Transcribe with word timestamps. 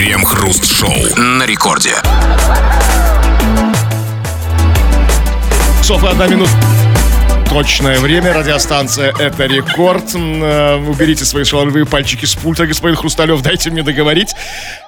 Крем-хруст-шоу 0.00 0.94
на 1.18 1.44
рекорде. 1.44 1.92
Часов 5.82 6.02
и 6.04 6.06
одна 6.06 6.26
минута. 6.26 6.50
Точное 7.50 7.98
время, 7.98 8.32
радиостанция 8.32 9.12
«Это 9.18 9.44
рекорд». 9.44 10.14
Э, 10.14 10.76
Уберите 10.88 11.26
свои 11.26 11.44
шаловые 11.44 11.84
пальчики 11.84 12.24
с 12.24 12.34
пульта, 12.34 12.66
господин 12.66 12.96
Хрусталев, 12.96 13.42
дайте 13.42 13.70
мне 13.70 13.82
договорить. 13.82 14.34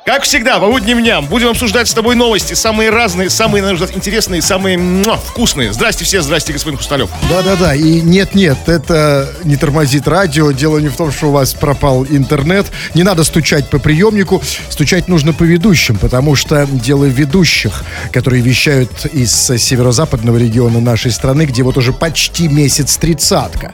Как 0.05 0.25
всегда, 0.25 0.59
по 0.59 0.67
будним 0.67 1.01
дням 1.01 1.27
будем 1.27 1.47
обсуждать 1.51 1.89
с 1.89 1.95
тобой 1.95 2.17
новости, 2.17 2.55
самые 2.55 2.91
разные, 2.91 3.31
самые, 3.31 3.63
на 3.63 3.69
мой 3.69 3.77
взгляд, 3.77 3.97
интересные, 3.97 4.43
самые 4.43 4.77
муа, 4.77 5.17
вкусные. 5.17 5.73
Здрасте 5.73 6.05
все, 6.05 6.23
здрасте, 6.23 6.53
господин 6.53 6.77
Хрусталев. 6.77 7.09
Да-да-да, 7.31 7.77
и 7.77 8.01
нет-нет, 8.01 8.59
это 8.67 9.33
не 9.45 9.55
тормозит 9.57 10.09
радио. 10.09 10.51
Дело 10.51 10.79
не 10.79 10.89
в 10.89 10.97
том, 10.97 11.13
что 11.13 11.29
у 11.29 11.31
вас 11.31 11.55
пропал 11.55 12.05
интернет. 12.05 12.67
Не 12.95 13.05
надо 13.05 13.23
стучать 13.23 13.71
по 13.71 13.79
приемнику, 13.79 14.43
стучать 14.71 15.07
нужно 15.07 15.33
по 15.33 15.45
ведущим, 15.45 15.97
потому 15.99 16.35
что 16.35 16.67
дело 16.67 17.05
ведущих, 17.05 17.85
которые 18.11 18.43
вещают 18.43 19.07
из 19.13 19.33
северо-западного 19.33 20.37
региона 20.37 20.81
нашей 20.81 21.13
страны, 21.13 21.43
где 21.43 21.63
вот 21.63 21.77
уже 21.77 21.93
почти 21.93 22.49
месяц 22.49 22.97
тридцатка. 22.97 23.71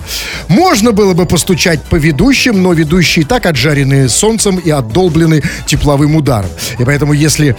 Можно 0.48 0.92
было 0.92 1.14
бы 1.14 1.24
постучать 1.24 1.82
по 1.84 1.96
ведущим, 1.96 2.62
но 2.62 2.74
ведущие 2.74 3.24
так 3.24 3.46
отжаренные 3.46 4.10
солнцем 4.10 4.58
и 4.58 4.68
отдолблены 4.68 5.42
тепловым 5.66 6.17
ударом. 6.18 6.50
И 6.78 6.84
поэтому 6.84 7.12
если 7.12 7.56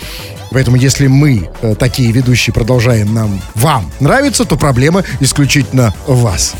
Поэтому, 0.51 0.77
если 0.77 1.07
мы, 1.07 1.47
э, 1.61 1.75
такие 1.75 2.11
ведущие, 2.11 2.53
продолжаем 2.53 3.13
нам, 3.13 3.39
вам 3.53 3.91
нравиться, 3.99 4.45
то 4.45 4.57
проблема 4.57 5.03
исключительно 5.19 5.93
в 6.07 6.21
вас. 6.21 6.55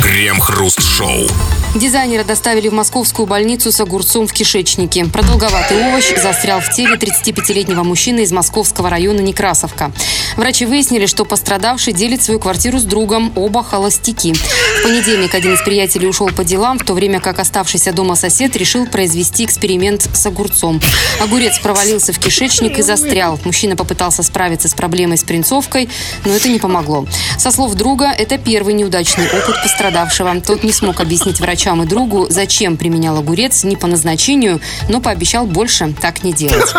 Крем-хруст-шоу. 0.00 1.28
Дизайнера 1.74 2.24
доставили 2.24 2.68
в 2.68 2.72
московскую 2.72 3.26
больницу 3.26 3.70
с 3.70 3.80
огурцом 3.80 4.26
в 4.26 4.32
кишечнике. 4.32 5.04
Продолговатый 5.04 5.76
овощ 5.88 6.14
застрял 6.16 6.60
в 6.60 6.70
теле 6.70 6.96
35-летнего 6.96 7.82
мужчины 7.82 8.20
из 8.20 8.32
московского 8.32 8.88
района 8.88 9.20
Некрасовка. 9.20 9.92
Врачи 10.36 10.64
выяснили, 10.64 11.06
что 11.06 11.24
пострадавший 11.24 11.92
делит 11.92 12.22
свою 12.22 12.40
квартиру 12.40 12.78
с 12.78 12.84
другом, 12.84 13.32
оба 13.36 13.62
холостяки. 13.62 14.32
В 14.32 14.82
понедельник 14.82 15.34
один 15.34 15.54
из 15.54 15.60
приятелей 15.62 16.08
ушел 16.08 16.28
по 16.28 16.44
делам, 16.44 16.78
в 16.78 16.84
то 16.84 16.94
время 16.94 17.20
как 17.20 17.38
оставшийся 17.38 17.92
дома 17.92 18.16
сосед 18.16 18.56
решил 18.56 18.86
произвести 18.86 19.44
эксперимент 19.44 20.08
с 20.12 20.26
огурцом. 20.26 20.80
Огурец 21.20 21.35
провалился 21.62 22.12
в 22.12 22.18
кишечник 22.18 22.78
и 22.78 22.82
застрял. 22.82 23.38
Мужчина 23.44 23.76
попытался 23.76 24.22
справиться 24.22 24.68
с 24.68 24.74
проблемой 24.74 25.18
с 25.18 25.24
принцовкой, 25.24 25.88
но 26.24 26.32
это 26.32 26.48
не 26.48 26.58
помогло. 26.58 27.06
Со 27.38 27.50
слов 27.50 27.74
друга, 27.74 28.06
это 28.06 28.38
первый 28.38 28.74
неудачный 28.74 29.26
опыт 29.26 29.62
пострадавшего. 29.62 30.40
Тот 30.40 30.64
не 30.64 30.72
смог 30.72 31.00
объяснить 31.00 31.40
врачам 31.40 31.82
и 31.82 31.86
другу, 31.86 32.26
зачем 32.30 32.76
применял 32.76 33.18
огурец 33.18 33.64
не 33.64 33.76
по 33.76 33.86
назначению, 33.86 34.60
но 34.88 35.00
пообещал 35.00 35.46
больше 35.46 35.94
так 36.00 36.22
не 36.24 36.32
делать. 36.32 36.72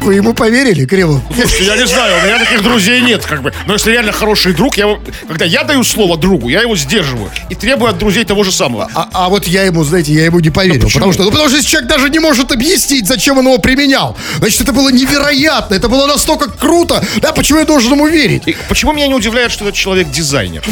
Вы 0.00 0.14
ему 0.14 0.32
поверили, 0.34 0.84
Кремов? 0.86 1.22
Слушайте, 1.34 1.64
я 1.64 1.76
не 1.76 1.86
знаю, 1.86 2.22
у 2.22 2.26
меня 2.26 2.38
таких 2.38 2.62
друзей 2.62 3.00
нет, 3.00 3.24
как 3.24 3.42
бы. 3.42 3.52
Но 3.66 3.74
если 3.74 3.90
реально 3.90 4.12
хороший 4.12 4.52
друг, 4.54 4.76
я, 4.76 4.98
когда 5.26 5.44
я 5.44 5.64
даю 5.64 5.84
слово 5.84 6.16
другу, 6.16 6.48
я 6.48 6.62
его 6.62 6.76
сдерживаю 6.76 7.30
и 7.48 7.54
требую 7.54 7.90
от 7.90 7.98
друзей 7.98 8.24
того 8.24 8.44
же 8.44 8.52
самого. 8.52 8.88
А, 8.94 9.08
а 9.12 9.28
вот 9.28 9.46
я 9.46 9.64
ему, 9.64 9.84
знаете, 9.84 10.12
я 10.12 10.24
ему 10.24 10.40
не 10.40 10.50
поверил. 10.50 10.82
почему? 10.84 11.00
потому 11.00 11.12
что, 11.12 11.22
ну, 11.24 11.30
потому 11.30 11.48
что 11.48 11.56
если 11.58 11.68
человек 11.70 11.90
даже 11.90 12.08
не 12.10 12.18
может 12.18 12.52
объяснить, 12.52 13.06
зачем 13.06 13.38
он 13.38 13.46
его 13.46 13.58
применял, 13.58 14.16
значит, 14.38 14.60
это 14.60 14.72
было 14.72 14.90
невероятно, 14.90 15.74
это 15.74 15.88
было 15.88 16.06
настолько 16.06 16.50
круто. 16.50 17.04
Да, 17.16 17.32
почему 17.32 17.58
я 17.58 17.64
должен 17.64 17.92
ему 17.92 18.06
верить? 18.06 18.42
И 18.46 18.56
почему 18.68 18.92
меня 18.92 19.08
не 19.08 19.14
удивляет, 19.14 19.50
что 19.52 19.64
этот 19.64 19.76
человек 19.76 20.10
дизайнер? 20.10 20.62
То 20.62 20.70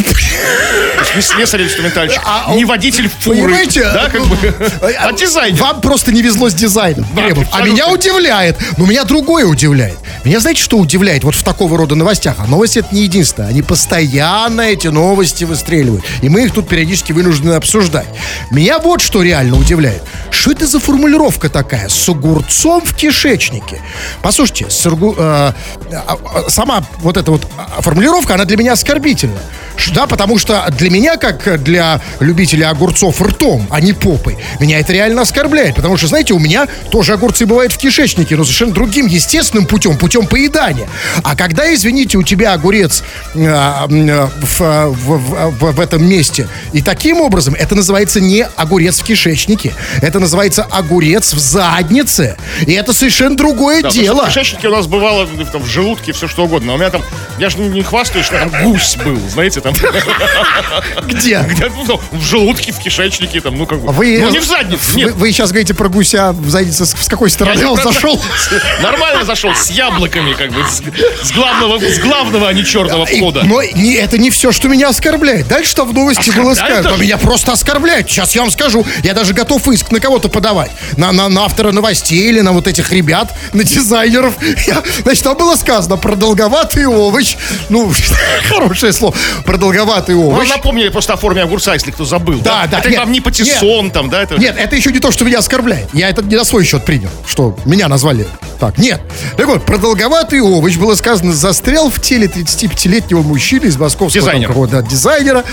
есть 1.01 1.17
не 1.17 1.23
слесарь-инструментальщик, 1.23 2.21
А, 2.25 2.55
не 2.55 2.65
водитель 2.65 3.09
фуры. 3.21 3.37
Понимаете? 3.43 3.83
Да, 3.83 4.09
как 4.11 4.25
бы. 4.27 4.37
А 4.99 5.13
дизайнер. 5.13 5.61
Вам 5.61 5.81
просто 5.81 6.13
не 6.13 6.23
везло 6.23 6.49
с 6.49 6.55
дизайном, 6.55 7.07
Да. 7.15 7.23
А 7.53 7.63
меня 7.63 7.89
удивляет. 7.89 8.57
Но 8.77 8.87
меня 8.87 9.05
другое 9.17 9.47
удивляет. 9.47 9.97
Меня 10.25 10.41
знаете, 10.41 10.63
что 10.63 10.77
удивляет 10.77 11.25
вот 11.25 11.35
в 11.35 11.43
такого 11.43 11.79
рода 11.79 11.95
новостях? 11.95 12.35
А 12.39 12.47
новости 12.47 12.81
это 12.81 12.95
не 12.95 13.05
единственное. 13.05 13.49
Они 13.49 13.63
постоянно 13.63 14.61
эти 14.61 14.89
новости 14.89 15.45
выстреливают. 15.45 16.05
И 16.21 16.29
мы 16.29 16.45
их 16.45 16.53
тут 16.53 16.69
периодически 16.69 17.13
вынуждены 17.13 17.53
обсуждать. 17.53 18.09
Меня 18.51 18.79
вот 18.79 19.01
что 19.01 19.23
реально 19.23 19.57
удивляет. 19.57 20.03
Что 20.31 20.51
это 20.51 20.67
за 20.67 20.81
формулировка 20.81 21.49
такая? 21.49 21.89
С 21.89 22.07
огурцом 22.11 22.83
в 22.83 22.95
кишечнике. 22.95 23.81
Послушайте, 24.21 24.67
с 24.69 24.85
огу- 24.85 25.15
э, 25.17 25.21
а, 25.23 25.55
а, 25.95 26.51
сама 26.51 26.85
вот 26.99 27.17
эта 27.17 27.31
вот 27.31 27.47
формулировка, 27.79 28.35
она 28.35 28.45
для 28.45 28.59
меня 28.59 28.75
оскорбительна. 28.75 29.41
Да, 29.95 30.07
потому 30.07 30.39
что 30.39 30.67
для 30.77 30.91
меня, 30.91 31.17
как 31.17 31.63
для 31.63 32.01
любителя 32.21 32.71
огурцов 32.71 33.21
ртом, 33.21 33.67
а 33.71 33.81
не 33.81 33.93
попой, 33.93 34.37
меня 34.59 34.81
это 34.81 34.93
реально 34.93 35.23
оскорбляет. 35.23 35.75
Потому 35.77 35.97
что, 35.97 36.07
знаете, 36.07 36.35
у 36.35 36.39
меня 36.39 36.67
тоже 36.91 37.13
огурцы 37.13 37.47
бывают 37.47 37.73
в 37.73 37.79
кишечнике, 37.79 38.37
но 38.37 38.45
совершенно 38.45 38.73
другим 38.73 39.06
естественным 39.07 39.67
путем, 39.67 39.97
путем 39.97 40.27
поедания. 40.27 40.89
А 41.23 41.35
когда, 41.37 41.73
извините, 41.75 42.19
у 42.19 42.23
тебя 42.23 42.53
огурец 42.53 43.03
э, 43.35 43.39
э, 43.41 44.29
в, 44.41 44.63
э, 44.63 44.87
в- 44.89 45.19
в- 45.59 45.73
в- 45.73 45.81
этом 45.81 46.05
месте, 46.09 46.49
и 46.73 46.83
таким 46.83 47.21
образом, 47.21 47.55
это 47.55 47.75
называется 47.75 48.21
не 48.21 48.45
огурец 48.57 49.01
в 49.01 49.05
кишечнике, 49.05 49.73
это 50.03 50.19
называется 50.21 50.65
огурец 50.65 51.33
в 51.35 51.39
заднице. 51.39 52.37
И 52.67 52.73
это 52.73 52.93
совершенно 52.93 53.37
другое 53.37 53.83
Да, 53.83 53.91
дело. 53.91 54.25
в 54.25 54.29
кишечнике 54.29 54.69
у 54.69 54.73
нас 54.77 54.87
бывало 54.87 55.25
в- 55.27 55.51
там, 55.51 55.63
в 55.63 55.67
желудке 55.67 56.13
все 56.13 56.29
что 56.29 56.45
угодно. 56.45 56.75
У 56.75 56.77
меня 56.79 56.91
там, 56.91 57.03
я 57.39 57.51
же 57.51 57.59
не, 57.59 57.83
хвастаюсь, 57.83 58.27
что 58.27 58.39
там 58.39 58.51
гусь 58.65 58.97
был, 58.97 59.19
знаете, 59.29 59.61
там. 59.61 59.75
Где? 61.07 61.41
Где-то, 61.49 61.73
ну, 61.87 62.01
в 62.13 62.23
желудке, 62.23 62.73
в 62.73 62.79
кишечнике, 62.79 63.41
там, 63.41 63.57
ну 63.57 63.67
как 63.67 63.81
бы. 63.81 63.93
Вы, 63.93 64.19
ну 64.21 64.31
не 64.31 64.39
в 64.41 64.45
заднице, 64.45 64.93
Вы, 64.93 64.99
нет. 65.01 65.15
вы 65.15 65.33
сейчас 65.33 65.51
говорите 65.51 65.75
про 65.75 65.89
гуся 65.89 66.33
в 66.33 66.49
заднице. 66.51 66.87
С, 66.87 66.95
какой 67.09 67.31
стороны 67.31 67.67
он 67.67 67.77
зашел? 67.81 68.21
Нормально 68.97 69.25
зашел, 69.25 69.55
с 69.55 69.71
яблоками, 69.71 70.33
как 70.33 70.51
бы, 70.53 70.65
с, 70.65 70.81
с 71.29 71.33
главного, 71.33 71.79
с 71.79 71.99
главного, 71.99 72.49
а 72.49 72.53
не 72.55 72.65
черного 72.65 73.05
И- 73.05 73.17
входа. 73.17 73.43
но 73.45 73.63
не, 73.63 73.95
это 73.95 74.17
не 74.17 74.31
все, 74.31 74.53
что 74.53 74.69
меня 74.69 74.89
оскорбляет. 74.89 75.49
Дальше 75.49 75.71
что 75.71 75.85
в 75.85 75.93
новости 75.93 76.31
было 76.31 76.55
сказано. 76.55 76.97
Меня 76.97 77.19
просто 77.19 77.53
оскорбляет. 77.53 78.09
Сейчас 78.09 78.35
я 78.35 78.41
вам 78.41 78.51
скажу. 78.51 78.87
Я 79.03 79.13
даже 79.13 79.35
готов 79.35 79.67
иск 79.69 79.91
на 79.91 80.01
кого-то 80.01 80.29
подавать. 80.29 80.71
На, 80.97 81.13
на, 81.13 81.29
на 81.29 81.45
автора 81.45 81.73
новостей 81.73 82.29
или 82.29 82.41
на 82.41 82.53
вот 82.53 82.67
этих 82.67 82.91
ребят, 82.93 83.35
на 83.53 83.65
дизайнеров. 83.65 84.35
Я- 84.67 84.83
значит, 85.03 85.25
там 85.25 85.37
было 85.37 85.57
сказано 85.57 85.97
продолговатый 85.99 86.87
овощ. 86.87 87.37
Ну, 87.69 87.93
хорошее 88.49 88.93
слово. 88.95 89.15
Продолговатый 89.45 90.15
Ну, 90.15 90.29
овощ. 90.31 90.49
напомнили 90.49 90.89
просто 90.89 91.13
о 91.13 91.17
форме 91.17 91.43
огурца, 91.43 91.75
если 91.75 91.91
кто 91.91 92.05
забыл. 92.07 92.41
Да, 92.41 92.67
да, 92.71 92.79
Это 92.79 92.89
нет, 92.89 92.99
вам 93.01 93.13
не 93.13 93.21
патиссон, 93.21 93.91
там, 93.91 94.09
да? 94.09 94.23
Это... 94.23 94.37
Нет, 94.37 94.57
это 94.59 94.75
еще 94.75 94.91
не 94.91 95.01
то, 95.01 95.11
что 95.11 95.25
меня 95.25 95.39
оскорбляет. 95.41 95.89
Я 95.93 96.09
это 96.09 96.23
не 96.23 96.37
на 96.37 96.45
свой 96.45 96.65
счет 96.65 96.85
принял, 96.85 97.11
что 97.27 97.57
меня 97.67 97.89
назвали 97.89 98.27
так. 98.59 98.79
Нет. 98.87 99.01
Так 99.37 99.47
вот, 99.47 99.65
продолговатый 99.65 100.41
овощ, 100.41 100.77
было 100.77 100.95
сказано, 100.95 101.33
застрял 101.33 101.91
в 101.91 102.01
теле 102.01 102.29
35-летнего 102.29 103.23
мужчины 103.23 103.65
из 103.67 103.77
московского 103.77 104.23
там 104.23 104.31
Дизайнера. 104.35 104.49
какого-то 104.49 104.83
дизайнера. 104.83 105.45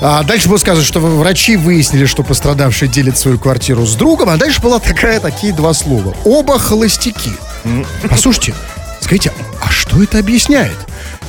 А 0.00 0.22
дальше 0.22 0.48
было 0.48 0.56
сказано, 0.58 0.84
что 0.84 1.00
врачи 1.00 1.56
выяснили, 1.56 2.04
что 2.06 2.22
пострадавший 2.22 2.86
делит 2.86 3.18
свою 3.18 3.38
квартиру 3.38 3.84
с 3.86 3.94
другом. 3.96 4.28
А 4.28 4.36
дальше 4.36 4.60
была 4.62 4.78
такая, 4.78 5.18
такие 5.18 5.52
два 5.52 5.74
слова. 5.74 6.14
Оба 6.24 6.58
холостяки. 6.60 7.32
Послушайте, 8.08 8.54
скажите, 9.00 9.32
а 9.60 9.70
что 9.70 10.00
это 10.02 10.18
объясняет? 10.18 10.76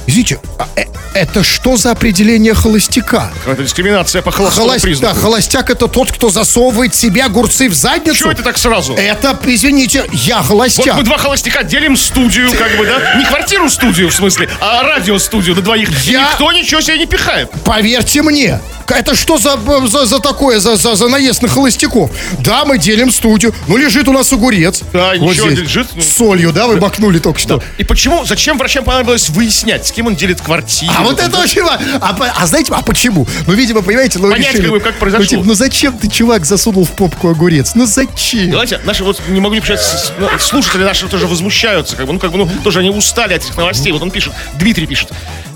Извините, 0.08 0.40
а 0.58 0.68
э- 0.76 0.86
это 1.14 1.44
что 1.44 1.78
за 1.78 1.92
определение 1.92 2.54
холостяка? 2.54 3.32
Это 3.46 3.64
дискриминация 3.64 4.22
по 4.22 4.32
холостому 4.32 4.68
Холост- 4.70 4.82
признаку. 4.84 5.14
да, 5.16 5.22
холостяк 5.22 5.70
это 5.70 5.88
тот, 5.88 6.12
кто 6.12 6.30
засовывает 6.30 6.96
себе 6.96 7.24
огурцы 7.24 7.70
в 7.70 7.74
задницу. 7.74 8.16
Чего 8.18 8.32
это 8.32 8.44
так 8.44 8.58
сразу? 8.58 8.94
Это, 8.96 9.38
извините, 9.46 10.06
я 10.12 10.38
Вот 10.38 10.48
холостяк. 10.48 10.96
мы 10.96 11.04
два 11.04 11.18
холостяка 11.18 11.64
делим 11.64 11.96
студию, 11.98 12.50
как 12.58 12.78
бы, 12.78 12.86
да? 12.86 13.16
Не 13.16 13.26
квартиру-студию, 13.26 14.10
в 14.10 14.14
смысле, 14.14 14.50
а 14.60 14.84
радиостудию 14.84 15.56
на 15.56 15.62
двоих. 15.62 15.90
И 16.08 16.12
Я- 16.12 16.30
Никто 16.32 16.52
ничего 16.52 16.82
себе 16.82 16.98
не 16.98 17.06
пихает. 17.06 17.50
Поверьте 17.66 18.22
мне, 18.22 18.60
это 18.88 19.16
что 19.16 19.38
за, 19.38 19.58
за, 19.88 20.06
за 20.06 20.20
такое, 20.20 20.60
за, 20.60 20.76
за, 20.78 20.96
за 20.96 21.08
наезд 21.10 21.42
на 21.42 21.48
холостяков? 21.50 22.12
Да, 22.40 22.66
мы 22.66 22.78
делим 22.78 23.12
студию. 23.12 23.54
Ну, 23.68 23.78
лежит 23.78 24.08
у 24.08 24.14
нас 24.14 24.32
огурец. 24.34 24.82
Да, 24.94 25.16
ничего, 25.16 25.50
здесь. 25.50 25.60
лежит, 25.60 25.88
ну. 25.96 26.02
С 26.02 26.08
солью, 26.14 26.52
да, 26.54 26.68
вы 26.68 26.78
бакнули 26.78 27.20
только 27.20 27.40
что. 27.40 27.62
И 27.78 27.84
почему, 27.84 28.26
зачем 28.26 28.58
врачам 28.58 28.84
понадобилось 28.84 29.30
выяснять, 29.30 29.91
с 29.92 29.94
кем 29.94 30.08
он 30.08 30.16
делит 30.16 30.40
квартиру? 30.42 30.94
А 30.98 31.04
вот 31.04 31.20
это 31.20 31.38
очень 31.38 31.64
важно. 31.64 31.98
А, 32.00 32.16
а 32.38 32.48
знаете, 32.48 32.74
а 32.74 32.82
почему? 32.82 33.28
Ну, 33.46 33.54
видимо, 33.54 33.82
понимаете, 33.82 34.20
ну, 34.20 34.32
Понять, 34.32 34.54
решили- 34.54 34.62
как 34.64 34.72
бы, 34.72 34.80
как 34.80 34.96
произошло. 34.96 35.24
Ну, 35.24 35.28
типа, 35.28 35.44
ну, 35.46 35.54
зачем 35.54 35.98
ты, 35.98 36.10
чувак, 36.10 36.46
засунул 36.46 36.86
в 36.86 36.92
попку 36.92 37.30
огурец? 37.30 37.74
Ну, 37.76 37.86
зачем? 37.86 38.52
Давайте, 38.52 38.80
наши 38.86 39.04
вот 39.04 39.22
не 39.28 39.40
могу 39.42 39.56
не 39.56 39.62
писать, 39.62 40.14
слушатели 40.40 40.84
наши 40.84 41.08
тоже 41.08 41.28
возмущаются, 41.28 41.96
как 41.98 42.08
бы, 42.08 42.14
ну, 42.14 42.20
как 42.20 42.32
бы, 42.32 42.38
ну, 42.38 42.50
тоже 42.64 42.80
они 42.80 42.90
устали 42.90 43.34
от 43.34 43.44
этих 43.44 43.58
новостей. 43.58 43.92
Вот 43.92 44.02
он 44.02 44.12
пишет, 44.12 44.34
Дмитрий 44.58 44.88
пишет, 44.88 45.12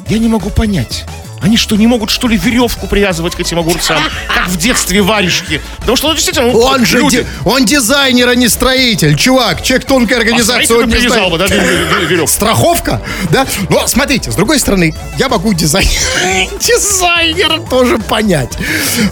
я 0.10 0.20
не 0.20 0.28
могу 0.28 0.50
понять, 0.50 1.06
они 1.42 1.58
что, 1.58 1.76
не 1.76 1.88
могут, 1.88 2.10
что 2.10 2.28
ли, 2.28 2.38
веревку 2.38 2.88
привязывать 2.88 3.36
к 3.36 3.40
этим 3.40 3.60
огурцам, 3.60 4.02
как 4.34 4.48
в 4.48 4.58
детстве 4.58 5.02
варежки? 5.02 5.62
Потому 5.80 5.96
что, 5.96 6.08
ну, 6.08 6.14
действительно, 6.16 6.52
ну, 6.52 6.60
Он 6.60 6.86
же 6.86 6.98
люди... 6.98 7.20
ди- 7.22 7.28
он 7.46 7.66
дизайнер, 7.66 8.30
а 8.30 8.36
не 8.36 8.48
строитель. 8.48 9.16
Чувак, 9.16 9.62
человек 9.62 9.86
тонкой 9.86 10.14
А 10.14 10.18
организации, 10.22 10.66
строитель 10.66 10.84
он 11.12 11.26
не 11.26 11.30
бы, 11.30 11.38
да, 11.38 11.46
веревку. 11.48 12.28
Страховка, 12.28 13.02
да? 13.30 13.46
Но 13.70 13.86
смотрите, 13.88 14.32
с 14.32 14.36
другой 14.36 14.60
стороны, 14.60 14.96
я 15.18 15.30
могу 15.30 15.54
дизайн... 15.54 15.88
дизайнера 16.60 17.60
тоже 17.60 17.98
понять. 17.98 18.54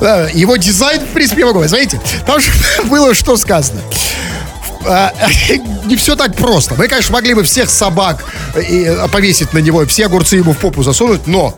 Э, 0.02 0.30
Его 0.34 0.58
дизайн, 0.58 1.02
в 1.02 1.10
принципе, 1.14 1.42
я 1.42 1.48
могу. 1.48 1.64
Смотрите, 1.68 2.00
там 2.26 2.40
же 2.40 2.50
было 2.86 3.14
что 3.14 3.38
сказано. 3.38 3.82
А, 4.86 5.14
не 5.86 5.96
все 5.96 6.16
так 6.16 6.36
просто. 6.36 6.76
Мы, 6.76 6.88
конечно, 6.88 7.14
могли 7.14 7.34
бы 7.34 7.44
всех 7.44 7.70
собак 7.70 8.24
и, 8.56 8.86
а, 8.86 9.08
повесить 9.08 9.54
на 9.54 9.60
него, 9.60 9.86
все 9.86 10.06
огурцы 10.06 10.38
ему 10.38 10.54
в 10.54 10.58
попу 10.58 10.84
засунуть, 10.84 11.28
но 11.28 11.56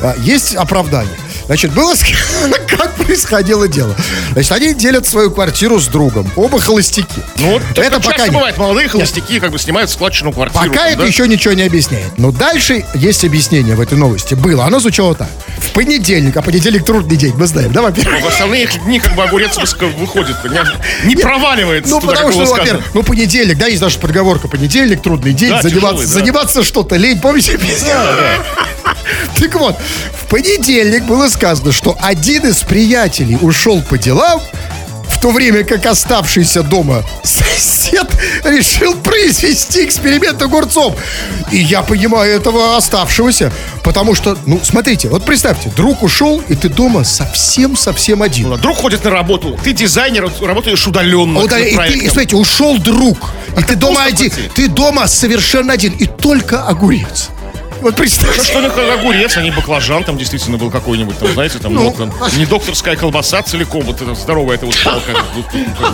а, 0.00 0.14
есть 0.18 0.54
оправдание. 0.54 1.14
Значит, 1.46 1.72
было 1.72 1.94
как 2.68 2.94
происходило 2.94 3.68
дело. 3.68 3.94
Значит, 4.32 4.52
они 4.52 4.74
делят 4.74 5.06
свою 5.06 5.30
квартиру 5.30 5.78
с 5.78 5.88
другом. 5.88 6.30
Оба 6.36 6.60
холостяки. 6.60 7.22
Ну, 7.36 7.52
вот 7.52 7.62
это 7.78 8.00
пока 8.00 8.26
не... 8.26 8.32
бывает. 8.32 8.56
Молодые 8.56 8.88
холостяки 8.88 9.40
как 9.40 9.50
бы 9.50 9.58
снимают 9.58 9.90
складчину 9.90 10.32
квартиру. 10.32 10.64
Пока 10.64 10.84
там, 10.84 10.88
это 10.88 10.98
да? 10.98 11.06
еще 11.06 11.28
ничего 11.28 11.54
не 11.54 11.62
объясняет. 11.62 12.18
Но 12.18 12.32
дальше 12.32 12.84
есть 12.94 13.24
объяснение 13.24 13.74
в 13.74 13.80
этой 13.80 13.98
новости. 13.98 14.34
Было. 14.34 14.64
Оно 14.64 14.80
звучало 14.80 15.14
так. 15.14 15.28
В 15.58 15.70
понедельник, 15.72 16.36
а 16.36 16.42
понедельник 16.42 16.84
трудный 16.84 17.16
день, 17.16 17.34
мы 17.36 17.46
знаем, 17.46 17.72
да, 17.72 17.82
во-первых? 17.82 18.22
В 18.22 18.28
остальные 18.28 18.68
дни 18.84 19.00
как 19.00 19.14
бы 19.14 19.22
огурец 19.24 19.56
выходит, 19.98 20.36
не, 20.44 21.08
не 21.08 21.16
проваливается. 21.16 21.90
Ну, 21.90 22.00
туда, 22.00 22.12
потому 22.14 22.32
что, 22.32 22.44
во-первых, 22.46 22.84
ну, 22.94 23.02
понедельник, 23.02 23.58
да, 23.58 23.66
есть 23.66 23.82
наша 23.82 23.98
подговорка. 23.98 24.48
Понедельник, 24.48 25.02
трудный 25.02 25.32
день, 25.32 25.50
Да, 25.50 25.62
заниматься, 25.62 26.04
тяжелый, 26.04 26.06
да. 26.06 26.12
заниматься 26.12 26.64
что-то, 26.64 26.96
лень, 26.96 27.20
помните 27.20 27.58
песню? 27.58 27.90
Так 29.38 29.54
вот, 29.54 29.76
в 30.12 30.26
понедельник 30.28 31.04
было 31.04 31.28
сказано, 31.34 31.72
что 31.72 31.96
один 32.00 32.46
из 32.46 32.62
приятелей 32.62 33.36
ушел 33.40 33.82
по 33.82 33.98
делам, 33.98 34.40
в 35.08 35.20
то 35.20 35.30
время 35.30 35.64
как 35.64 35.84
оставшийся 35.86 36.62
дома 36.62 37.02
сосед 37.22 38.06
решил 38.44 38.94
произвести 38.94 39.84
эксперимент 39.84 40.40
огурцом. 40.42 40.94
И 41.50 41.58
я 41.58 41.82
понимаю 41.82 42.34
этого 42.34 42.76
оставшегося, 42.76 43.52
потому 43.82 44.14
что, 44.14 44.36
ну, 44.46 44.60
смотрите, 44.62 45.08
вот 45.08 45.24
представьте, 45.24 45.70
друг 45.76 46.02
ушел, 46.02 46.42
и 46.48 46.54
ты 46.54 46.68
дома 46.68 47.04
совсем-совсем 47.04 48.22
один. 48.22 48.48
Ну, 48.50 48.56
Друг 48.58 48.78
ходит 48.78 49.04
на 49.04 49.10
работу, 49.10 49.58
ты 49.62 49.72
дизайнер, 49.72 50.30
работаешь 50.40 50.86
удаленно. 50.86 51.40
Над 51.40 51.52
и, 51.58 51.76
ты, 51.76 51.98
и 51.98 52.08
смотрите, 52.08 52.36
ушел 52.36 52.78
друг, 52.78 53.30
и 53.58 53.62
ты 53.62 53.76
дома 53.76 54.04
один, 54.04 54.32
ты 54.54 54.68
дома 54.68 55.06
совершенно 55.06 55.72
один, 55.72 55.92
и 55.92 56.06
только 56.06 56.62
огурец. 56.64 57.30
Вот 57.84 57.96
представьте. 57.96 58.38
Ну, 58.38 58.44
что 58.44 58.60
не 58.62 58.70
как 58.70 58.98
огурец, 58.98 59.36
а 59.36 59.42
не 59.42 59.50
баклажан, 59.50 60.04
там 60.04 60.16
действительно 60.16 60.56
был 60.56 60.70
какой-нибудь, 60.70 61.18
там, 61.18 61.30
знаете, 61.34 61.58
там, 61.58 61.74
Ну, 61.74 61.94
ну, 61.98 62.10
там, 62.10 62.38
не 62.38 62.46
докторская 62.46 62.96
колбаса 62.96 63.42
целиком, 63.42 63.82
вот 63.82 64.00
это 64.00 64.14
здоровая, 64.14 64.56
это 64.56 64.64
вот 64.64 64.82
палка. 64.82 65.12
вот, 65.34 65.44
вот, 65.52 65.92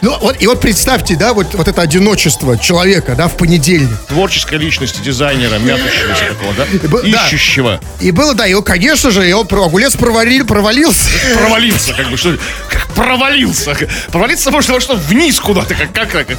ну, 0.00 0.18
вот, 0.18 0.40
и 0.40 0.46
вот 0.46 0.62
представьте, 0.62 1.14
да, 1.14 1.34
вот, 1.34 1.52
вот 1.52 1.68
это 1.68 1.82
одиночество 1.82 2.56
человека, 2.56 3.14
да, 3.14 3.28
в 3.28 3.36
понедельник. 3.36 3.98
Творческой 4.08 4.56
личности 4.56 5.02
дизайнера, 5.02 5.58
мятущегося 5.58 6.24
такого, 6.30 6.54
да? 6.54 7.26
Ищущего. 7.26 7.80
И 8.00 8.12
было, 8.12 8.34
да, 8.34 8.46
его, 8.46 8.62
конечно 8.62 9.10
же, 9.10 9.22
его 9.26 9.42
огурец 9.42 9.94
провалил, 9.94 10.46
провалился. 10.46 11.10
Провалился, 11.36 11.92
как 11.92 12.10
бы, 12.10 12.16
что 12.16 12.38
как 12.70 12.86
провалился. 12.94 13.76
Провалиться 14.10 14.50
может 14.50 14.70
во 14.70 14.80
что 14.80 14.94
вниз 14.94 15.38
куда-то, 15.38 15.74
как, 15.74 15.92
как, 15.92 16.26
как 16.26 16.38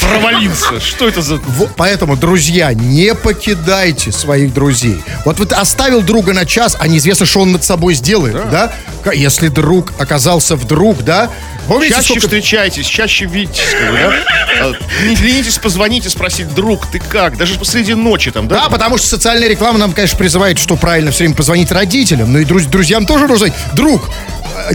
провалился. 0.00 0.80
Что 0.80 1.06
это 1.06 1.20
за... 1.20 1.38
Поэтому, 1.76 2.16
друзья, 2.16 2.72
не 2.72 3.14
покидайте 3.14 4.10
своих 4.38 4.54
друзей. 4.54 5.02
Вот 5.24 5.38
вот 5.38 5.52
оставил 5.52 6.02
друга 6.02 6.32
на 6.32 6.44
час, 6.46 6.76
а 6.78 6.86
неизвестно, 6.88 7.26
что 7.26 7.40
он 7.40 7.52
над 7.52 7.64
собой 7.64 7.94
сделает, 7.94 8.34
да? 8.50 8.72
К- 8.97 8.97
Если 9.12 9.48
друг 9.48 9.92
оказался 9.98 10.56
вдруг, 10.56 11.02
да? 11.02 11.30
Помните, 11.66 11.94
Чаще 11.94 12.04
сколько- 12.06 12.20
встречайтесь, 12.28 12.86
чаще 12.86 13.26
видитесь, 13.26 13.60
как 13.78 13.90
бы, 13.90 13.98
да? 13.98 14.12
А, 14.60 14.72
Не 15.06 15.14
ленитесь 15.16 15.58
позвонить 15.58 16.06
и 16.06 16.08
спросить, 16.08 16.52
друг, 16.54 16.86
ты 16.86 16.98
как? 16.98 17.36
Даже 17.36 17.54
посреди 17.58 17.94
ночи 17.94 18.30
там, 18.30 18.48
да? 18.48 18.62
Да, 18.64 18.68
потому 18.70 18.96
что 18.98 19.06
социальная 19.06 19.48
реклама 19.48 19.78
нам, 19.78 19.92
конечно, 19.92 20.16
призывает, 20.18 20.58
что 20.58 20.76
правильно 20.76 21.10
все 21.10 21.24
время 21.24 21.34
позвонить 21.34 21.70
родителям, 21.70 22.32
но 22.32 22.38
и 22.38 22.44
друз- 22.44 22.66
друзьям 22.68 23.04
тоже 23.06 23.26
нужно. 23.28 23.48
Друг, 23.74 24.08
э, 24.70 24.72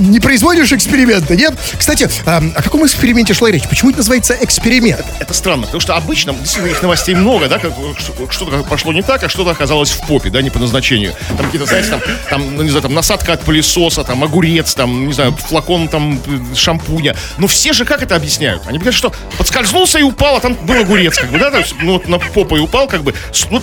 не 0.00 0.18
производишь 0.20 0.72
эксперимента, 0.72 1.36
нет? 1.36 1.54
Кстати, 1.78 2.10
а, 2.26 2.42
о 2.56 2.62
каком 2.62 2.84
эксперименте 2.84 3.34
шла 3.34 3.50
речь? 3.50 3.62
Почему 3.68 3.90
это 3.90 3.98
называется 4.00 4.36
эксперимент? 4.40 5.04
Это 5.20 5.32
странно, 5.32 5.62
потому 5.66 5.80
что 5.80 5.94
обычно 5.96 6.32
действительно 6.34 6.70
их 6.72 6.82
новостей 6.82 7.14
много, 7.14 7.48
да, 7.48 7.58
как, 7.60 7.72
что- 7.98 8.28
что-то 8.30 8.64
пошло 8.64 8.92
не 8.92 9.02
так, 9.02 9.22
а 9.22 9.28
что-то 9.28 9.50
оказалось 9.52 9.90
в 9.90 10.00
попе, 10.08 10.28
да, 10.28 10.42
не 10.42 10.50
по 10.50 10.58
назначению. 10.58 11.14
Там 11.36 11.46
какие-то, 11.46 11.66
знаете, 11.66 11.88
там, 11.88 12.00
там, 12.28 12.56
ну, 12.56 12.62
не 12.64 12.68
знаю, 12.70 12.82
там 12.82 12.94
насадка 12.94 13.32
от 13.34 13.42
пылесоса, 13.42 13.71
там 14.04 14.22
огурец, 14.24 14.74
там, 14.74 15.06
не 15.06 15.12
знаю, 15.12 15.32
флакон 15.32 15.88
там 15.88 16.20
э, 16.26 16.54
шампуня. 16.54 17.16
Но 17.38 17.46
все 17.46 17.72
же 17.72 17.84
как 17.84 18.02
это 18.02 18.16
объясняют? 18.16 18.62
Они 18.66 18.78
говорят, 18.78 18.94
что 18.94 19.12
подскользнулся 19.38 19.98
и 19.98 20.02
упал, 20.02 20.36
а 20.36 20.40
там 20.40 20.54
был 20.54 20.80
огурец, 20.80 21.18
как 21.18 21.30
бы, 21.30 21.38
да, 21.38 21.50
есть, 21.58 21.74
ну, 21.80 21.94
вот 21.94 22.08
на 22.08 22.18
попу 22.18 22.56
и 22.56 22.60
упал, 22.60 22.86
как 22.86 23.02
бы. 23.02 23.14
С- 23.32 23.46
ну, 23.50 23.62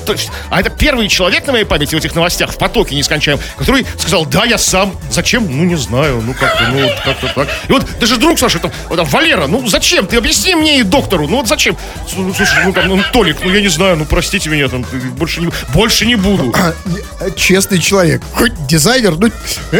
а 0.49 0.59
это 0.59 0.69
первый 0.69 1.07
человек 1.07 1.45
на 1.45 1.53
моей 1.53 1.65
памяти 1.65 1.95
в 1.95 1.97
этих 1.99 2.15
новостях, 2.15 2.51
в 2.51 2.57
потоке 2.57 2.95
нескончаемом, 2.95 3.43
который 3.57 3.85
сказал, 3.97 4.25
да, 4.25 4.45
я 4.45 4.57
сам. 4.57 4.95
Зачем? 5.11 5.45
Ну, 5.49 5.63
не 5.63 5.75
знаю, 5.75 6.21
ну, 6.25 6.33
как-то, 6.33 6.67
ну, 6.71 6.81
вот 6.83 6.95
как-то 7.03 7.27
так. 7.33 7.47
И 7.67 7.71
вот 7.71 7.85
даже 7.99 8.17
друг 8.17 8.39
Саша, 8.39 8.59
там, 8.59 8.71
вот 8.89 8.95
там, 8.97 9.05
Валера, 9.07 9.47
ну, 9.47 9.67
зачем? 9.67 10.07
Ты 10.07 10.17
объясни 10.17 10.55
мне 10.55 10.79
и 10.79 10.83
доктору, 10.83 11.27
ну, 11.27 11.37
вот 11.37 11.47
зачем? 11.47 11.77
Ну, 12.17 12.33
Слушай, 12.33 12.65
ну, 12.65 12.73
там, 12.73 12.87
ну, 12.87 13.03
Толик, 13.13 13.37
ну, 13.43 13.51
я 13.53 13.61
не 13.61 13.67
знаю, 13.67 13.97
ну, 13.97 14.05
простите 14.05 14.49
меня, 14.49 14.67
там, 14.67 14.85
больше 15.17 15.41
не, 15.41 15.49
больше 15.73 16.05
не 16.05 16.15
буду. 16.15 16.53
А, 16.55 16.73
э, 17.21 17.29
Честный 17.35 17.79
человек. 17.79 18.21
Хоть 18.33 18.53
дизайнер, 18.67 19.15
ну, 19.17 19.29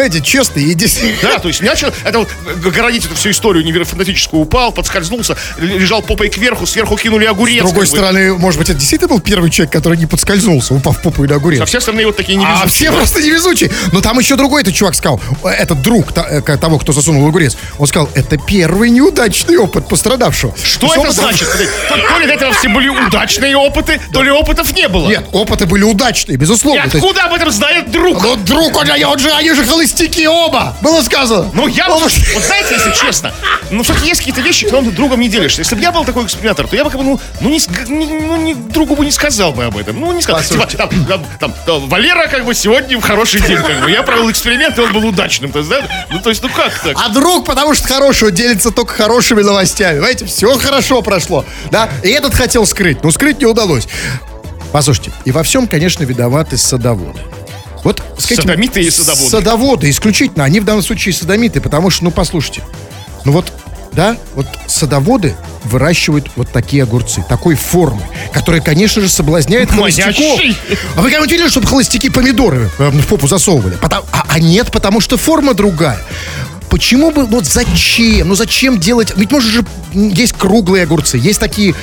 знаете, 0.10 0.26
честный 0.28 0.64
и 0.64 0.74
дис- 0.74 1.00
Да, 1.22 1.40
то 1.40 1.48
есть 1.48 1.62
начал, 1.62 1.90
это 2.04 2.20
вот 2.20 2.30
городить 2.74 3.06
эту 3.06 3.16
всю 3.16 3.32
историю 3.32 3.64
невероятно 3.64 4.00
упал, 4.32 4.72
подскользнулся, 4.72 5.38
лежал 5.58 6.02
попой 6.02 6.30
кверху, 6.30 6.66
сверху 6.66 6.98
кинули 6.98 7.26
огурец. 7.26 7.62
С 7.62 7.66
другой 7.66 7.86
как 7.86 7.92
бы. 7.92 7.98
стороны, 7.98 8.34
может 8.38 8.60
быть, 8.60 8.70
это 8.70 8.80
действительно 8.80 9.10
был 9.10 9.20
первый 9.20 9.50
человек, 9.52 9.72
который 9.72 9.98
не 9.98 10.06
подскользнулся, 10.06 10.74
упав 10.74 10.98
в 10.98 11.02
попу 11.02 11.24
и 11.24 11.28
на 11.28 11.36
огурец. 11.36 11.62
А 11.62 11.66
все 11.66 11.78
остальные 11.78 12.08
вот 12.08 12.18
такие 12.18 12.38
А 12.40 12.42
невезучие. 12.42 12.70
все 12.70 12.92
просто 12.92 13.22
невезучие. 13.22 13.72
Но 13.92 14.02
там 14.02 14.18
еще 14.20 14.36
другой 14.36 14.62
этот 14.62 14.74
чувак 14.74 14.96
сказал, 14.96 15.22
этот 15.44 15.82
друг 15.82 16.12
э, 16.18 16.42
того, 16.58 16.80
кто 16.80 16.92
засунул 16.92 17.28
огурец, 17.28 17.56
он 17.78 17.88
сказал, 17.88 18.10
это 18.16 18.38
первый 18.38 18.90
неудачный 18.90 19.58
опыт 19.58 19.88
пострадавшего. 19.88 20.54
Что 20.64 20.94
это 20.94 21.12
значит? 21.12 21.48
То, 21.88 21.96
то 21.98 22.20
ли 22.20 22.28
до 22.28 22.34
этого 22.34 22.54
все 22.54 22.70
были 22.70 22.90
удачные 22.90 23.56
опыты, 23.56 24.00
то 24.12 24.24
ли 24.24 24.32
опытов 24.32 24.74
не 24.76 24.88
было. 24.88 25.08
Нет, 25.08 25.26
опыты 25.32 25.66
были 25.66 25.84
удачные, 25.84 26.36
И 26.36 26.38
безусловно. 26.38 26.82
Есть- 26.84 26.96
откуда 26.96 27.24
об 27.26 27.34
этом 27.34 27.52
знает 27.52 27.92
друг? 27.92 28.22
Ну, 28.22 28.36
друг, 28.38 28.76
он, 28.76 28.86
же- 28.86 29.06
он 29.06 29.20
же, 29.20 29.32
они 29.32 29.54
же 29.54 29.66
холостяки 29.66 29.99
оба, 30.28 30.76
было 30.82 31.02
сказано. 31.02 31.50
Ну, 31.54 31.68
я, 31.68 31.90
Он 31.90 32.02
вот, 32.04 32.12
знаете, 32.12 32.76
если 32.76 32.92
честно, 32.92 33.34
ну, 33.72 33.84
все-таки 33.84 34.08
есть 34.08 34.20
какие-то 34.22 34.42
вещи, 34.42 34.66
которым 34.66 34.86
ты 34.86 34.92
другом 34.92 35.20
не 35.20 35.30
делишься. 35.30 35.62
Если 35.62 35.76
бы 35.76 35.82
я 35.82 35.92
был 35.92 36.06
такой 36.06 36.24
экспериментатор, 36.26 36.68
то 36.68 36.76
я 36.76 36.84
бы, 36.84 36.90
как 36.90 37.00
бы, 37.00 37.06
ну, 37.06 37.20
ну, 37.42 37.50
не, 37.50 37.60
не- 37.90 38.22
ну, 38.22 38.38
не- 38.38 38.54
другу 38.56 38.96
бы 38.96 39.06
не 39.06 39.12
сказал 39.12 39.52
бы 39.52 39.66
об 39.66 39.78
этом. 39.78 40.00
Ну, 40.00 40.12
не 40.12 40.22
сказал. 40.22 40.42
Типа, 40.44 40.68
там, 40.68 40.90
там, 41.06 41.26
там, 41.40 41.54
там, 41.66 41.90
Валера, 41.90 42.28
как 42.28 42.46
бы, 42.46 42.54
сегодня 42.56 42.98
в 42.98 43.02
хороший 43.02 43.42
день, 43.42 43.58
как 43.58 43.84
бы. 43.84 43.92
Я 43.92 44.04
провел 44.04 44.30
эксперимент, 44.32 44.78
и 44.78 44.82
он 44.82 44.94
был 44.94 45.06
удачным. 45.08 45.52
То 45.52 45.60
есть, 45.60 45.70
да? 45.70 45.82
Ну, 46.10 46.20
то 46.20 46.30
есть, 46.30 46.42
ну, 46.44 46.50
как 46.50 46.78
так? 46.80 46.98
А 47.00 47.10
друг, 47.10 47.46
потому 47.46 47.74
что 47.74 47.88
хорошего 47.88 48.32
делится 48.32 48.72
только 48.72 48.94
хорошими 48.94 49.42
новостями. 49.42 49.96
Понимаете, 49.96 50.26
все 50.26 50.58
хорошо 50.58 51.02
прошло. 51.02 51.46
Да? 51.72 51.90
И 52.04 52.10
этот 52.10 52.34
хотел 52.34 52.66
скрыть, 52.66 53.04
но 53.04 53.12
скрыть 53.12 53.40
не 53.40 53.46
удалось. 53.46 53.88
Послушайте, 54.72 55.12
и 55.26 55.32
во 55.32 55.44
всем, 55.44 55.68
конечно, 55.68 56.04
виноваты 56.04 56.58
садоводы. 56.58 57.20
Вот, 57.84 58.04
скажите, 58.18 58.42
Садомиты 58.42 58.82
и 58.82 58.90
садоводы. 58.90 59.30
Садоводы, 59.30 59.90
исключительно. 59.90 60.44
Они 60.44 60.60
в 60.60 60.66
данном 60.66 60.84
случае 60.84 61.14
садомиты, 61.14 61.62
потому 61.62 61.90
что, 61.90 62.06
ну, 62.06 62.12
послушайте. 62.12 62.64
Ну 63.26 63.32
вот, 63.32 63.52
да, 63.94 64.18
вот 64.36 64.48
садоводы 64.68 65.36
выращивают 65.66 66.30
вот 66.36 66.50
такие 66.52 66.84
огурцы, 66.84 67.24
такой 67.28 67.56
формы, 67.56 68.02
которая, 68.32 68.62
конечно 68.62 69.02
же, 69.02 69.10
соблазняет 69.10 69.72
холостяков. 69.72 70.40
А 70.96 71.02
вы 71.02 71.04
когда-нибудь 71.04 71.32
видели, 71.32 71.50
чтобы 71.50 71.68
холостяки 71.68 72.10
помидоры 72.10 72.70
э, 72.80 72.90
в 72.90 73.08
попу 73.08 73.28
засовывали? 73.28 73.78
А, 73.82 74.04
а 74.28 74.40
нет, 74.40 74.72
потому 74.72 75.02
что 75.02 75.18
форма 75.18 75.54
другая. 75.54 76.00
Почему 76.70 77.12
бы, 77.12 77.26
вот 77.26 77.46
зачем? 77.46 78.30
Ну 78.30 78.36
зачем 78.36 78.80
делать? 78.80 79.14
Ведь 79.16 79.32
может 79.32 79.52
же, 79.52 79.66
есть 79.94 80.34
круглые 80.34 80.84
огурцы, 80.84 81.18
есть 81.18 81.40
такие, 81.40 81.74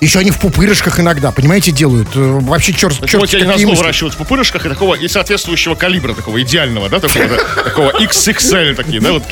еще 0.00 0.18
они 0.18 0.30
в 0.30 0.38
пупырышках 0.38 1.00
иногда, 1.00 1.32
понимаете, 1.32 1.72
делают. 1.72 2.08
Э, 2.14 2.38
Вообще 2.42 2.72
черт, 2.72 2.98
черт, 3.08 3.14
вот, 3.20 3.32
назло 3.32 3.68
мысли. 3.70 3.82
выращивают 3.82 4.14
в 4.14 4.18
пупырышках 4.18 4.66
и 4.66 4.68
такого, 4.68 4.94
и 4.94 5.08
соответствующего 5.08 5.74
калибра, 5.74 6.14
такого 6.14 6.40
идеального, 6.42 6.88
да, 6.88 7.00
такого, 7.00 7.26
да, 7.28 7.62
такого 7.62 7.90
XXL 8.02 8.74
такие, 8.74 9.00
да, 9.00 9.12
вот. 9.12 9.22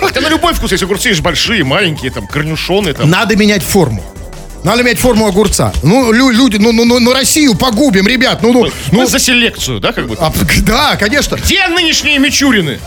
Хотя 0.00 0.20
на 0.20 0.28
любой 0.28 0.54
вкус 0.54 0.72
есть 0.72 0.82
огурцы, 0.82 1.08
есть 1.10 1.20
большие, 1.20 1.64
маленькие, 1.64 2.10
там, 2.10 2.26
корнюшоны, 2.26 2.92
там. 2.92 3.08
Надо 3.10 3.36
менять 3.36 3.62
форму. 3.62 4.04
Надо 4.62 4.82
менять 4.82 4.98
форму 4.98 5.26
огурца. 5.26 5.72
Ну, 5.82 6.10
лю- 6.10 6.30
люди, 6.30 6.56
ну, 6.56 6.72
ну, 6.72 6.84
ну, 6.86 6.98
ну, 6.98 7.12
Россию 7.12 7.54
погубим, 7.54 8.08
ребят. 8.08 8.40
Ну, 8.42 8.50
ну, 8.52 8.62
Мы 8.92 9.02
ну. 9.02 9.06
за 9.06 9.18
селекцию, 9.18 9.78
да, 9.78 9.92
как 9.92 10.06
бы. 10.08 10.16
а, 10.18 10.32
да, 10.62 10.96
конечно. 10.96 11.36
Где 11.36 11.66
нынешние 11.68 12.18
мичурины, 12.18 12.78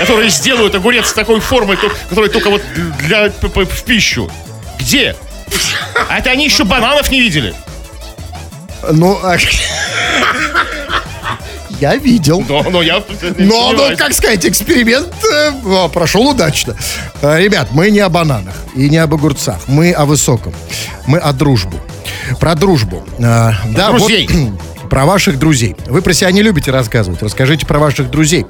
которые 0.00 0.30
сделают 0.30 0.74
огурец 0.74 1.12
такой 1.12 1.38
формой, 1.38 1.76
то- 1.76 1.92
которая 2.08 2.28
только 2.30 2.50
вот 2.50 2.60
для 3.00 3.28
в 3.30 3.82
пищу? 3.84 4.28
Где? 4.80 5.14
А 6.08 6.18
это 6.18 6.30
они 6.30 6.44
еще 6.44 6.64
бананов 6.64 7.10
не 7.10 7.20
видели. 7.20 7.54
Ну, 8.92 9.18
а- 9.22 9.36
я 11.80 11.96
видел. 11.96 12.44
Но, 12.48 12.62
но 12.62 12.82
я... 12.82 13.02
не 13.38 13.44
Но, 13.44 13.72
ну, 13.72 13.96
как 13.96 14.12
сказать, 14.12 14.44
эксперимент 14.46 15.12
э, 15.24 15.88
прошел 15.92 16.28
удачно. 16.28 16.76
Э, 17.22 17.40
Ребят, 17.40 17.68
мы 17.72 17.90
не 17.90 18.00
о 18.00 18.08
бананах 18.08 18.54
и 18.74 18.88
не 18.88 18.98
об 18.98 19.14
огурцах. 19.14 19.58
Мы 19.66 19.92
о 19.92 20.04
высоком. 20.04 20.54
Мы 21.06 21.18
о 21.18 21.32
дружбу. 21.32 21.78
Про 22.40 22.54
дружбу. 22.54 23.04
Э, 23.18 23.52
да, 23.64 23.90
вот, 23.90 23.98
друзей. 23.98 24.28
про 24.90 25.04
ваших 25.04 25.38
друзей. 25.38 25.76
Вы 25.86 26.02
про 26.02 26.12
себя 26.12 26.30
не 26.30 26.42
любите 26.42 26.70
рассказывать. 26.70 27.22
Расскажите 27.22 27.66
про 27.66 27.78
ваших 27.78 28.10
друзей. 28.10 28.46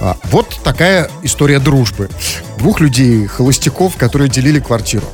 А, 0.00 0.16
вот 0.24 0.58
такая 0.64 1.10
история 1.22 1.58
дружбы. 1.58 2.08
Двух 2.58 2.80
людей, 2.80 3.26
холостяков, 3.26 3.96
которые 3.96 4.30
делили 4.30 4.60
квартиру. 4.60 5.06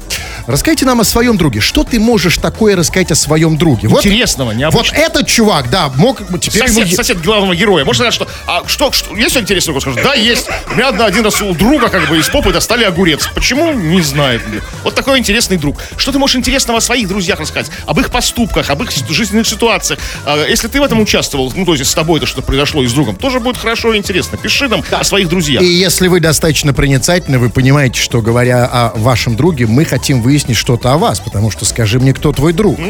Расскажите 0.47 0.85
нам 0.85 1.01
о 1.01 1.05
своем 1.05 1.37
друге. 1.37 1.61
Что 1.61 1.85
ты 1.85 1.99
можешь 2.01 2.37
такое 2.39 2.77
рассказать 2.77 3.11
о 3.13 3.15
своем 3.15 3.57
друге? 3.57 3.89
Вот, 3.89 4.05
Интересного, 4.05 4.49
вот 4.51 4.57
необычного. 4.57 5.01
этот 5.01 5.27
чувак, 5.27 5.71
да, 5.71 5.91
мог... 5.97 6.19
Теперь 6.41 6.69
Сосед, 6.69 6.87
ему- 6.87 6.97
сосед 6.97 7.23
главного 7.23 7.55
героя. 7.55 7.85
Можно 7.85 8.11
сказать, 8.11 8.15
что, 8.15 8.29
а 8.47 8.63
что, 8.67 8.93
что 8.93 9.17
есть 9.17 9.37
интересный 9.37 9.81
скажу? 9.81 9.97
Да, 10.03 10.15
есть. 10.15 10.49
У 10.71 10.75
меня 10.75 10.89
один 10.89 11.25
раз 11.25 11.41
у 11.43 11.55
друга 11.55 11.89
как 11.89 12.09
бы 12.09 12.19
из 12.19 12.29
попы 12.29 12.53
достали 12.53 12.85
огурец. 12.85 13.29
Почему? 13.35 13.73
Не 13.73 14.01
знаю. 14.03 14.41
Вот 14.85 14.95
такой 14.95 15.19
интересный 15.19 15.57
друг. 15.57 15.79
Что 15.97 16.13
ты 16.13 16.19
можешь 16.19 16.37
интересного 16.37 16.79
о 16.79 16.81
своих 16.81 17.09
друзьях 17.09 17.41
рассказать? 17.41 17.71
Об 17.87 18.01
их 18.01 18.11
поступках, 18.11 18.71
об 18.71 18.83
их 18.83 18.91
жизненных 19.11 19.47
ситуациях. 19.47 20.01
А, 20.25 20.47
Если 20.47 20.69
ты 20.69 20.81
в 20.81 20.85
этом 20.85 21.01
участвовал, 21.01 21.53
ну, 21.55 21.65
то 21.65 21.75
есть 21.75 21.89
с 21.91 21.95
тобой 21.95 22.19
это 22.19 22.27
что 22.27 22.43
произошло 22.43 22.83
и 22.83 22.87
с 22.87 22.93
другом, 22.93 23.17
тоже 23.17 23.41
будет 23.41 23.57
хорошо 23.57 23.95
и 23.95 23.99
интересно. 23.99 24.39
Пиши 24.39 24.69
нам 24.69 24.83
о 24.91 25.05
своих 25.05 25.29
друзьях. 25.29 25.63
И 25.63 25.67
если 25.67 26.09
вы 26.09 26.21
достаточно 26.21 26.73
проницательны, 26.75 27.39
вы 27.39 27.51
понимаете, 27.51 28.01
что 28.01 28.21
говоря 28.21 28.67
о 28.67 28.93
вашем 28.97 29.37
друге, 29.37 29.67
мы 29.67 29.85
хотим 29.85 30.23
выяснить 30.33 30.57
что-то 30.57 30.95
о 30.95 30.97
вас, 30.97 31.21
потому 31.21 31.51
что 31.51 31.67
скажи 31.67 32.01
мне, 32.01 32.15
кто 32.15 32.33
твой 32.33 32.55
друг. 32.55 32.81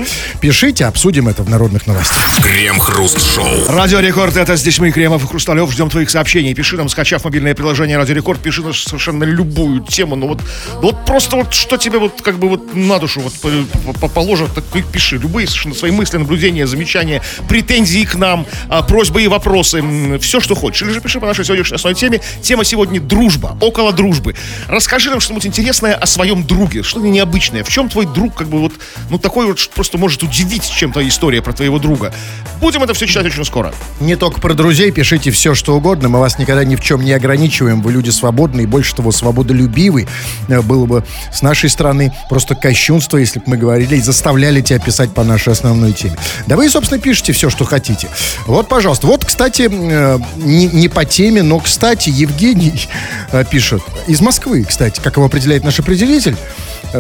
Пишите, 0.41 0.85
обсудим 0.85 1.27
это 1.27 1.43
в 1.43 1.51
народных 1.51 1.89
новостях. 1.89 2.17
Крем-хруст-шоу. 2.41 3.67
Радио 3.67 3.99
Рекорд, 3.99 4.37
это 4.37 4.55
здесь 4.55 4.79
мы, 4.79 4.93
Кремов 4.93 5.25
и 5.25 5.27
Хрусталев. 5.27 5.73
Ждем 5.73 5.91
твоих 5.91 6.09
сообщений. 6.09 6.55
Пиши 6.55 6.77
нам, 6.77 6.89
скачав 6.89 7.25
мобильное 7.25 7.57
приложение 7.57 7.97
Радио 7.97 8.15
Рекорд, 8.15 8.41
пиши 8.41 8.63
на 8.63 8.73
совершенно 8.73 9.25
любую 9.25 9.81
тему. 9.81 10.15
Ну 10.15 10.29
вот, 10.29 10.41
ну 10.75 10.83
вот 10.83 11.05
просто 11.05 11.35
вот 11.35 11.53
что 11.53 11.79
тебе 11.79 11.99
вот 11.99 12.23
как 12.23 12.39
бы 12.39 12.49
вот 12.49 12.77
на 12.77 13.01
душу 13.01 13.21
вот 13.21 13.33
по- 13.41 13.93
по- 13.95 14.09
положат, 14.09 14.55
так 14.55 14.63
и 14.77 14.83
пиши. 14.83 15.17
Любые 15.17 15.49
совершенно 15.49 15.75
свои 15.75 15.91
мысли, 15.91 16.19
наблюдения, 16.19 16.69
замечания, 16.69 17.23
претензии 17.49 18.05
к 18.05 18.15
нам, 18.15 18.47
а, 18.69 18.83
просьбы 18.83 19.21
и 19.21 19.27
вопросы. 19.27 19.83
Все, 20.21 20.39
что 20.39 20.55
хочешь. 20.55 20.83
Или 20.83 20.93
же 20.93 21.01
пиши 21.01 21.19
по 21.19 21.27
нашей 21.27 21.45
сегодняшней 21.45 21.75
основной 21.75 21.99
теме. 21.99 22.21
Тема 22.41 22.63
сегодня 22.65 23.01
дружба, 23.01 23.59
около 23.61 23.93
дружбы. 23.93 24.37
Расскажи 24.69 25.11
нам 25.11 25.19
что-нибудь 25.19 25.47
интересное 25.47 25.95
о 25.95 26.07
своем 26.07 26.45
друге, 26.45 26.85
что-то 26.85 27.09
необычное. 27.09 27.32
В 27.33 27.69
чем 27.69 27.89
твой 27.89 28.07
друг 28.07 28.35
как 28.35 28.49
бы 28.49 28.61
вот, 28.61 28.73
ну 29.11 29.19
такой 29.19 29.47
вот 29.47 29.59
просто 29.75 29.99
может 29.99 30.23
удивить 30.23 30.69
чем-то 30.71 31.07
история 31.09 31.43
про 31.43 31.53
твоего 31.53 31.79
друга. 31.79 32.13
Будем 32.61 32.83
это 32.83 32.95
все 32.95 33.07
читать 33.07 33.27
очень 33.27 33.45
скоро. 33.45 33.73
Не 34.01 34.17
только 34.17 34.41
про 34.41 34.55
друзей, 34.55 34.93
пишите 34.93 35.31
все, 35.31 35.55
что 35.55 35.77
угодно. 35.77 36.09
Мы 36.09 36.21
вас 36.21 36.39
никогда 36.39 36.65
ни 36.65 36.77
в 36.77 36.81
чем 36.81 37.03
не 37.05 37.13
ограничиваем. 37.13 37.83
Вы 37.83 37.93
люди 37.93 38.11
свободные, 38.11 38.67
больше 38.67 38.95
того, 38.95 39.13
свободолюбивый. 39.13 40.07
Э, 40.49 40.61
Было 40.61 40.87
бы 40.87 41.05
с 41.33 41.43
нашей 41.43 41.71
стороны 41.71 42.13
просто 42.29 42.55
кощунство, 42.55 43.17
если 43.17 43.41
бы 43.41 43.47
мы 43.47 43.57
говорили 43.57 43.97
и 43.97 44.01
заставляли 44.01 44.61
тебя 44.61 44.79
писать 44.79 45.13
по 45.13 45.25
нашей 45.25 45.53
основной 45.53 45.93
теме. 45.93 46.17
Да 46.47 46.57
вы, 46.57 46.69
собственно, 46.69 47.01
пишите 47.01 47.33
все, 47.33 47.51
что 47.51 47.65
хотите. 47.65 48.09
Вот, 48.47 48.69
пожалуйста. 48.69 49.07
Вот, 49.07 49.25
кстати, 49.25 49.69
э, 49.71 50.19
не, 50.37 50.67
не 50.67 50.89
по 50.89 51.05
теме, 51.05 51.43
но, 51.43 51.59
кстати, 51.59 52.11
Евгений 52.11 52.89
э, 53.33 53.45
пишет. 53.51 53.83
Из 54.07 54.21
Москвы, 54.21 54.65
кстати, 54.65 55.01
как 55.03 55.17
его 55.17 55.27
определяет 55.27 55.65
наш 55.65 55.79
определитель, 55.81 56.37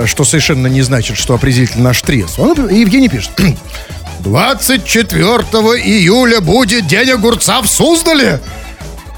что 0.07 0.25
совершенно 0.25 0.67
не 0.67 0.83
значит, 0.83 1.17
что 1.17 1.35
определитель 1.35 1.81
наш 1.81 2.01
трезв. 2.03 2.39
Он, 2.39 2.69
Евгений 2.69 3.09
пишет. 3.09 3.31
24 4.21 5.23
июля 5.23 6.41
будет 6.41 6.87
день 6.87 7.11
огурца 7.11 7.61
в 7.61 7.67
Суздале. 7.67 8.41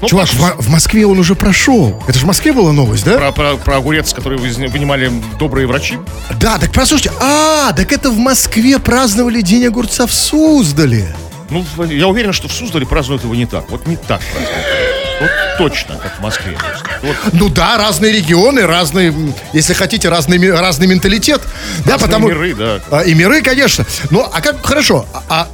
Ну, 0.01 0.09
Чувак, 0.09 0.27
в, 0.27 0.61
в 0.63 0.69
Москве 0.69 1.05
он 1.05 1.19
уже 1.19 1.35
прошел. 1.35 2.03
Это 2.07 2.19
же 2.19 2.25
в 2.25 2.27
Москве 2.27 2.51
была 2.51 2.73
новость, 2.73 3.05
да? 3.05 3.17
Про, 3.17 3.31
про, 3.31 3.55
про 3.57 3.77
огурец, 3.77 4.13
который 4.13 4.37
вы- 4.37 4.67
вынимали 4.67 5.11
добрые 5.39 5.67
врачи. 5.67 5.97
Да, 6.39 6.57
так 6.57 6.71
послушайте. 6.73 7.11
А, 7.21 7.71
так 7.71 7.91
это 7.93 8.09
в 8.11 8.17
Москве 8.17 8.77
праздновали 8.79 9.41
день 9.41 9.65
огурца 9.65 10.05
в 10.05 10.13
Суздале. 10.13 11.15
Ну, 11.49 11.63
я 11.89 12.07
уверен, 12.07 12.33
что 12.33 12.47
в 12.47 12.51
Суздале 12.51 12.85
празднуют 12.85 13.23
его 13.23 13.35
не 13.35 13.45
так. 13.45 13.69
Вот 13.69 13.87
не 13.87 13.95
так 13.95 14.19
празднуют. 14.19 14.94
Вот 15.21 15.29
точно, 15.57 15.97
как 15.97 16.17
в 16.17 16.21
Москве. 16.21 16.57
Вот 17.01 17.15
Ну 17.33 17.49
да, 17.49 17.77
разные 17.77 18.11
регионы, 18.11 18.65
разные, 18.65 19.13
если 19.53 19.73
хотите, 19.73 20.09
разный, 20.09 20.51
разный 20.51 20.87
менталитет. 20.87 21.41
Да, 21.85 21.93
Разные 21.93 22.07
потому... 22.07 22.27
миры, 22.29 22.55
да. 22.55 22.79
А, 22.91 23.01
и 23.03 23.13
миры, 23.13 23.41
конечно. 23.41 23.85
Ну, 24.09 24.27
а 24.31 24.41
как, 24.41 24.65
хорошо, 24.65 25.05
а, 25.13 25.23
а, 25.29 25.47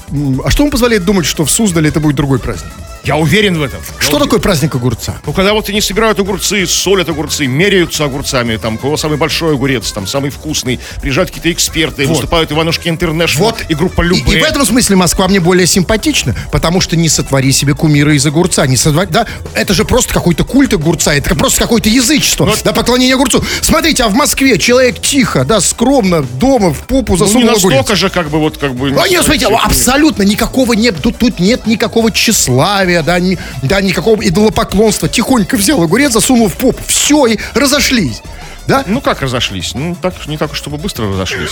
а 0.43 0.49
что 0.51 0.63
вам 0.63 0.71
позволяет 0.71 1.05
думать, 1.05 1.25
что 1.25 1.45
в 1.45 1.51
Суздале 1.51 1.89
это 1.89 1.99
будет 1.99 2.15
другой 2.15 2.39
праздник? 2.39 2.71
Я 3.03 3.15
уверен 3.17 3.57
в 3.57 3.63
этом. 3.63 3.79
Я 3.79 4.01
Что 4.01 4.11
уверен. 4.11 4.25
такое 4.25 4.39
праздник 4.39 4.75
огурца? 4.75 5.19
Ну, 5.25 5.33
когда 5.33 5.53
вот 5.53 5.67
они 5.69 5.81
собирают 5.81 6.19
огурцы, 6.19 6.65
солят 6.67 7.09
огурцы, 7.09 7.47
меряются 7.47 8.05
огурцами, 8.05 8.57
там, 8.57 8.75
у 8.75 8.77
кого 8.77 8.97
самый 8.97 9.17
большой 9.17 9.53
огурец, 9.55 9.91
там, 9.91 10.05
самый 10.05 10.29
вкусный, 10.29 10.79
приезжают 11.01 11.29
какие-то 11.31 11.51
эксперты, 11.51 12.05
выступают 12.05 12.51
Иванушки 12.51 12.87
Интернешнл 12.89 13.45
Вот. 13.45 13.63
и 13.69 13.73
группа 13.73 14.01
И, 14.03 14.05
Любэ. 14.05 14.37
и 14.37 14.41
в 14.41 14.43
этом 14.43 14.65
смысле 14.65 14.95
Москва 14.97 15.27
мне 15.27 15.39
более 15.39 15.65
симпатична, 15.65 16.35
потому 16.51 16.81
что 16.81 16.95
не 16.95 17.09
сотвори 17.09 17.51
себе 17.51 17.73
кумира 17.73 18.13
из 18.15 18.25
огурца. 18.25 18.67
Не 18.67 18.77
сотвори, 18.77 19.07
да, 19.11 19.25
это 19.53 19.73
же 19.73 19.85
просто 19.85 20.13
какой-то 20.13 20.43
культ 20.43 20.73
огурца, 20.73 21.13
это 21.15 21.33
просто 21.35 21.61
какое-то 21.61 21.89
язычество, 21.89 22.45
Но- 22.45 22.55
да, 22.63 22.71
поклонение 22.73 23.15
огурцу. 23.15 23.43
Смотрите, 23.61 24.03
а 24.03 24.09
в 24.09 24.13
Москве 24.13 24.57
человек 24.59 25.01
тихо, 25.01 25.43
да, 25.45 25.59
скромно, 25.61 26.21
дома, 26.21 26.73
в 26.73 26.79
попу 26.87 27.15
ну, 27.15 27.23
не 27.23 27.27
засунул 27.27 27.49
огурец. 27.55 27.91
же, 27.97 28.09
как 28.09 28.29
бы, 28.29 28.39
вот, 28.39 28.57
как 28.57 28.75
бы... 28.75 28.89
А 29.01 29.07
нет, 29.07 29.23
смотрите, 29.23 29.47
абсолютно 29.47 30.23
никакого 30.23 30.73
нет, 30.73 30.95
тут, 31.01 31.17
тут 31.17 31.39
нет 31.39 31.65
никакого 31.65 32.11
тщеславия, 32.11 32.90
да, 33.03 33.19
ни- 33.19 33.37
да, 33.63 33.81
никакого 33.81 34.21
идолопоклонства. 34.21 35.07
Тихонько 35.07 35.55
взял 35.57 35.81
огурец, 35.81 36.13
засунул 36.13 36.49
в 36.49 36.55
попу, 36.55 36.81
все, 36.87 37.25
и 37.27 37.39
разошлись. 37.53 38.21
Да? 38.67 38.83
Ну, 38.87 39.01
как 39.01 39.21
разошлись? 39.21 39.73
Ну, 39.73 39.95
так, 39.99 40.13
не 40.27 40.37
так, 40.37 40.55
чтобы 40.55 40.77
быстро 40.77 41.09
разошлись. 41.09 41.49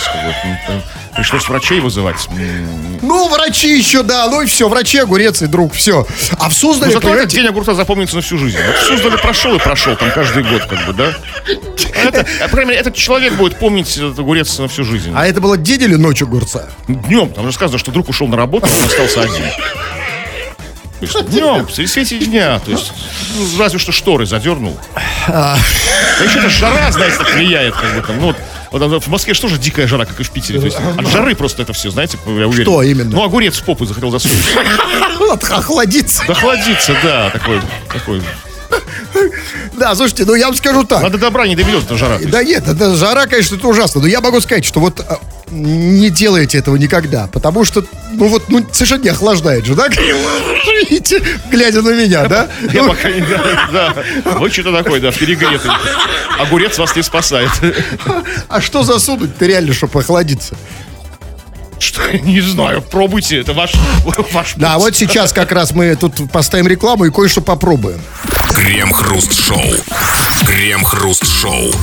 там 0.67 0.81
Пришлось 1.15 1.49
врачей 1.49 1.79
вызывать. 1.79 2.27
Ну, 3.01 3.27
врачи 3.29 3.77
еще, 3.77 4.03
да, 4.03 4.29
ну 4.29 4.41
и 4.41 4.45
все, 4.45 4.69
врачи, 4.69 4.99
огурец 4.99 5.41
и 5.41 5.47
друг, 5.47 5.73
все. 5.73 6.05
А 6.37 6.49
в 6.49 6.53
Суздале, 6.53 6.93
Ну, 6.93 6.93
зато 6.93 7.07
этот 7.07 7.11
понимаете, 7.11 7.37
день 7.37 7.47
огурца 7.47 7.73
запомнится 7.73 8.15
на 8.15 8.21
всю 8.21 8.37
жизнь. 8.37 8.57
Вот 8.65 8.75
в 8.77 8.83
Суздале 8.83 9.17
прошел 9.17 9.55
и 9.55 9.59
прошел, 9.59 9.95
там 9.95 10.11
каждый 10.11 10.43
год, 10.43 10.63
как 10.65 10.85
бы, 10.85 10.93
да? 10.93 11.13
А 11.95 12.07
это, 12.07 12.25
по 12.43 12.49
крайней 12.49 12.69
мере, 12.69 12.79
этот 12.81 12.95
человек 12.95 13.33
будет 13.33 13.57
помнить 13.57 13.97
этот 13.97 14.19
огурец 14.19 14.57
на 14.59 14.67
всю 14.67 14.83
жизнь. 14.83 15.11
А 15.15 15.27
это 15.27 15.41
было 15.41 15.57
день 15.57 15.81
или 15.81 15.95
ночь 15.95 16.21
огурца? 16.21 16.69
Днем, 16.87 17.31
там 17.33 17.45
же 17.47 17.51
сказано, 17.51 17.79
что 17.79 17.91
друг 17.91 18.07
ушел 18.09 18.27
на 18.27 18.37
работу, 18.37 18.67
а 18.71 18.79
он 18.81 18.85
остался 18.87 19.21
один. 19.23 19.45
Днем, 20.99 21.65
при 21.65 21.85
свете 21.85 22.19
дня, 22.19 22.59
то 22.59 22.71
есть 22.71 22.91
ну, 23.37 23.59
разве 23.59 23.79
что 23.79 23.91
шторы 23.91 24.25
задернул. 24.25 24.77
А 25.27 25.57
еще 26.23 26.39
эта 26.39 26.49
жара, 26.49 26.91
знаете, 26.91 27.17
так 27.17 27.33
влияет, 27.33 27.73
как 27.75 27.95
бы 27.95 28.01
там, 28.01 28.19
ну, 28.19 28.35
вот, 28.71 28.81
вот 28.81 29.03
в 29.03 29.07
Москве 29.07 29.33
же 29.33 29.57
дикая 29.57 29.87
жара, 29.87 30.05
как 30.05 30.19
и 30.19 30.23
в 30.23 30.29
Питере. 30.31 30.59
То 30.59 30.65
есть 30.65 30.77
от 30.77 31.07
жары 31.07 31.35
просто 31.35 31.61
это 31.61 31.73
все, 31.73 31.89
знаете, 31.89 32.17
я 32.25 32.47
уверен. 32.47 32.63
Что 32.63 32.83
именно? 32.83 33.09
Ну, 33.09 33.23
огурец 33.23 33.57
в 33.57 33.63
попу 33.63 33.85
захотел 33.85 34.11
засунуть. 34.11 34.37
Вот, 35.19 35.43
охладиться. 35.43 36.23
Да 36.27 36.33
хладится, 36.33 36.95
да, 37.03 37.29
такой, 37.29 37.61
такой. 37.93 38.21
Да, 39.73 39.95
слушайте, 39.95 40.25
ну 40.25 40.33
я 40.33 40.47
вам 40.47 40.55
скажу 40.55 40.83
так. 40.83 41.01
Надо 41.03 41.17
добра 41.17 41.47
не 41.47 41.55
доведет 41.55 41.85
эта 41.85 41.97
жара. 41.97 42.17
Да 42.21 42.43
нет, 42.43 42.67
это 42.67 42.95
жара, 42.95 43.27
конечно, 43.27 43.55
это 43.55 43.67
ужасно. 43.67 44.01
Но 44.01 44.07
я 44.07 44.21
могу 44.21 44.41
сказать, 44.41 44.65
что 44.65 44.79
вот 44.79 44.99
а, 45.01 45.19
не 45.51 46.09
делайте 46.09 46.57
этого 46.57 46.75
никогда. 46.75 47.27
Потому 47.27 47.65
что, 47.65 47.83
ну 48.11 48.27
вот, 48.27 48.49
ну, 48.49 48.65
совершенно 48.71 49.03
не 49.03 49.09
охлаждает 49.09 49.65
же, 49.65 49.75
да? 49.75 49.87
Видите, 49.89 51.21
глядя 51.49 51.81
на 51.81 51.89
меня, 51.89 52.27
да? 52.27 52.47
Я 52.73 52.83
пока 52.83 53.09
не... 53.09 53.21
Да, 53.21 53.95
вы 54.37 54.49
что-то 54.49 54.71
такой, 54.71 54.99
да, 54.99 55.11
перегретый. 55.11 55.71
Огурец 56.39 56.77
вас 56.77 56.95
не 56.95 57.03
спасает. 57.03 57.51
А 58.47 58.61
что 58.61 58.83
засунуть-то 58.83 59.45
реально, 59.45 59.73
чтобы 59.73 59.99
охладиться? 59.99 60.55
Что, 61.79 62.01
не 62.11 62.41
знаю, 62.41 62.81
пробуйте, 62.81 63.39
это 63.39 63.53
ваш, 63.53 63.71
ваш 64.33 64.55
Да, 64.57 64.77
вот 64.77 64.97
сейчас 64.97 65.31
как 65.31 65.51
раз 65.53 65.71
мы 65.71 65.95
тут 65.95 66.29
поставим 66.29 66.67
рекламу 66.67 67.05
и 67.05 67.11
кое-что 67.11 67.41
попробуем. 67.41 68.01
Крем-хруст-шоу. 68.53 69.63
Крем-хруст-шоу. 70.45 71.73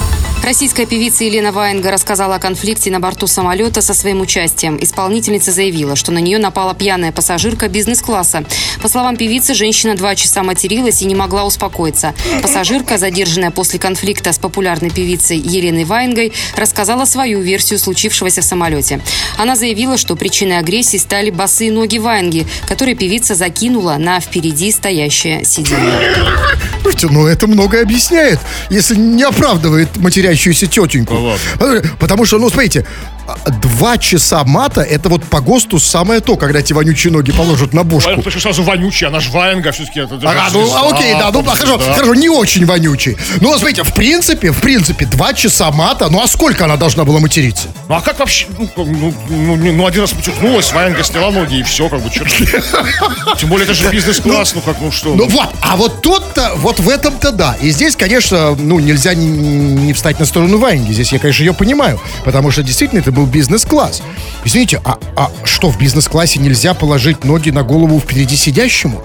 Российская 0.43 0.87
певица 0.87 1.25
Елена 1.25 1.51
Ваенга 1.51 1.91
рассказала 1.91 2.37
о 2.37 2.39
конфликте 2.39 2.91
на 2.91 3.01
борту 3.01 3.27
самолета 3.27 3.83
со 3.83 3.95
своим 3.95 4.21
участием. 4.21 4.79
Исполнительница 4.81 5.51
заявила, 5.51 5.97
что 5.97 6.13
на 6.13 6.19
нее 6.19 6.39
напала 6.39 6.75
пьяная 6.75 7.11
пассажирка 7.11 7.69
бизнес-класса. 7.69 8.45
По 8.81 8.89
словам 8.89 9.17
певицы, 9.17 9.55
женщина 9.55 9.97
два 9.97 10.15
часа 10.15 10.45
материлась 10.45 11.03
и 11.03 11.05
не 11.07 11.17
могла 11.17 11.45
успокоиться. 11.45 12.15
Пассажирка, 12.43 12.97
задержанная 12.97 13.51
после 13.51 13.81
конфликта 13.81 14.33
с 14.33 14.39
популярной 14.39 14.91
певицей 14.91 15.39
Еленой 15.39 15.85
Ваенгой, 15.85 16.33
рассказала 16.57 17.05
свою 17.07 17.41
версию 17.41 17.81
случившегося 17.81 18.41
в 18.41 18.45
самолете. 18.45 19.01
Она 19.39 19.57
заявила, 19.57 19.97
что 19.97 20.15
причиной 20.15 20.59
агрессии 20.59 20.99
стали 20.99 21.31
босые 21.31 21.73
ноги 21.73 21.99
Ваенги, 21.99 22.47
которые 22.69 22.95
певица 22.95 23.35
закинула 23.35 23.97
на 23.99 24.21
впереди 24.21 24.71
стоящее 24.71 25.45
сиденье. 25.45 26.15
Ну 27.11 27.27
это 27.27 27.47
многое 27.47 27.83
объясняет, 27.83 28.41
если 28.71 28.97
не 28.97 29.23
оправдывает 29.23 29.97
матерящуюся 30.27 30.67
тетеньку. 30.67 31.15
Ну, 31.15 31.37
Э, 31.61 31.83
Потому 31.99 32.27
что, 32.27 32.39
ну, 32.39 32.51
смотрите, 32.51 32.85
два 33.63 33.99
часа 33.99 34.45
мата, 34.45 34.83
это 34.83 35.09
вот 35.09 35.25
по 35.25 35.41
ГОСТу 35.41 35.79
самое 35.79 36.21
то, 36.21 36.37
когда 36.37 36.61
эти 36.61 36.73
вонючие 36.73 37.13
ноги 37.13 37.33
положат 37.33 37.73
на. 37.73 37.83
Ваенга, 37.83 38.23
почему 38.23 38.41
сразу 38.41 38.63
вонючий? 38.63 39.07
Она 39.07 39.21
ж 39.21 39.29
Ваенга 39.31 39.73
все-таки. 39.73 40.01
Это, 40.01 40.17
это 40.17 40.29
же 40.31 40.37
ну, 40.53 40.75
а, 40.75 40.89
окей, 40.91 41.15
да, 41.15 41.31
ну, 41.33 41.43
хорошо, 41.43 41.73
поп-звезда. 41.73 41.95
хорошо, 41.95 42.15
не 42.15 42.29
очень 42.29 42.67
вонючий. 42.67 43.17
Ну, 43.41 43.57
смотрите, 43.59 43.83
в 43.83 43.95
принципе, 43.95 44.51
в 44.51 44.61
принципе, 44.61 45.07
два 45.07 45.33
часа 45.35 45.71
мата, 45.71 46.09
ну, 46.11 46.23
а 46.23 46.27
сколько 46.27 46.65
она 46.65 46.77
должна 46.77 47.05
была 47.05 47.21
материться? 47.21 47.69
Ну 47.89 47.95
а 47.95 48.01
как 48.01 48.19
вообще? 48.19 48.47
Ну, 48.59 48.69
ну, 48.77 49.15
ну, 49.29 49.57
ну, 49.57 49.73
ну, 49.73 49.87
один 49.87 50.03
раз 50.03 50.11
потюкнулась, 50.13 50.73
Ваенга 50.73 51.03
сняла 51.05 51.31
ноги 51.31 51.61
и 51.61 51.63
все, 51.63 51.89
как 51.89 52.01
бы, 52.01 52.11
что 52.11 52.25
Тем 53.39 53.49
более, 53.49 53.65
это 53.65 53.75
же 53.75 53.89
бизнес-класс, 53.91 54.55
ну 54.55 54.61
как, 54.61 54.81
ну 54.81 54.91
что? 54.91 55.15
Ну, 55.15 55.29
вот, 55.29 55.49
а 55.63 55.77
вот 55.77 56.03
тут-то, 56.03 56.53
вот 56.57 56.81
в 56.81 56.89
этом-то 56.89 57.33
да. 57.33 57.57
И 57.61 57.71
здесь, 57.71 57.97
конечно, 57.97 58.55
ну, 58.57 58.81
нельзя 58.81 59.15
не, 59.15 59.27
не 59.27 59.93
встать 59.93 60.19
на 60.19 60.27
сторону 60.27 60.59
Ваенги. 60.59 60.93
Здесь 60.93 61.13
я, 61.13 61.19
конечно, 61.19 61.43
ее 61.43 61.55
понимаю, 61.55 62.01
потому 62.25 62.51
что 62.51 62.63
действительно 62.63 63.01
это 63.01 63.13
был 63.17 63.27
бизнес-класс. 63.27 64.03
Извините, 64.45 64.81
а, 64.85 64.99
а 65.17 65.31
что, 65.45 65.71
в 65.71 65.79
бизнес-классе 65.79 66.39
нельзя 66.39 66.75
положить 66.75 67.25
ноги 67.25 67.51
на 67.51 67.63
голову 67.63 67.99
впереди 67.99 68.37
сидящему? 68.37 69.03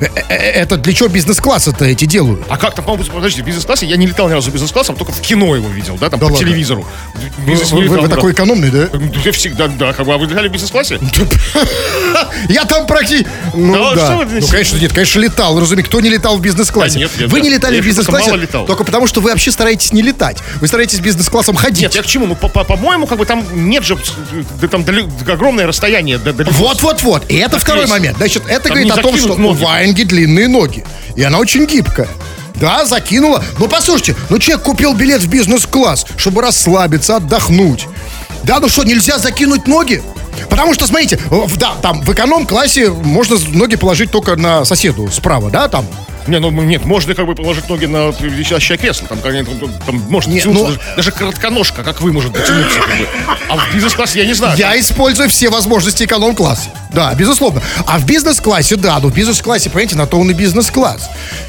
Э, 0.00 0.06
э, 0.06 0.20
э, 0.28 0.34
Это 0.62 0.76
для 0.76 0.92
чего 0.92 1.08
бизнес-классы-то 1.08 1.84
эти 1.84 2.04
делают? 2.04 2.42
А 2.50 2.58
как 2.58 2.74
там, 2.74 2.84
по-моему, 2.84 3.08
подождите, 3.12 3.42
в 3.44 3.46
бизнес-классе, 3.46 3.86
я 3.86 3.96
не 3.96 4.06
летал 4.08 4.28
ни 4.28 4.32
разу 4.32 4.50
бизнес-классом, 4.50 4.96
только 4.96 5.12
в 5.12 5.20
кино 5.20 5.54
его 5.54 5.68
видел, 5.68 5.96
да, 5.98 6.10
там 6.10 6.18
Да 6.18 6.26
по 6.26 6.32
ладно? 6.32 6.46
телевизору. 6.46 6.84
В 7.14 7.44
Вы, 7.44 7.50
бизнес 7.52 7.72
не 7.72 7.82
вы- 7.82 7.88
вы 7.88 7.96
разу. 7.98 8.08
такой 8.10 8.32
экономный, 8.32 8.70
да? 8.70 8.88
Ну, 8.92 9.00
Я 9.24 9.30
всегда, 9.32 9.68
да, 9.68 9.92
как 9.92 10.04
бы, 10.04 10.12
а 10.12 10.18
вы 10.18 10.26
летали 10.26 10.48
в 10.48 10.52
бизнес-классе? 10.52 10.98
Я 12.48 12.64
там 12.64 12.86
практически... 12.86 13.28
Ну, 13.54 13.94
Да, 13.94 14.16
вы 14.16 14.40
Ну, 14.40 14.46
конечно, 14.48 14.76
нет, 14.78 14.92
конечно, 14.92 15.20
летал. 15.20 15.58
Разумеется, 15.60 15.88
кто 15.90 16.00
не 16.00 16.08
летал 16.10 16.36
в 16.36 16.40
бизнес-классе? 16.40 17.08
Вы 17.28 17.40
не 17.40 17.50
летали 17.50 17.80
в 17.80 17.84
бизнес-классе 17.84 18.32
только 18.66 18.82
потому, 18.84 19.06
что 19.06 19.20
вы 19.20 19.30
вообще 19.30 19.52
стараетесь 19.52 19.92
не 19.92 20.02
летать. 20.02 20.38
Вы 20.60 20.66
стараетесь 20.66 20.98
бизнес-классом 21.00 21.54
ходить. 21.54 21.82
Нет, 21.82 21.94
я 21.94 22.02
к 22.02 22.06
чему? 22.06 22.26
Ну, 22.26 22.34
по- 22.34 22.48
по- 22.48 22.64
по-моему, 22.64 23.06
как 23.06 23.18
бы 23.18 23.26
там 23.26 23.44
нет 23.52 23.84
же, 23.84 23.96
да, 24.60 24.68
там 24.68 24.84
дали- 24.84 25.08
огромное 25.30 25.66
расстояние. 25.66 26.18
до- 26.18 26.32
далеко. 26.32 26.52
Вот-вот-вот. 26.54 27.30
И 27.30 27.36
это 27.36 27.58
второй 27.58 27.82
есть. 27.82 27.92
момент. 27.92 28.16
Значит, 28.16 28.44
это 28.48 28.68
Там 28.68 28.72
говорит 28.72 28.92
о 28.92 29.02
том, 29.02 29.16
что 29.16 29.34
у 29.34 29.38
ноги. 29.38 29.62
Ваенги 29.62 30.02
длинные 30.02 30.48
ноги. 30.48 30.84
И 31.16 31.22
она 31.22 31.38
очень 31.38 31.66
гибкая. 31.66 32.08
Да, 32.56 32.84
закинула. 32.84 33.42
Ну, 33.58 33.68
послушайте, 33.68 34.14
ну 34.30 34.38
человек 34.38 34.64
купил 34.64 34.94
билет 34.94 35.20
в 35.22 35.28
бизнес-класс, 35.28 36.06
чтобы 36.16 36.42
расслабиться, 36.42 37.16
отдохнуть. 37.16 37.86
Да, 38.44 38.60
ну 38.60 38.68
что, 38.68 38.84
нельзя 38.84 39.18
закинуть 39.18 39.66
ноги? 39.66 40.02
Потому 40.48 40.72
что, 40.74 40.86
смотрите, 40.86 41.18
в- 41.28 41.56
да, 41.56 41.72
там 41.82 42.00
в 42.02 42.12
эконом-классе 42.12 42.90
можно 42.90 43.36
ноги 43.52 43.76
положить 43.76 44.10
только 44.10 44.36
на 44.36 44.64
соседу 44.64 45.10
справа, 45.12 45.50
да, 45.50 45.68
там. 45.68 45.86
Не, 46.26 46.38
ну 46.38 46.50
нет, 46.50 46.84
можно 46.84 47.14
как 47.14 47.26
бы 47.26 47.34
положить 47.34 47.68
ноги 47.68 47.86
на 47.86 48.10
висящее 48.20 48.78
кресло. 48.78 49.08
Там, 49.08 49.18
там, 49.18 49.44
там 49.86 49.96
может 50.08 50.28
Не, 50.30 50.36
дотянуться, 50.36 50.62
ну- 50.62 50.68
даже, 50.68 50.80
даже 50.96 51.12
коротконожка, 51.12 51.82
как 51.82 52.00
вы, 52.00 52.12
может 52.12 52.32
дотянуться. 52.32 52.78
Как 52.80 52.98
бы. 52.98 53.06
А 53.48 53.56
в 53.56 53.74
бизнес-классе 53.74 54.20
я 54.20 54.26
не 54.26 54.34
знаю. 54.34 54.56
Я 54.58 54.78
использую 54.78 55.28
все 55.28 55.48
возможности 55.50 56.04
эконом-класса. 56.04 56.68
Да, 56.92 57.14
безусловно. 57.14 57.62
А 57.86 57.98
в 57.98 58.04
бизнес-классе, 58.06 58.76
да, 58.76 58.98
ну 59.00 59.08
в 59.08 59.14
бизнес-классе, 59.14 59.70
понимаете, 59.70 59.96
на 59.96 60.06
то 60.06 60.18
он 60.18 60.30
и 60.30 60.34
бизнес-класс. 60.34 61.08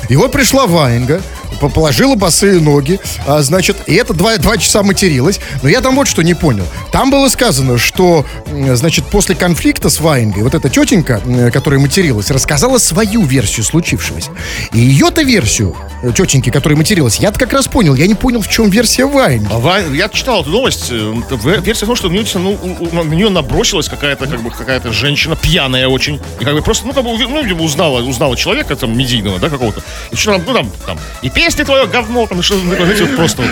И 0.10 0.16
вот 0.16 0.32
пришла 0.32 0.68
Ваенга, 0.68 1.22
по- 1.60 1.70
положила 1.70 2.16
босые 2.16 2.60
ноги, 2.60 3.00
а, 3.28 3.42
значит, 3.42 3.78
и 3.88 3.94
это 3.96 4.14
два, 4.14 4.38
два 4.38 4.58
часа 4.58 4.84
материлась. 4.84 5.40
Но 5.62 5.70
я 5.70 5.82
там 5.82 5.96
вот 5.96 6.08
что 6.08 6.22
не 6.24 6.34
понял. 6.34 6.66
Там 6.92 7.12
было 7.12 7.28
сказано, 7.30 7.78
что, 7.78 8.26
значит, 8.74 9.06
после 9.08 9.36
конфликта 9.36 9.90
с 9.90 10.00
Ваенгой, 10.00 10.44
вот 10.44 10.56
эта 10.56 10.70
тетенька, 10.70 11.22
которая 11.52 11.80
материлась, 11.80 12.32
рассказала 12.32 12.78
свою 12.78 13.24
версию 13.26 13.66
случившегося. 13.66 14.32
И 14.72 14.80
ее-то 14.80 15.24
версию, 15.24 15.76
э, 16.02 16.12
тетеньки, 16.16 16.50
которая 16.50 16.78
материлась, 16.78 17.18
я-то 17.20 17.40
как 17.40 17.54
раз 17.54 17.68
понял. 17.68 17.96
Я 17.96 18.08
не 18.08 18.16
понял, 18.16 18.42
в 18.42 18.48
чем 18.48 18.70
версия 18.70 19.06
Ваенги. 19.06 19.48
А 19.52 19.60
Ва- 19.60 19.80
Я 19.94 20.10
читал 20.10 20.42
эту 20.42 20.50
новость. 20.52 20.92
э, 20.92 20.96
в- 21.30 21.62
Версия 21.64 21.86
в 21.86 21.88
том, 21.88 21.96
что 21.96 22.10
нее, 22.10 22.24
ну, 22.36 22.52
у- 22.52 22.86
у- 22.86 23.04
на 23.04 23.14
нее 23.14 23.30
набросилась 23.30 23.90
какая-то, 23.90 24.28
как 24.28 24.42
бы, 24.42 24.50
какая-то 24.52 24.92
женщина, 24.94 25.36
пьяная 25.36 25.88
очень. 25.88 26.20
И 26.40 26.44
как 26.46 26.54
бы 26.54 26.62
просто, 26.62 26.86
ну, 26.88 26.94
как 26.94 27.04
бы, 27.04 27.18
ну, 27.18 27.44
видимо, 27.44 27.64
узнала, 27.64 28.02
узнала 28.02 28.36
человека 28.38 28.76
там 28.76 28.98
медийного, 28.98 29.40
да, 29.40 29.50
какого-то. 29.50 29.82
И 30.12 30.16
что 30.16 30.32
там, 30.34 30.44
ну, 30.46 30.54
там, 30.54 30.72
там, 30.86 31.00
и 31.22 31.30
песни 31.30 31.64
твое 31.64 31.86
говно, 31.88 32.26
там, 32.28 32.40
и 32.40 32.44
что, 32.44 32.56
ну, 32.56 32.76
знаете, 32.76 33.04
вот 33.06 33.16
просто. 33.16 33.44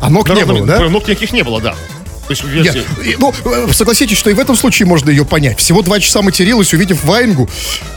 А 0.00 0.10
ног 0.10 0.28
не 0.28 0.44
было, 0.44 0.66
да? 0.66 0.80
Ног 0.88 1.06
никаких 1.08 1.32
не 1.32 1.42
было, 1.42 1.60
да. 1.60 1.74
То 2.26 2.30
есть 2.30 2.44
версия. 2.44 2.84
ну, 3.18 3.34
э, 3.44 3.68
согласитесь, 3.72 4.16
что 4.16 4.30
и 4.30 4.34
в 4.34 4.38
этом 4.38 4.56
случае 4.56 4.86
можно 4.86 5.10
ее 5.10 5.24
понять. 5.24 5.58
Всего 5.58 5.82
два 5.82 6.00
часа 6.00 6.22
материлась, 6.22 6.72
увидев 6.72 7.04
Ваенгу. 7.04 7.48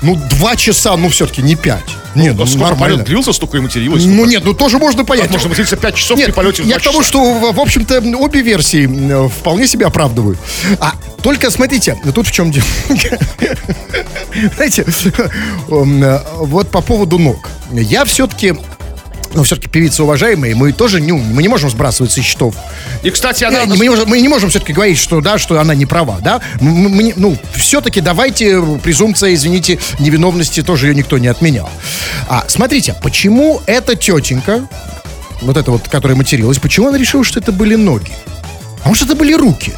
Ну, 0.01 0.15
два 0.31 0.55
часа, 0.55 0.97
ну, 0.97 1.09
все-таки 1.09 1.41
не 1.41 1.55
пять. 1.55 1.83
Нет, 2.15 2.33
А 2.35 2.39
ну, 2.39 2.45
сколько 2.45 2.69
нормально. 2.69 2.95
полет 2.97 3.07
длился, 3.07 3.31
столько 3.31 3.57
и 3.57 3.59
материлась. 3.59 4.03
Ну, 4.03 4.25
нет, 4.25 4.43
ну, 4.43 4.53
тоже 4.53 4.79
можно 4.79 5.05
понять. 5.05 5.25
Как 5.25 5.33
можно 5.33 5.49
материться 5.49 5.77
5 5.77 5.95
часов 5.95 6.17
Нет, 6.17 6.27
при 6.27 6.33
полете 6.33 6.63
в 6.63 6.65
я 6.67 6.79
к 6.79 6.81
тому, 6.81 6.99
часа? 6.99 7.09
что, 7.09 7.51
в 7.51 7.59
общем-то, 7.59 7.99
обе 8.17 8.41
версии 8.41 8.87
э, 8.87 9.29
вполне 9.29 9.67
себя 9.67 9.87
оправдывают. 9.87 10.39
А 10.79 10.93
только, 11.21 11.49
смотрите, 11.51 11.95
тут 12.13 12.27
в 12.27 12.31
чем 12.31 12.51
дело. 12.51 12.65
Знаете, 14.55 14.85
э, 15.69 16.19
вот 16.37 16.69
по 16.69 16.81
поводу 16.81 17.17
ног. 17.19 17.49
Я 17.71 18.05
все-таки 18.05 18.55
ну, 19.33 19.43
все-таки 19.43 19.69
певица 19.69 20.03
уважаемая, 20.03 20.55
мы 20.55 20.71
тоже 20.71 21.01
не, 21.01 21.11
мы 21.11 21.41
не 21.41 21.47
можем 21.47 21.69
сбрасывать 21.69 22.11
со 22.11 22.21
счетов. 22.21 22.55
И, 23.03 23.09
кстати, 23.09 23.43
она... 23.43 23.65
Не, 23.65 23.75
мы, 23.75 23.83
не 23.83 23.89
можем, 23.89 24.09
мы 24.09 24.19
не 24.21 24.27
можем 24.27 24.49
все-таки 24.49 24.73
говорить, 24.73 24.97
что 24.97 25.21
да, 25.21 25.37
что 25.37 25.59
она 25.59 25.75
не 25.75 25.85
права, 25.85 26.19
да. 26.21 26.41
Мы- 26.59 26.89
мы 26.89 27.13
ну, 27.15 27.37
все-таки 27.55 28.01
давайте 28.01 28.61
презумпция, 28.83 29.33
извините, 29.33 29.79
невиновности 29.99 30.61
тоже 30.63 30.87
ее 30.87 30.95
никто 30.95 31.17
не 31.17 31.27
отменял. 31.27 31.69
А 32.27 32.45
смотрите, 32.47 32.95
почему 33.01 33.61
эта 33.65 33.95
тетенька, 33.95 34.67
вот 35.41 35.57
эта 35.57 35.71
вот, 35.71 35.87
которая 35.87 36.17
материлась, 36.17 36.59
почему 36.59 36.87
она 36.87 36.97
решила, 36.97 37.23
что 37.23 37.39
это 37.39 37.51
были 37.51 37.75
ноги? 37.75 38.11
А 38.83 38.87
может, 38.87 39.05
это 39.05 39.15
были 39.15 39.33
руки? 39.33 39.73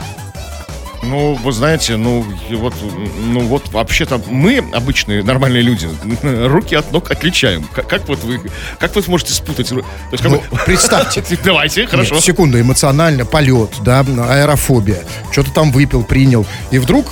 Ну, 1.02 1.34
вы 1.36 1.52
знаете, 1.54 1.96
ну, 1.96 2.26
вот, 2.52 2.74
ну, 3.18 3.40
вот 3.42 3.72
вообще-то 3.72 4.22
мы, 4.28 4.64
обычные 4.74 5.24
нормальные 5.24 5.62
люди, 5.62 5.90
руки 6.48 6.76
от 6.76 6.92
ног 6.92 7.10
отличаем. 7.10 7.64
Как, 7.74 7.88
как 7.88 8.08
вот 8.10 8.20
вы, 8.24 8.42
как 8.80 8.96
вы 8.96 9.02
сможете 9.02 9.34
спутать? 9.34 9.70
То 9.70 9.76
есть, 10.12 10.24
как 10.24 10.32
Ну, 10.32 10.38
бы- 10.40 10.58
представьте. 10.66 11.24
Давайте, 11.44 11.88
хорошо. 11.88 12.16
Нет, 12.16 12.24
секунду, 12.24 12.60
эмоционально, 12.60 13.26
полет, 13.26 13.70
да, 13.84 14.02
аэрофобия. 14.02 15.00
Что-то 15.32 15.52
там 15.52 15.72
выпил, 15.72 16.04
принял. 16.04 16.46
И 16.72 16.80
вдруг 16.80 17.06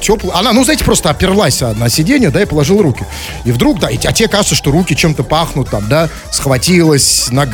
тепло... 0.00 0.32
Она, 0.34 0.52
ну, 0.52 0.64
знаете, 0.64 0.84
просто 0.84 1.10
оперлась 1.10 1.60
на 1.60 1.88
сиденье, 1.90 2.30
да, 2.30 2.42
и 2.42 2.46
положила 2.46 2.82
руки. 2.82 3.04
И 3.44 3.52
вдруг, 3.52 3.78
да, 3.78 3.90
и, 3.90 3.98
а 4.06 4.12
тебе 4.12 4.28
кажется, 4.28 4.54
что 4.54 4.70
руки 4.70 4.96
чем-то 4.96 5.22
пахнут, 5.22 5.68
там, 5.68 5.86
да, 5.88 6.08
схватилась. 6.30 7.28
на 7.30 7.46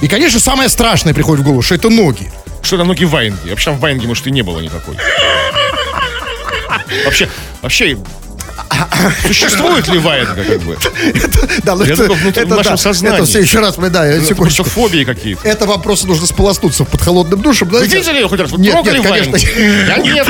И, 0.00 0.06
конечно, 0.06 0.38
самое 0.38 0.68
страшное 0.68 1.12
приходит 1.12 1.42
в 1.42 1.44
голову, 1.44 1.62
что 1.62 1.74
это 1.74 1.90
ноги. 1.90 2.30
Что 2.62 2.76
там 2.76 2.88
ноги 2.88 3.04
Ваенги? 3.04 3.50
Вообще 3.50 3.70
там 3.70 3.78
Ваенги, 3.78 4.06
может, 4.06 4.26
и 4.26 4.30
не 4.30 4.42
было 4.42 4.60
никакой. 4.60 4.96
Вообще, 7.04 7.28
вообще, 7.62 7.98
существует 9.26 9.88
ли 9.88 9.98
Ваенга, 9.98 10.44
как 10.44 10.60
бы? 10.62 10.76
Да, 11.64 11.74
ну, 11.74 11.84
Я 11.84 11.96
только 11.96 12.14
внутри- 12.14 12.44
в 12.44 12.48
нашем 12.56 12.76
сознании. 12.78 13.18
Это 13.18 13.26
все 13.26 13.40
еще 13.40 13.58
раз, 13.60 13.76
мы, 13.78 13.90
да, 13.90 14.06
Это 14.06 14.24
секундочку. 14.24 14.64
фобии 14.64 15.04
какие-то. 15.04 15.46
Это 15.46 15.66
вопросы 15.66 16.06
нужно 16.06 16.26
сполоснуться 16.26 16.84
под 16.84 17.00
холодным 17.02 17.40
душем. 17.42 17.68
Вы 17.68 17.86
видели 17.86 18.22
хоть 18.26 18.40
раз? 18.40 18.50
Вы 18.50 18.58
Нет, 18.60 18.72
трогали 18.72 18.98
нет. 18.98 19.10
Ваенгу? 19.10 19.36
Я 19.36 19.96
нет, 19.98 20.26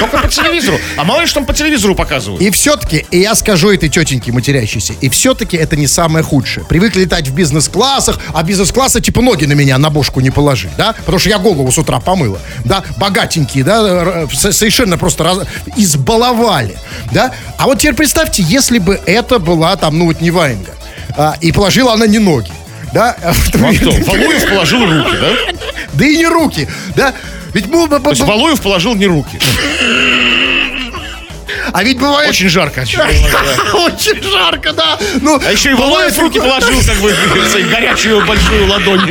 только 0.00 0.18
по 0.18 0.28
телевизору. 0.28 0.78
А 0.96 1.04
мало 1.04 1.20
ли 1.20 1.26
что 1.26 1.36
там 1.36 1.46
по 1.46 1.54
телевизору 1.54 1.94
показывают. 1.94 2.42
И 2.42 2.50
все-таки, 2.50 3.06
и 3.10 3.20
я 3.20 3.34
скажу 3.34 3.70
этой 3.70 3.88
тетеньке 3.88 4.32
матерящейся, 4.32 4.92
и 5.00 5.08
все-таки 5.08 5.56
это 5.56 5.76
не 5.76 5.86
самое 5.86 6.24
худшее. 6.24 6.64
Привыкли 6.66 7.00
летать 7.02 7.28
в 7.28 7.34
бизнес-классах, 7.34 8.18
а 8.34 8.42
бизнес-класса 8.42 9.00
типа 9.00 9.20
ноги 9.22 9.44
на 9.46 9.52
меня 9.52 9.78
на 9.78 9.90
бошку 9.90 10.20
не 10.20 10.30
положи, 10.30 10.68
да? 10.76 10.92
Потому 10.92 11.18
что 11.18 11.28
я 11.28 11.38
голову 11.38 11.70
с 11.70 11.78
утра 11.78 12.00
помыла, 12.00 12.38
да? 12.64 12.82
Богатенькие, 12.96 13.64
да? 13.64 14.26
Со- 14.32 14.52
Совершенно 14.52 14.98
просто 14.98 15.24
раз- 15.24 15.38
избаловали, 15.76 16.76
да? 17.12 17.32
А 17.58 17.66
вот 17.66 17.78
теперь 17.78 17.91
представьте, 17.94 18.42
если 18.42 18.78
бы 18.78 19.00
это 19.06 19.38
была 19.38 19.76
там, 19.76 19.98
ну 19.98 20.06
вот 20.06 20.20
не 20.20 20.30
Ваенга, 20.30 20.74
а, 21.16 21.34
и 21.40 21.52
положила 21.52 21.92
она 21.94 22.06
не 22.06 22.18
ноги, 22.18 22.52
да? 22.92 23.16
А 23.22 23.32
кто? 23.32 23.58
Валуев 23.58 24.48
положил 24.48 24.80
руки, 24.80 25.16
да? 25.20 25.52
Да 25.94 26.04
и 26.06 26.16
не 26.16 26.26
руки, 26.26 26.68
да? 26.96 27.14
Ведь 27.54 27.66
мы, 27.66 27.86
То 27.88 28.10
есть 28.10 28.22
Валуев 28.22 28.60
положил 28.60 28.94
не 28.94 29.06
руки. 29.06 29.38
а 31.72 31.82
ведь 31.84 31.98
бывает 31.98 32.30
Очень 32.30 32.48
жарко. 32.48 32.80
очень 32.82 34.22
жарко, 34.30 34.72
да. 34.72 34.98
Ну, 35.20 35.40
А 35.44 35.52
еще 35.52 35.70
и 35.70 35.74
Валуев 35.74 36.18
руки 36.18 36.38
положил, 36.38 36.80
как 36.86 36.96
бы, 36.98 37.14
горячую 37.70 38.24
большую 38.26 38.66
ладонь. 38.68 39.02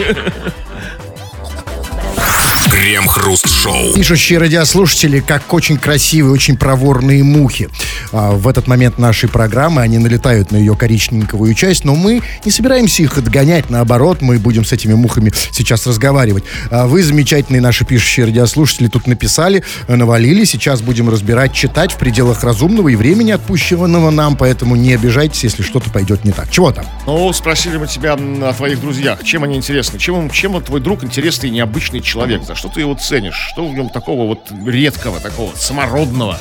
Крем-хруст-шоу. 2.81 3.93
Пишущие 3.93 4.39
радиослушатели, 4.39 5.19
как 5.19 5.53
очень 5.53 5.77
красивые, 5.77 6.33
очень 6.33 6.57
проворные 6.57 7.23
мухи. 7.23 7.69
А, 8.11 8.31
в 8.31 8.47
этот 8.47 8.65
момент 8.65 8.97
нашей 8.97 9.29
программы 9.29 9.83
они 9.83 9.99
налетают 9.99 10.49
на 10.49 10.57
ее 10.57 10.75
коричневую 10.75 11.53
часть, 11.53 11.85
но 11.85 11.93
мы 11.93 12.23
не 12.43 12.49
собираемся 12.49 13.03
их 13.03 13.19
отгонять, 13.19 13.69
наоборот, 13.69 14.23
мы 14.23 14.39
будем 14.39 14.65
с 14.65 14.71
этими 14.71 14.95
мухами 14.95 15.31
сейчас 15.51 15.85
разговаривать. 15.85 16.43
А, 16.71 16.87
вы, 16.87 17.03
замечательные 17.03 17.61
наши 17.61 17.85
пишущие 17.85 18.25
радиослушатели, 18.25 18.87
тут 18.87 19.05
написали, 19.05 19.63
навалили, 19.87 20.43
сейчас 20.43 20.81
будем 20.81 21.07
разбирать, 21.07 21.53
читать 21.53 21.91
в 21.91 21.97
пределах 21.97 22.43
разумного 22.43 22.89
и 22.89 22.95
времени, 22.95 23.29
отпущенного 23.29 24.09
нам, 24.09 24.35
поэтому 24.35 24.75
не 24.75 24.95
обижайтесь, 24.95 25.43
если 25.43 25.61
что-то 25.61 25.91
пойдет 25.91 26.25
не 26.25 26.31
так. 26.31 26.49
Чего 26.49 26.71
там? 26.71 26.85
Ну, 27.05 27.31
спросили 27.31 27.77
мы 27.77 27.85
тебя 27.85 28.13
о 28.13 28.53
твоих 28.53 28.81
друзьях. 28.81 29.23
Чем 29.23 29.43
они 29.43 29.55
интересны? 29.55 29.99
Чем, 29.99 30.31
чем 30.31 30.59
твой 30.63 30.81
друг 30.81 31.03
интересный 31.03 31.49
и 31.49 31.51
необычный 31.51 32.01
человек? 32.01 32.41
За 32.43 32.55
что 32.55 32.70
ты 32.73 32.81
его 32.81 32.95
ценишь? 32.95 33.35
Что 33.35 33.67
в 33.67 33.73
нем 33.73 33.89
такого 33.89 34.27
вот 34.27 34.51
редкого, 34.65 35.19
такого 35.19 35.53
самородного? 35.55 36.37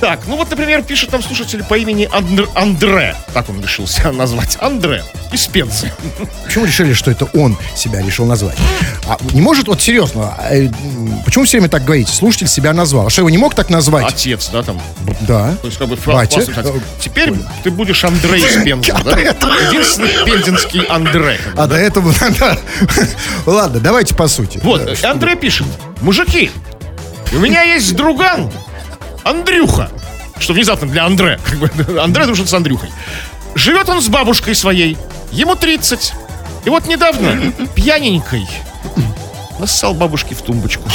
Так, 0.00 0.20
ну 0.26 0.36
вот, 0.36 0.48
например, 0.50 0.82
пишет 0.82 1.10
нам 1.10 1.22
слушатель 1.22 1.64
по 1.64 1.76
имени 1.76 2.08
Андр- 2.12 2.48
Андре. 2.54 3.16
Так 3.34 3.48
он 3.48 3.60
решил 3.60 3.86
себя 3.88 4.12
назвать. 4.12 4.56
Андре. 4.60 5.02
Из 5.32 5.46
Пензы. 5.48 5.92
Почему 6.44 6.66
решили, 6.66 6.92
что 6.92 7.10
это 7.10 7.24
он 7.34 7.56
себя 7.74 8.00
решил 8.00 8.24
назвать? 8.24 8.56
А 9.08 9.18
не 9.32 9.40
может, 9.40 9.66
вот 9.66 9.82
серьезно, 9.82 10.34
а, 10.38 10.54
э, 10.54 10.68
почему 11.24 11.44
все 11.44 11.58
время 11.58 11.68
так 11.68 11.84
говорите? 11.84 12.12
Слушатель 12.12 12.46
себя 12.48 12.72
назвал. 12.72 13.08
А 13.08 13.10
что, 13.10 13.22
его 13.22 13.30
не 13.30 13.38
мог 13.38 13.54
так 13.54 13.70
назвать? 13.70 14.06
Отец, 14.06 14.48
да, 14.52 14.62
там. 14.62 14.80
Да. 15.22 15.54
То 15.60 15.66
есть, 15.66 15.78
как 15.78 15.88
бы, 15.88 15.96
Батя. 16.06 16.42
Теперь 17.00 17.34
ты 17.64 17.70
будешь 17.70 18.04
Андрей 18.04 18.44
из 18.44 18.62
Пензы, 18.62 18.94
да? 19.04 19.18
Единственный 19.18 20.24
пензенский 20.24 20.82
Андре. 20.84 21.40
А 21.56 21.66
до 21.66 21.76
этого... 21.76 22.12
да. 22.40 22.56
Ладно, 23.46 23.80
давайте 23.80 24.14
по 24.14 24.28
сути. 24.28 24.60
Вот, 24.62 24.88
Андрей 25.04 25.36
пишет. 25.36 25.66
Мужики, 26.00 26.50
у 27.32 27.38
меня 27.38 27.62
есть 27.62 27.96
друган 27.96 28.50
Андрюха. 29.28 29.90
Что 30.38 30.52
внезапно 30.54 30.88
для 30.88 31.04
Андре. 31.04 31.38
Как 31.44 31.58
бы, 31.58 32.00
Андре 32.00 32.24
дружит 32.24 32.48
с 32.48 32.54
Андрюхой. 32.54 32.90
Живет 33.54 33.88
он 33.88 34.00
с 34.00 34.08
бабушкой 34.08 34.54
своей. 34.54 34.96
Ему 35.32 35.54
30. 35.54 36.12
И 36.64 36.70
вот 36.70 36.86
недавно, 36.86 37.52
пьяненькой, 37.74 38.48
нассал 39.58 39.94
бабушке 39.94 40.34
в 40.34 40.42
тумбочку. 40.42 40.88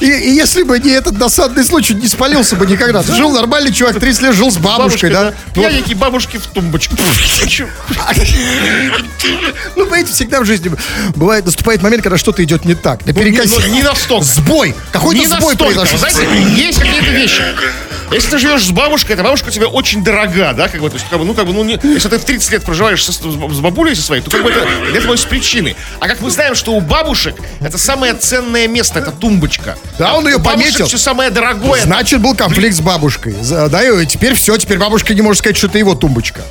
И, 0.00 0.06
и 0.06 0.30
если 0.34 0.62
бы 0.62 0.78
не 0.78 0.90
этот 0.90 1.16
досадный 1.18 1.64
случай, 1.64 1.94
не 1.94 2.08
спалился 2.08 2.56
бы 2.56 2.66
никогда. 2.66 3.02
Ты 3.02 3.14
жил 3.14 3.30
нормальный 3.32 3.72
чувак, 3.72 3.98
30 3.98 4.22
лет 4.22 4.34
жил 4.34 4.50
с 4.50 4.58
бабушкой, 4.58 5.10
да? 5.10 5.32
Ну, 5.54 5.62
Пьяненький 5.62 5.94
бабушки 5.94 6.36
в 6.38 6.46
тумбочку. 6.46 6.96
Ну, 9.76 9.84
понимаете, 9.84 10.12
всегда 10.12 10.40
в 10.40 10.44
жизни 10.44 10.70
бывает, 11.14 11.44
наступает 11.46 11.82
момент, 11.82 12.02
когда 12.02 12.18
что-то 12.18 12.42
идет 12.44 12.64
не 12.64 12.74
так. 12.74 13.04
На 13.06 13.12
Ну, 13.12 13.18
перекосе. 13.20 13.70
не 13.70 13.82
настолько. 13.82 14.24
Сбой. 14.24 14.74
Какой-то 14.92 15.28
сбой 15.28 15.56
произошел. 15.56 15.98
Знаете, 15.98 16.26
есть 16.56 16.78
какие-то 16.78 17.10
вещи. 17.10 17.42
Если 18.12 18.30
ты 18.30 18.38
живешь 18.38 18.64
с 18.64 18.70
бабушкой, 18.70 19.14
эта 19.14 19.22
бабушка 19.22 19.50
тебе 19.50 19.66
очень 19.66 20.04
дорога, 20.04 20.52
да, 20.54 20.68
как 20.68 20.80
бы, 20.80 20.88
то 20.90 20.96
есть, 20.96 21.06
как 21.08 21.18
бы, 21.18 21.24
ну, 21.24 21.34
как 21.34 21.46
бы, 21.46 21.52
ну, 21.52 21.64
не, 21.64 21.78
если 21.82 22.08
ты 22.08 22.18
в 22.18 22.24
30 22.24 22.50
лет 22.52 22.64
проживаешь 22.64 23.04
со- 23.04 23.12
с, 23.12 23.20
бабулей 23.60 23.94
со 23.94 24.02
своей, 24.02 24.22
то 24.22 24.30
как 24.30 24.42
бы 24.42 24.50
это, 24.50 24.66
для 24.90 24.98
этого 24.98 25.12
есть 25.12 25.28
причины. 25.28 25.76
А 26.00 26.08
как 26.08 26.20
мы 26.20 26.30
знаем, 26.30 26.54
что 26.54 26.72
у 26.72 26.80
бабушек 26.80 27.36
это 27.60 27.78
самое 27.78 28.14
ценное 28.14 28.66
место, 28.68 28.98
это 28.98 29.10
тумбочка. 29.12 29.76
Да, 29.98 30.14
он 30.14 30.26
ее 30.26 30.38
пометил. 30.38 30.86
все 30.86 30.98
самое 30.98 31.30
дорогое. 31.30 31.82
Значит, 31.82 32.20
был 32.20 32.34
конфликт 32.34 32.76
с 32.76 32.80
бабушкой. 32.80 33.34
Да, 33.42 33.82
и 33.82 34.06
теперь 34.06 34.34
все, 34.34 34.56
теперь 34.56 34.78
бабушка 34.78 35.14
не 35.14 35.22
может 35.22 35.38
сказать, 35.40 35.56
что 35.56 35.66
это 35.68 35.78
его 35.78 35.94
тумбочка. 35.94 36.42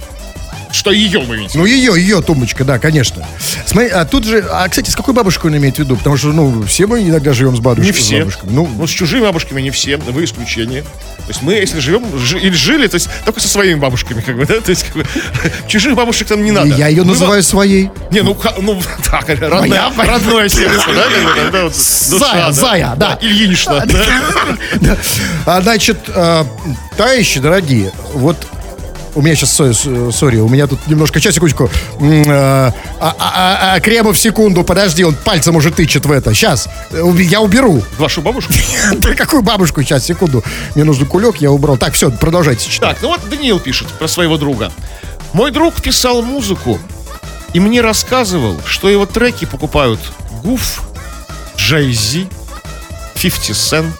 Что 0.72 0.92
ее 0.92 1.20
вы 1.20 1.38
видите. 1.38 1.58
Ну, 1.58 1.66
ее, 1.66 1.94
ее 1.96 2.22
тумбочка, 2.22 2.64
да, 2.64 2.80
конечно. 2.80 3.28
Смотри, 3.66 3.90
а 3.90 4.06
тут 4.06 4.26
же, 4.26 4.46
а, 4.50 4.68
кстати, 4.70 4.90
с 4.90 4.96
какой 4.96 5.14
бабушкой 5.14 5.52
он 5.52 5.58
имеет 5.58 5.76
в 5.76 5.80
виду? 5.80 5.96
Потому 5.98 6.18
что, 6.18 6.28
ну, 6.28 6.64
все 6.66 6.88
мы 6.88 7.02
иногда 7.04 7.34
живем 7.34 7.56
с 7.56 7.60
бабушкой. 7.60 7.88
Не 7.88 7.94
с 7.94 7.98
все. 8.04 8.20
бабушками. 8.20 8.52
Ну, 8.52 8.70
Ну, 8.78 8.88
с 8.88 8.92
чужими 8.92 9.22
бабушками 9.22 9.62
не 9.62 9.70
все, 9.72 9.98
вы 9.98 10.24
исключение. 10.24 10.82
То 10.82 11.28
есть 11.28 11.42
мы, 11.44 11.54
если 11.54 11.80
живем, 11.80 12.06
жи- 12.18 12.40
или 12.40 12.54
жили, 12.54 12.88
то 12.88 12.96
есть 12.96 13.10
только 13.26 13.40
со 13.40 13.48
своими 13.48 13.80
бабушками, 13.80 14.22
как 14.22 14.36
бы, 14.38 14.46
да, 14.46 14.60
то 14.60 14.70
есть 14.72 14.84
как 14.86 14.96
бы, 14.96 15.06
чужих 15.68 15.96
бабушек 15.96 16.28
там 16.28 16.44
не 16.44 16.52
надо. 16.52 16.68
я 16.70 16.88
ее 16.88 17.04
Мы 17.04 17.10
называю 17.10 17.44
своей. 17.44 17.90
Не, 18.12 18.22
ну, 18.22 18.36
ну 18.62 18.82
так, 19.10 19.28
родная, 19.30 19.60
Моя? 19.60 19.92
родное 19.98 20.50
сердце, 20.50 20.88
да, 20.88 21.04
как 21.04 21.24
бы, 21.24 21.40
там, 21.42 21.52
да, 21.52 21.64
вот, 21.64 21.74
душа, 21.74 22.20
Зая, 22.20 22.46
да. 22.48 22.52
Зая, 22.52 22.94
да. 22.98 23.18
Ильинична, 23.22 23.86
да. 23.86 24.98
А, 25.46 25.62
значит, 25.62 25.98
э, 26.08 26.44
товарищи 26.98 27.40
дорогие, 27.40 27.92
вот 28.14 28.38
у 29.16 29.22
меня 29.22 29.36
сейчас, 29.36 29.52
сори, 30.16 30.38
у 30.38 30.48
меня 30.48 30.68
тут 30.68 30.88
немножко, 30.88 31.20
сейчас, 31.20 31.36
секундочку. 31.36 31.70
Э, 32.00 32.24
а, 32.28 32.74
а, 33.00 33.16
а, 33.20 33.74
а, 33.76 33.80
Кремов, 33.80 34.18
секунду, 34.18 34.64
подожди, 34.64 35.04
он 35.04 35.16
пальцем 35.16 35.56
уже 35.56 35.72
тычет 35.72 36.06
в 36.06 36.12
это. 36.12 36.34
Сейчас, 36.34 36.70
я 36.92 37.42
уберу. 37.42 37.84
Вашу 37.98 38.22
бабушку? 38.22 38.54
Да 38.98 39.14
какую 39.16 39.42
бабушку? 39.42 39.82
Сейчас, 39.82 40.06
секунду. 40.06 40.44
Мне 40.76 40.84
нужен 40.84 41.06
кулек, 41.06 41.38
я 41.38 41.52
убрал. 41.52 41.78
Так, 41.78 41.94
все, 41.94 42.12
продолжайте 42.12 42.70
читать. 42.70 42.92
Так, 42.92 43.02
ну 43.02 43.10
вот 43.10 43.22
Даниил 43.30 43.60
пишет 43.60 43.88
про 43.90 44.08
своего 44.08 44.38
друга. 44.38 44.72
Мой 45.34 45.52
друг 45.52 45.82
писал 45.82 46.22
музыку 46.22 46.80
и 47.54 47.60
мне 47.60 47.82
рассказывал, 47.82 48.60
что 48.66 48.90
его 48.90 49.06
треки 49.06 49.46
покупают 49.46 50.00
Гуф, 50.44 50.84
Джей 51.58 51.92
Зи, 51.92 52.28
50 53.16 53.56
Cent. 53.56 53.92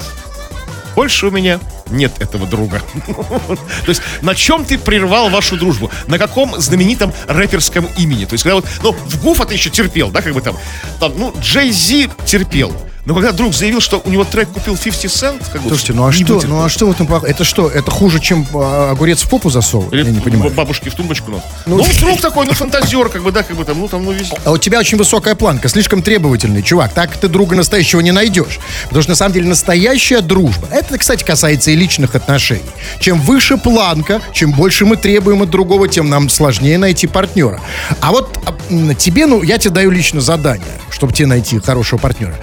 Больше 0.96 1.28
у 1.28 1.32
меня 1.32 1.60
нет 1.92 2.14
этого 2.20 2.48
друга. 2.48 2.82
То 3.08 3.90
есть 3.90 4.02
на 4.22 4.36
чем 4.36 4.66
ты 4.66 4.78
прервал 4.78 5.30
вашу 5.30 5.58
дружбу? 5.58 5.92
На 6.08 6.18
каком 6.18 6.60
знаменитом 6.60 7.14
рэперском 7.28 7.88
имени? 7.98 8.26
То 8.26 8.34
есть 8.34 8.44
когда 8.44 8.56
вот, 8.56 8.66
ну, 8.84 8.92
в 8.92 9.22
Гуфа 9.22 9.46
ты 9.46 9.54
еще 9.54 9.70
терпел, 9.70 10.12
да, 10.12 10.22
как 10.22 10.34
бы 10.34 10.42
там, 10.42 10.58
там 11.00 11.14
ну, 11.18 11.34
Джей 11.40 11.72
Зи 11.72 12.10
терпел. 12.26 12.74
Но 13.06 13.16
когда 13.16 13.32
друг 13.32 13.54
заявил, 13.54 13.82
что 13.82 14.02
у 14.06 14.10
него 14.10 14.24
трек 14.24 14.50
купил 14.50 14.78
50 14.78 15.06
Cent, 15.06 15.44
как 15.52 15.62
бы... 15.62 15.70
Слушайте, 15.70 15.94
ну 15.94 16.06
а 16.06 16.12
что? 16.12 16.36
вытерпел. 16.36 16.56
Ну 16.56 16.64
а 16.64 16.70
что 16.70 16.88
в 16.88 16.92
этом 16.92 17.08
плохого? 17.08 17.28
Это 17.30 17.44
что? 17.44 17.68
Это 17.68 17.90
хуже, 17.90 18.20
чем 18.20 18.46
а, 18.54 18.92
огурец 18.92 19.24
в 19.24 19.30
попу 19.30 19.50
засовывать? 19.50 19.94
Или 19.94 20.06
Я 20.06 20.12
не 20.12 20.20
понимаю. 20.20 20.52
бабушки 20.52 20.90
в 20.90 20.96
тумбочку 20.96 21.32
нос. 21.32 21.42
Ну, 21.66 21.84
друг 22.00 22.22
такой, 22.22 22.46
ну, 22.46 22.54
фантазер, 22.54 23.10
как 23.10 23.24
бы, 23.24 23.32
да, 23.32 23.42
как 23.42 23.58
бы 23.58 23.66
там, 23.66 23.80
ну, 23.80 23.88
там, 23.88 24.06
ну, 24.06 24.12
весь... 24.12 24.30
А 24.46 24.52
у 24.52 24.58
тебя 24.58 24.80
очень 24.80 24.98
высокая 24.98 25.34
планка, 25.34 25.68
слишком 25.68 26.04
требовательный, 26.04 26.62
чувак. 26.62 26.94
Так 26.94 27.18
ты 27.18 27.28
друга 27.28 27.56
настоящего 27.56 28.02
не 28.02 28.12
найдешь. 28.12 28.60
Потому 28.84 29.02
что, 29.02 29.12
на 29.12 29.16
самом 29.16 29.34
деле, 29.34 29.48
настоящая 29.48 30.22
дружба, 30.22 30.68
это, 30.72 30.98
кстати, 30.98 31.24
касается 31.24 31.72
и 31.72 31.76
личных 31.76 32.14
отношений. 32.14 32.62
Чем 33.00 33.20
выше 33.20 33.58
планка, 33.58 34.22
чем 34.32 34.52
больше 34.52 34.86
мы 34.86 34.96
требуем 34.96 35.42
от 35.42 35.50
другого, 35.50 35.88
тем 35.88 36.10
нам 36.10 36.30
сложнее 36.30 36.78
найти 36.78 37.08
партнера. 37.08 37.60
А 38.00 38.12
вот 38.12 38.38
а, 38.46 38.94
тебе, 38.94 39.26
ну, 39.26 39.42
я 39.42 39.58
тебе 39.58 39.72
даю 39.72 39.90
лично 39.90 40.22
задание, 40.22 40.68
чтобы 40.92 41.14
тебе 41.14 41.28
найти 41.28 41.60
хорошего 41.60 42.00
партнера. 42.00 42.36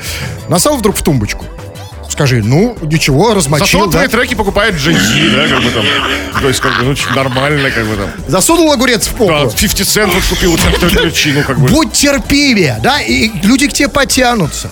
Насал 0.48 0.76
вдруг 0.76 0.96
в 0.96 1.02
тумбочку. 1.02 1.44
Скажи, 2.08 2.42
ну, 2.42 2.76
ничего, 2.82 3.34
размочил, 3.34 3.80
Зато 3.80 3.92
да? 3.92 3.98
твои 3.98 4.08
треки 4.08 4.34
покупает 4.34 4.74
Джей 4.74 4.94
Зи, 4.94 5.30
да, 5.30 5.46
как 5.46 5.62
бы 5.62 5.70
там. 5.70 5.84
То 6.40 6.48
есть, 6.48 6.60
как 6.60 6.76
бы, 6.78 6.84
ну, 6.84 7.14
нормально, 7.14 7.70
как 7.70 7.86
бы 7.86 7.96
там. 7.96 8.10
Засунул 8.26 8.72
огурец 8.72 9.06
в 9.06 9.12
попу. 9.12 9.28
Да, 9.28 9.46
50 9.48 9.86
цент 9.86 10.14
вот 10.14 10.24
купил, 10.24 10.52
вот 10.52 10.90
ключи, 10.90 11.32
ну, 11.32 11.42
как 11.42 11.60
бы. 11.60 11.68
Будь 11.68 11.92
терпимее, 11.92 12.80
да, 12.82 13.00
и 13.00 13.30
люди 13.42 13.68
к 13.68 13.72
тебе 13.72 13.88
потянутся. 13.88 14.70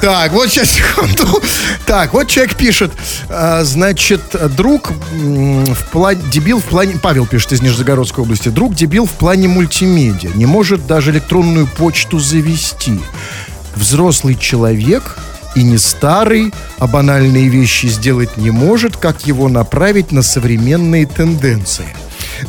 Так, 0.00 0.32
вот 0.32 0.48
сейчас, 0.48 0.70
секунду. 0.70 1.42
Так, 1.86 2.12
вот 2.12 2.28
человек 2.28 2.56
пишет, 2.56 2.92
а, 3.28 3.62
значит, 3.64 4.22
друг 4.56 4.90
в 4.90 5.90
плане, 5.92 6.22
дебил 6.32 6.60
в 6.60 6.64
плане, 6.64 6.98
Павел 7.00 7.26
пишет 7.26 7.52
из 7.52 7.62
Нижегородской 7.62 8.24
области, 8.24 8.48
друг 8.48 8.74
дебил 8.74 9.06
в 9.06 9.12
плане 9.12 9.48
мультимедиа, 9.48 10.30
не 10.34 10.46
может 10.46 10.86
даже 10.86 11.10
электронную 11.12 11.66
почту 11.66 12.18
завести. 12.18 13.00
Взрослый 13.76 14.34
человек 14.34 15.16
и 15.54 15.62
не 15.62 15.78
старый, 15.78 16.52
а 16.78 16.86
банальные 16.86 17.48
вещи 17.48 17.86
сделать 17.86 18.36
не 18.36 18.50
может, 18.50 18.96
как 18.96 19.26
его 19.26 19.48
направить 19.48 20.12
на 20.12 20.22
современные 20.22 21.06
тенденции. 21.06 21.86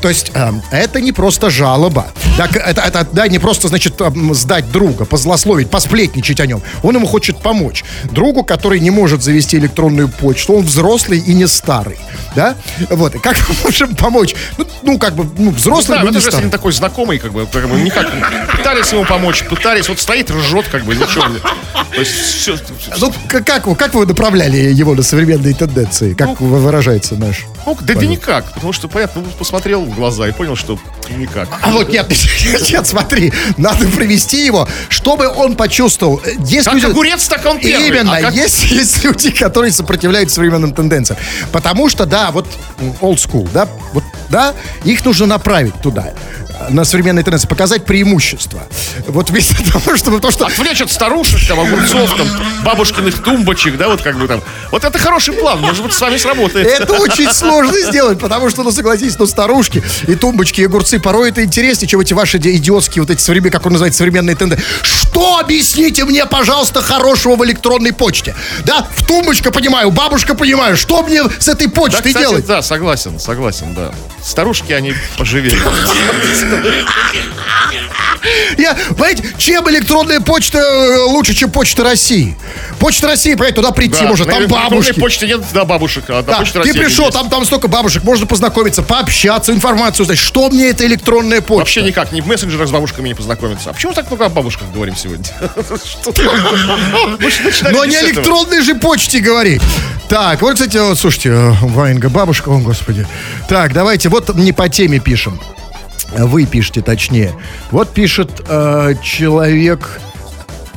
То 0.01 0.09
есть 0.09 0.31
э, 0.33 0.51
это 0.71 1.01
не 1.01 1.11
просто 1.11 1.49
жалоба. 1.49 2.07
Так, 2.37 2.55
это, 2.55 2.81
это, 2.81 3.07
да, 3.11 3.27
не 3.27 3.39
просто, 3.39 3.67
значит, 3.67 3.99
эм, 4.01 4.33
сдать 4.33 4.71
друга, 4.71 5.05
позлословить, 5.05 5.69
посплетничать 5.69 6.39
о 6.39 6.45
нем. 6.45 6.61
Он 6.83 6.95
ему 6.95 7.07
хочет 7.07 7.37
помочь. 7.41 7.83
Другу, 8.11 8.43
который 8.43 8.79
не 8.79 8.89
может 8.91 9.23
завести 9.23 9.57
электронную 9.57 10.07
почту, 10.09 10.53
он 10.53 10.65
взрослый 10.65 11.19
и 11.19 11.33
не 11.33 11.47
старый. 11.47 11.97
Да? 12.35 12.55
Вот. 12.89 13.15
И 13.15 13.19
как 13.19 13.37
мы 13.49 13.55
можем 13.63 13.95
помочь? 13.95 14.35
Ну, 14.57 14.67
ну, 14.83 14.97
как 14.99 15.15
бы, 15.15 15.25
ну, 15.37 15.51
взрослый, 15.51 15.97
Да, 15.97 16.03
но 16.03 16.09
это 16.09 16.15
не 16.17 16.19
же 16.21 16.27
если 16.27 16.29
старый. 16.31 16.45
не 16.45 16.51
такой 16.51 16.71
знакомый, 16.73 17.17
как 17.19 17.31
бы, 17.33 17.45
как 17.45 17.67
бы 17.69 17.79
никак. 17.79 18.07
Пытались 18.55 18.91
ему 18.91 19.05
помочь, 19.05 19.43
пытались, 19.45 19.89
вот 19.89 19.99
стоит, 19.99 20.29
ржет, 20.31 20.67
как 20.69 20.83
бы, 20.83 20.95
ничего. 20.95 21.25
не- 21.27 21.39
То 21.39 21.99
есть, 21.99 22.11
все, 22.11 22.55
Ну, 22.99 23.11
как, 23.27 23.65
вы- 23.67 23.75
как 23.75 23.93
вы 23.93 24.05
направляли 24.05 24.57
его 24.57 24.93
на 24.95 25.03
современные 25.03 25.53
тенденции? 25.53 26.13
Как 26.13 26.39
вы- 26.39 26.59
выражается 26.59 27.15
наш? 27.15 27.45
ну, 27.65 27.77
да, 27.81 27.93
да 27.95 28.05
никак, 28.05 28.51
потому 28.53 28.71
что, 28.73 28.87
понятно, 28.87 29.21
ну, 29.21 29.27
посмотрел 29.37 29.76
в 29.85 29.95
глаза 29.95 30.27
и 30.27 30.31
понял, 30.31 30.55
что 30.55 30.77
никак. 31.17 31.47
А 31.61 31.71
вот 31.71 31.89
нет, 31.89 32.07
нет, 32.71 32.85
смотри, 32.87 33.31
надо 33.57 33.87
привести 33.87 34.45
его, 34.45 34.67
чтобы 34.89 35.27
он 35.27 35.55
почувствовал. 35.55 36.21
Есть 36.45 36.65
Как 36.65 36.75
люди- 36.75 36.85
огурец, 36.85 37.27
так 37.27 37.45
он 37.45 37.59
первый. 37.59 37.87
Именно, 37.87 38.15
А 38.17 38.21
как- 38.21 38.33
есть, 38.35 38.63
есть 38.71 39.03
люди, 39.03 39.31
которые 39.31 39.71
сопротивляются 39.71 40.35
современным 40.35 40.73
тенденциям. 40.73 41.19
Потому 41.51 41.89
что, 41.89 42.05
да, 42.05 42.31
вот 42.31 42.47
old 43.01 43.15
school, 43.17 43.47
да, 43.53 43.67
вот, 43.93 44.03
да, 44.29 44.53
их 44.83 45.03
нужно 45.05 45.25
направить 45.27 45.73
туда, 45.81 46.13
на 46.69 46.83
современные 46.85 47.23
тенденции, 47.23 47.47
показать 47.47 47.85
преимущества. 47.85 48.61
Вот 49.07 49.29
вместо 49.29 49.55
того, 49.71 49.97
чтобы 49.97 50.19
то, 50.19 50.31
что... 50.31 50.45
Отвлечь 50.45 50.81
от 50.81 50.91
старушек, 50.91 51.47
там, 51.47 51.59
огурцов, 51.59 52.15
там, 52.15 52.27
бабушкиных 52.63 53.21
тумбочек, 53.23 53.77
да, 53.77 53.87
вот 53.87 54.01
как 54.01 54.17
бы 54.17 54.27
там. 54.27 54.41
Вот 54.71 54.83
это 54.83 54.97
хороший 54.99 55.33
план, 55.33 55.59
может 55.61 55.83
быть, 55.83 55.93
с 55.93 56.01
вами 56.01 56.17
сработает. 56.17 56.67
Это 56.67 56.93
очень 56.93 57.31
сложно 57.31 57.79
сделать, 57.81 58.19
потому 58.19 58.49
что, 58.49 58.63
ну, 58.63 58.71
согласитесь, 58.71 59.17
ну, 59.19 59.25
старушки 59.27 59.83
и 60.07 60.15
тумбочки, 60.15 60.61
и 60.61 60.65
огурцы, 60.65 60.99
порой 60.99 61.29
это 61.29 61.43
интереснее, 61.43 61.87
чем 61.87 61.99
эти 61.99 62.13
ваши 62.13 62.37
иди- 62.37 62.55
идиотские 62.57 63.01
вот 63.03 63.09
эти 63.11 63.21
современные, 63.21 63.51
как 63.51 63.65
он 63.65 63.73
называется, 63.73 63.97
современные 63.99 64.35
тенденции. 64.35 64.65
Что, 64.81 65.39
объясните 65.39 66.05
мне, 66.05 66.25
пожалуйста, 66.25 66.81
хорошего 66.81 67.35
в 67.35 67.45
электронной 67.45 67.93
почте? 67.93 68.35
Да, 68.65 68.87
в 68.95 69.05
тумбочка 69.05 69.51
понимаю, 69.51 69.91
бабушка 69.91 70.35
понимаю, 70.35 70.77
что 70.77 71.01
мне 71.03 71.21
с 71.39 71.47
этой 71.47 71.67
Да, 71.67 71.73
почтой 71.73 72.01
кстати, 72.01 72.19
делать? 72.23 72.45
да, 72.45 72.61
согласен, 72.61 73.19
согласен, 73.19 73.73
да. 73.73 73.91
Старушки, 74.23 74.73
они 74.73 74.93
поживее. 75.17 75.57
Я, 78.57 78.75
понимаете, 78.89 79.23
чем 79.37 79.69
электронная 79.69 80.19
почта 80.19 80.57
э, 80.57 80.97
лучше, 81.03 81.33
чем 81.33 81.49
почта 81.51 81.83
России? 81.83 82.35
Почта 82.79 83.07
России, 83.07 83.33
понимаете, 83.33 83.55
туда 83.55 83.71
прийти 83.71 84.01
Да, 84.01 84.07
можно, 84.07 84.25
там 84.25 84.47
бабушки. 84.47 84.99
почте 84.99 85.27
нет 85.27 85.41
да, 85.53 85.65
бабушек, 85.65 86.05
а 86.09 86.23
Да, 86.23 86.39
почте 86.39 86.53
ты 86.53 86.59
России 86.59 86.79
пришел, 86.79 87.05
есть. 87.05 87.17
там, 87.17 87.29
там 87.29 87.45
столько 87.45 87.67
бабушек, 87.67 88.03
можно 88.03 88.25
познакомиться, 88.25 88.81
пообщаться, 88.83 89.53
информацию 89.53 90.03
узнать. 90.03 90.17
Что 90.17 90.49
мне 90.49 90.69
эта 90.69 90.85
электронная 90.85 91.41
почта? 91.41 91.59
Вообще 91.59 91.81
никак, 91.83 92.11
ни 92.11 92.21
в 92.21 92.27
мессенджерах 92.27 92.67
с 92.67 92.71
бабушками 92.71 93.07
не 93.07 93.13
познакомиться. 93.13 93.69
А 93.69 93.73
почему 93.73 93.93
так 93.93 94.07
много 94.07 94.25
о 94.25 94.29
бабушках 94.29 94.67
говорим 94.73 94.95
сегодня? 94.95 95.25
Ты- 96.13 97.71
Но 97.71 97.85
не 97.85 97.95
электронной 97.95 98.61
же 98.61 98.75
почте 98.75 99.19
говори. 99.19 99.61
Так, 100.09 100.41
вот, 100.41 100.55
кстати, 100.55 100.77
вот, 100.77 100.97
слушайте, 100.97 101.29
э, 101.29 101.51
Ваенга, 101.61 102.09
бабушка, 102.09 102.49
о, 102.49 102.57
господи. 102.59 103.07
Так, 103.47 103.73
давайте, 103.73 104.09
вот 104.09 104.33
не 104.35 104.51
по 104.53 104.69
теме 104.69 104.99
пишем. 104.99 105.39
Вы 106.15 106.45
пишете, 106.45 106.81
точнее. 106.81 107.33
Вот 107.71 107.89
пишет 107.93 108.41
э, 108.47 108.93
человек... 109.03 109.99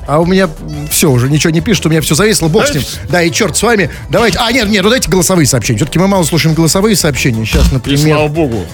А 0.06 0.18
у 0.18 0.26
меня 0.26 0.48
все, 0.90 1.08
уже 1.08 1.30
ничего 1.30 1.50
не 1.52 1.60
пишет, 1.60 1.86
у 1.86 1.88
меня 1.88 2.00
все 2.00 2.16
зависло, 2.16 2.48
бог 2.48 2.66
с 2.66 2.74
ним. 2.74 2.82
Да, 3.10 3.22
и 3.22 3.30
черт 3.30 3.56
с 3.56 3.62
вами. 3.62 3.90
Давайте, 4.08 4.38
а, 4.40 4.50
нет, 4.50 4.68
нет, 4.68 4.82
ну 4.82 4.90
дайте 4.90 5.08
голосовые 5.08 5.46
сообщения. 5.46 5.76
Все-таки 5.76 6.00
мы 6.00 6.08
мало 6.08 6.24
слушаем 6.24 6.56
голосовые 6.56 6.96
сообщения. 6.96 7.44
Сейчас, 7.44 7.66
И 7.66 7.68
слава 7.68 7.74
например... 7.74 8.28
богу. 8.28 8.66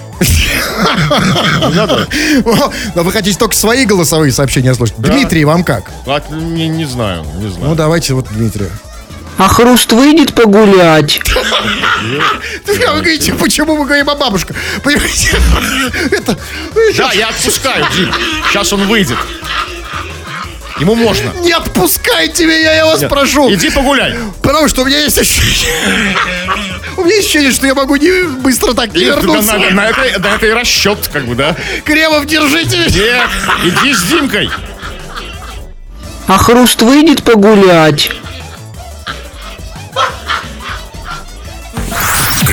Но 2.95 3.03
вы 3.03 3.11
хотите 3.11 3.37
только 3.37 3.55
свои 3.55 3.85
голосовые 3.85 4.31
сообщения 4.31 4.73
слушать. 4.73 4.95
Дмитрий, 4.97 5.45
вам 5.45 5.63
как? 5.63 5.91
Не 6.31 6.67
не 6.69 6.85
знаю, 6.85 7.23
не 7.37 7.45
Ну, 7.45 7.51
знаю. 7.51 7.75
давайте 7.75 8.13
вот 8.15 8.27
Дмитрия. 8.31 8.69
А 9.37 9.47
хруст 9.47 9.91
выйдет 9.91 10.33
погулять? 10.33 11.19
Вы 12.65 12.75
говорите, 12.75 13.33
почему 13.33 13.77
мы 13.77 13.85
говорим 13.85 14.09
о 14.09 14.15
бабушках? 14.15 14.55
Понимаете? 14.83 15.39
Это... 16.11 16.37
Да, 16.97 17.11
я 17.13 17.27
отпускаю, 17.29 17.85
Дим. 17.95 18.11
Сейчас 18.49 18.73
он 18.73 18.87
выйдет. 18.87 19.17
Ему 20.79 20.95
можно. 20.95 21.31
Не 21.41 21.51
отпускайте 21.53 22.45
меня, 22.45 22.71
я 22.73 22.85
вас 22.85 23.01
прошу. 23.03 23.51
Иди 23.51 23.69
погуляй. 23.71 24.15
Потому 24.43 24.67
что 24.67 24.83
у 24.83 24.85
меня 24.85 24.99
есть 24.99 25.17
ощущение... 25.19 26.15
У 26.97 27.03
меня 27.03 27.15
есть 27.15 27.27
ощущение, 27.27 27.51
что 27.51 27.67
я 27.67 27.75
могу 27.75 27.95
не 27.95 28.23
быстро 28.41 28.73
так 28.73 28.93
не 28.93 29.05
вернуться. 29.05 29.53
на- 29.57 29.69
на 29.71 29.87
это, 29.89 30.19
на 30.19 30.27
это 30.35 30.45
и 30.47 30.49
расчет, 30.51 31.09
как 31.13 31.25
бы, 31.25 31.35
да? 31.35 31.55
Кремов, 31.83 32.25
держите 32.25 32.77
меня. 32.77 32.87
Нет, 32.89 33.29
иди 33.81 33.93
с 33.93 34.01
Димкой. 34.03 34.49
А 36.27 36.37
хруст 36.37 36.81
выйдет 36.81 37.23
погулять? 37.23 38.11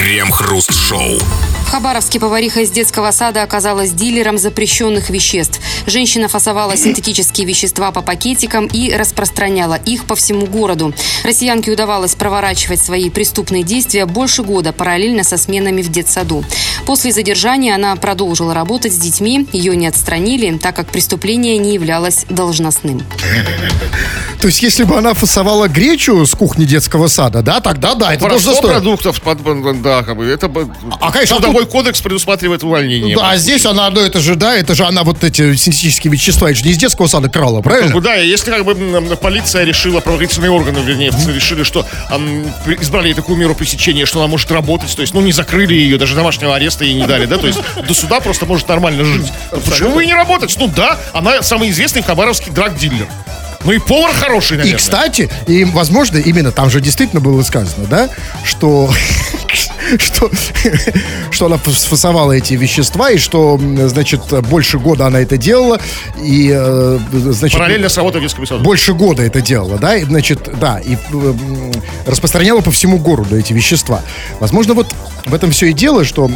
Крем-хруст-шоу. 0.05 1.19
В 1.67 1.71
Хабаровске 1.71 2.21
повариха 2.21 2.61
из 2.61 2.71
детского 2.71 3.11
сада 3.11 3.43
оказалась 3.43 3.91
дилером 3.93 4.37
запрещенных 4.37 5.09
веществ. 5.09 5.63
Женщина 5.87 6.29
фасовала 6.29 6.77
синтетические 6.77 7.47
вещества 7.47 7.93
по 7.93 8.03
пакетикам 8.03 8.67
и 8.67 8.93
распространяла 8.93 9.75
их 9.75 10.05
по 10.05 10.15
всему 10.15 10.47
городу. 10.47 10.95
Россиянке 11.25 11.73
удавалось 11.73 12.15
проворачивать 12.15 12.81
свои 12.81 13.11
преступные 13.11 13.63
действия 13.63 14.07
больше 14.07 14.43
года, 14.43 14.73
параллельно 14.73 15.25
со 15.25 15.37
сменами 15.37 15.83
в 15.83 15.91
детсаду. 15.91 16.45
После 16.87 17.13
задержания 17.13 17.75
она 17.75 17.95
продолжила 17.97 18.55
работать 18.55 18.93
с 18.93 18.97
детьми, 18.97 19.47
ее 19.53 19.77
не 19.77 19.87
отстранили, 19.87 20.57
так 20.59 20.77
как 20.77 20.89
преступление 20.89 21.59
не 21.59 21.75
являлось 21.75 22.25
должностным. 22.29 23.03
То 24.41 24.49
есть, 24.49 24.63
если 24.63 24.85
бы 24.85 24.99
она 24.99 25.15
фасовала 25.15 25.69
гречу 25.69 26.27
с 26.27 26.35
кухни 26.35 26.65
детского 26.65 27.09
сада, 27.09 27.41
да, 27.41 27.61
тогда 27.61 27.95
да, 27.95 28.13
это 28.13 28.29
должно 28.29 28.53
стоить. 28.53 28.73
продуктов, 28.73 29.23
да, 29.83 30.03
как 30.03 30.17
бы, 30.17 30.27
это 30.27 30.49
бы... 30.49 30.69
А, 31.01 31.11
конечно, 31.11 31.37
а 31.37 31.41
Трудовой 31.41 31.67
кодекс 31.67 32.03
предусматривает 32.03 32.63
увольнение. 32.63 33.17
Да, 33.17 33.31
а 33.31 33.37
здесь 33.39 33.65
она, 33.65 33.89
ну 33.89 34.01
это 34.01 34.21
же, 34.21 34.35
да, 34.35 34.55
это 34.55 34.75
же 34.75 34.85
она 34.85 35.03
вот 35.03 35.25
эти 35.25 35.55
синтетические 35.75 36.13
вещества, 36.13 36.49
это 36.51 36.59
же 36.59 36.65
не 36.65 36.71
из 36.71 36.77
детского 36.79 37.07
сада 37.07 37.29
крала, 37.29 37.61
правильно? 37.61 37.93
бы, 37.95 38.01
да, 38.01 38.15
если 38.15 38.51
как 38.51 38.65
бы 38.65 39.17
полиция 39.17 39.65
решила, 39.65 40.01
правоохранительные 40.01 40.51
органы, 40.51 40.79
вернее, 40.79 41.11
решили, 41.29 41.63
что 41.63 41.87
при- 42.65 42.77
избрали 42.77 43.09
ей 43.09 43.15
такую 43.15 43.39
меру 43.39 43.55
пресечения, 43.55 44.07
что 44.07 44.21
она 44.21 44.29
может 44.29 44.51
работать, 44.51 44.95
то 44.95 45.03
есть, 45.03 45.13
ну, 45.15 45.21
не 45.21 45.33
закрыли 45.33 45.75
ее, 45.75 45.99
даже 45.99 46.15
домашнего 46.15 46.55
ареста 46.55 46.85
ей 46.85 46.95
не 46.95 47.07
дали, 47.07 47.27
да, 47.27 47.37
то 47.39 47.47
есть 47.47 47.59
до 47.87 47.95
суда 47.95 48.21
просто 48.21 48.47
может 48.47 48.69
нормально 48.69 49.05
жить. 49.05 49.33
Ну, 49.53 49.61
Почему 49.61 49.91
вы 49.91 50.07
не 50.07 50.15
работать? 50.15 50.55
Ну 50.59 50.69
да, 50.69 50.99
она 51.13 51.43
самый 51.43 51.71
известный 51.71 52.03
в 52.03 52.07
Хабаровске 52.07 52.51
драг-дилер. 52.51 53.07
Ну 53.65 53.73
и 53.73 53.79
повар 53.79 54.13
хороший, 54.13 54.55
И, 54.55 54.59
наверное. 54.59 54.79
кстати, 54.79 55.31
и, 55.47 55.65
возможно, 55.65 56.19
именно 56.19 56.53
там 56.53 56.71
же 56.71 56.81
действительно 56.81 57.21
было 57.21 57.43
сказано, 57.43 57.87
да, 57.87 58.09
что, 58.45 58.91
что, 59.99 60.31
что 61.31 61.47
она 61.47 61.57
фас- 61.57 61.87
фасовала 61.87 62.33
эти 62.33 62.55
вещества, 62.55 63.11
и 63.11 63.19
что, 63.19 63.59
значит, 63.87 64.21
больше 64.49 64.79
года 64.79 65.07
она 65.07 65.21
это 65.21 65.37
делала, 65.37 65.81
и, 66.23 66.53
э, 66.55 66.99
значит... 67.13 67.59
Параллельно 67.59 67.89
с 67.89 67.97
работой 67.97 68.19
в 68.21 68.23
детском 68.25 68.47
саду. 68.47 68.63
Больше 68.63 68.93
года 68.95 69.23
это 69.23 69.41
делала, 69.41 69.79
да, 69.79 69.97
и, 69.97 70.05
значит, 70.05 70.49
да, 70.61 70.79
и 70.79 70.95
э, 70.97 71.35
распространяла 72.07 72.61
по 72.61 72.71
всему 72.71 72.99
городу 72.99 73.37
эти 73.37 73.53
вещества. 73.53 74.03
Возможно, 74.41 74.75
вот 74.75 74.87
в 75.25 75.35
этом 75.35 75.51
все 75.53 75.67
и 75.67 75.73
дело, 75.73 76.05
что, 76.05 76.31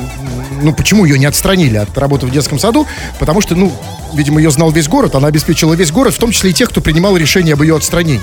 ну, 0.63 0.73
почему 0.73 1.05
ее 1.05 1.19
не 1.19 1.27
отстранили 1.27 1.77
от 1.77 1.97
работы 1.99 2.27
в 2.27 2.31
детском 2.31 2.59
саду, 2.59 2.87
потому 3.19 3.41
что, 3.43 3.55
ну, 3.55 3.73
видимо, 4.15 4.41
ее 4.41 4.51
знал 4.51 4.71
весь 4.71 4.89
город, 4.89 5.15
она 5.15 5.29
обеспечила 5.29 5.75
весь 5.75 5.91
город, 5.91 6.15
в 6.15 6.19
том 6.19 6.31
числе 6.31 6.51
и 6.51 6.53
тех, 6.53 6.69
кто 6.71 6.81
принимал 6.81 7.17
решение 7.17 7.55
об 7.55 7.63
ее 7.63 7.77
отстранении. 7.77 8.21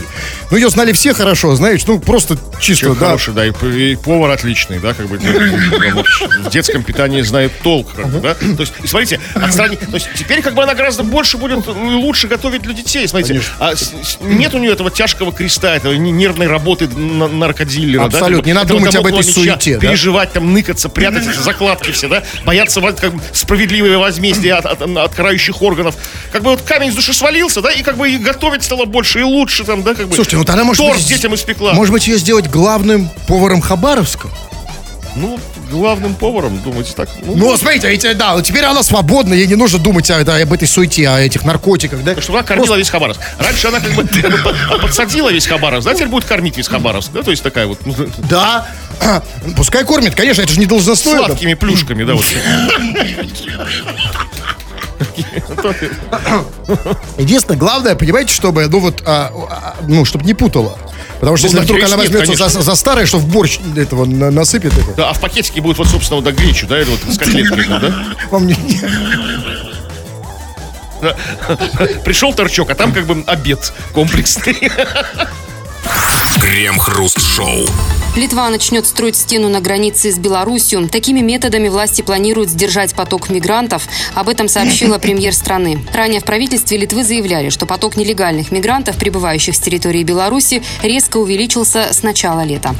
Ну, 0.51 0.57
ее 0.57 0.69
знали 0.69 0.91
все 0.93 1.13
хорошо, 1.13 1.55
знаешь, 1.55 1.85
ну, 1.87 1.99
просто 1.99 2.37
чисто, 2.59 2.85
Человек 2.85 2.99
да. 2.99 3.05
хороший, 3.07 3.33
да, 3.33 3.45
и, 3.45 3.51
и 3.91 3.95
повар 3.95 4.31
отличный, 4.31 4.79
да, 4.79 4.93
как 4.93 5.07
бы 5.07 5.19
ну, 5.21 6.03
в 6.43 6.49
детском 6.49 6.83
питании 6.83 7.21
знает 7.21 7.51
толк, 7.63 7.93
как 7.95 8.07
бы, 8.07 8.19
да. 8.19 8.33
То 8.35 8.61
есть, 8.61 8.73
и 8.83 8.87
смотрите, 8.87 9.19
отстрани- 9.35 9.77
то 9.77 9.93
есть 9.95 10.09
теперь 10.15 10.41
как 10.41 10.53
бы 10.55 10.63
она 10.63 10.73
гораздо 10.73 11.03
больше 11.03 11.37
будет 11.37 11.65
ну, 11.67 11.99
лучше 11.99 12.27
готовить 12.27 12.61
для 12.61 12.73
детей, 12.73 13.07
смотрите. 13.07 13.41
А 13.59 13.73
нет 14.21 14.53
у 14.53 14.57
нее 14.59 14.71
этого 14.71 14.91
тяжкого 14.91 15.31
креста, 15.31 15.75
этого 15.75 15.93
не- 15.93 16.11
нервной 16.11 16.47
работы 16.47 16.87
на- 16.87 17.27
наркодилера, 17.27 18.01
да, 18.01 18.05
Абсолютно. 18.17 18.41
бы, 18.43 18.47
Не 18.47 18.53
надо 18.53 18.69
думать 18.73 18.95
об 18.95 19.05
этой 19.05 19.23
суете. 19.23 19.79
Переживать, 19.79 20.33
там, 20.33 20.53
ныкаться, 20.53 20.89
прятать 20.89 21.23
закладки 21.35 21.91
все, 21.91 22.07
да, 22.07 22.23
бояться 22.45 22.81
как 22.81 23.13
справедливое 23.33 23.97
возмездие 23.97 24.53
от- 24.55 24.81
от 24.81 25.15
карающих 25.15 25.61
органов. 25.61 25.74
Как 26.31 26.43
бы 26.43 26.51
вот 26.51 26.61
камень 26.61 26.91
с 26.91 26.95
души 26.95 27.13
свалился, 27.13 27.61
да, 27.61 27.71
и 27.71 27.83
как 27.83 27.97
бы 27.97 28.09
и 28.09 28.17
готовить 28.17 28.63
стало 28.63 28.85
больше, 28.85 29.19
и 29.19 29.23
лучше, 29.23 29.63
там, 29.63 29.83
да, 29.83 29.93
как 29.93 30.07
бы. 30.07 30.15
Слушайте, 30.15 30.37
ну 30.37 30.43
тогда 30.45 30.63
может 30.63 30.83
Торт 30.83 30.97
быть, 30.97 31.07
детям 31.07 31.33
испекла. 31.35 31.73
Может 31.73 31.93
быть, 31.93 32.07
ее 32.07 32.17
сделать 32.17 32.47
главным 32.49 33.09
поваром 33.27 33.61
Хабаровска? 33.61 34.29
Ну, 35.17 35.39
главным 35.71 36.13
поваром, 36.13 36.61
думаете, 36.61 36.91
так? 36.93 37.07
Ну, 37.23 37.45
вот 37.45 37.57
смотрите, 37.57 37.87
эти- 37.87 38.11
да, 38.13 38.41
теперь 38.41 38.65
она 38.65 38.83
свободна, 38.83 39.33
ей 39.33 39.47
не 39.47 39.55
нужно 39.55 39.79
думать 39.79 40.11
о- 40.11 40.21
да, 40.25 40.35
об 40.35 40.51
этой 40.51 40.67
суете, 40.67 41.07
о 41.07 41.21
этих 41.21 41.45
наркотиках, 41.45 42.03
да? 42.03 42.19
Чтобы 42.21 42.39
она 42.39 42.45
кормила 42.45 42.75
весь 42.75 42.89
Хабаровск. 42.89 43.21
Раньше 43.39 43.67
она 43.69 43.79
как 43.79 43.93
бы, 43.93 44.03
подсадила 44.81 45.31
весь 45.31 45.45
Хабаровск, 45.47 45.87
да, 45.87 45.93
теперь 45.93 46.09
будет 46.09 46.25
кормить 46.25 46.57
весь 46.57 46.67
Хабаровск, 46.67 47.13
да, 47.13 47.23
то 47.23 47.31
есть 47.31 47.43
такая 47.43 47.65
вот 47.65 47.79
ну, 47.85 47.95
Да, 48.29 48.67
пускай 49.55 49.85
кормит, 49.85 50.15
конечно, 50.15 50.41
это 50.41 50.51
же 50.51 50.59
не 50.59 50.65
должностное. 50.65 51.17
сладкими 51.19 51.53
плюшками, 51.53 52.03
да, 52.03 52.15
вот. 52.15 52.25
Единственное, 57.17 57.57
главное, 57.57 57.95
понимаете, 57.95 58.33
чтобы, 58.33 58.67
ну 58.67 58.79
вот, 58.79 59.01
а, 59.05 59.31
а, 59.49 59.75
ну, 59.87 60.05
чтобы 60.05 60.25
не 60.25 60.33
путала. 60.33 60.77
Потому 61.19 61.37
что 61.37 61.47
Ну, 61.47 61.53
если 61.53 61.65
вдруг 61.65 61.79
она 61.79 61.87
нет, 62.03 62.11
возьмется 62.11 62.33
за, 62.33 62.43
конечно. 62.45 62.61
за 62.61 62.75
старое, 62.75 63.05
что 63.05 63.17
в 63.19 63.27
борщ 63.27 63.59
этого 63.77 64.05
на- 64.05 64.31
насыпет 64.31 64.73
его. 64.77 64.93
Да, 64.97 65.09
а 65.09 65.13
в 65.13 65.19
пакетике 65.19 65.61
будет 65.61 65.77
вот, 65.77 65.87
собственно, 65.87 66.17
вот, 66.21 66.25
да, 66.25 66.31
гречу, 66.31 66.67
да, 66.67 66.81
или 66.81 66.89
вот 66.89 66.99
с 67.13 67.17
котлеткой, 67.17 67.65
да? 67.69 67.93
Вам 68.31 68.47
не- 68.47 68.55
Пришел 72.03 72.33
торчок, 72.33 72.69
а 72.71 72.75
там 72.75 72.91
как 72.93 73.05
бы 73.05 73.23
обед 73.27 73.73
комплексный. 73.93 74.71
Крем-хруст-шоу. 76.39 77.65
Литва 78.15 78.49
начнет 78.49 78.85
строить 78.85 79.15
стену 79.15 79.49
на 79.49 79.61
границе 79.61 80.11
с 80.11 80.17
Беларусью. 80.17 80.87
Такими 80.89 81.21
методами 81.21 81.69
власти 81.69 82.01
планируют 82.01 82.49
сдержать 82.49 82.93
поток 82.93 83.29
мигрантов. 83.29 83.87
Об 84.13 84.29
этом 84.29 84.47
сообщила 84.47 84.97
премьер 84.99 85.33
страны. 85.33 85.79
Ранее 85.93 86.19
в 86.19 86.25
правительстве 86.25 86.77
Литвы 86.77 87.03
заявляли, 87.03 87.49
что 87.49 87.65
поток 87.65 87.95
нелегальных 87.95 88.51
мигрантов, 88.51 88.97
прибывающих 88.97 89.55
с 89.55 89.59
территории 89.59 90.03
Беларуси, 90.03 90.61
резко 90.83 91.17
увеличился 91.17 91.91
с 91.91 92.03
начала 92.03 92.43
лета. 92.43 92.75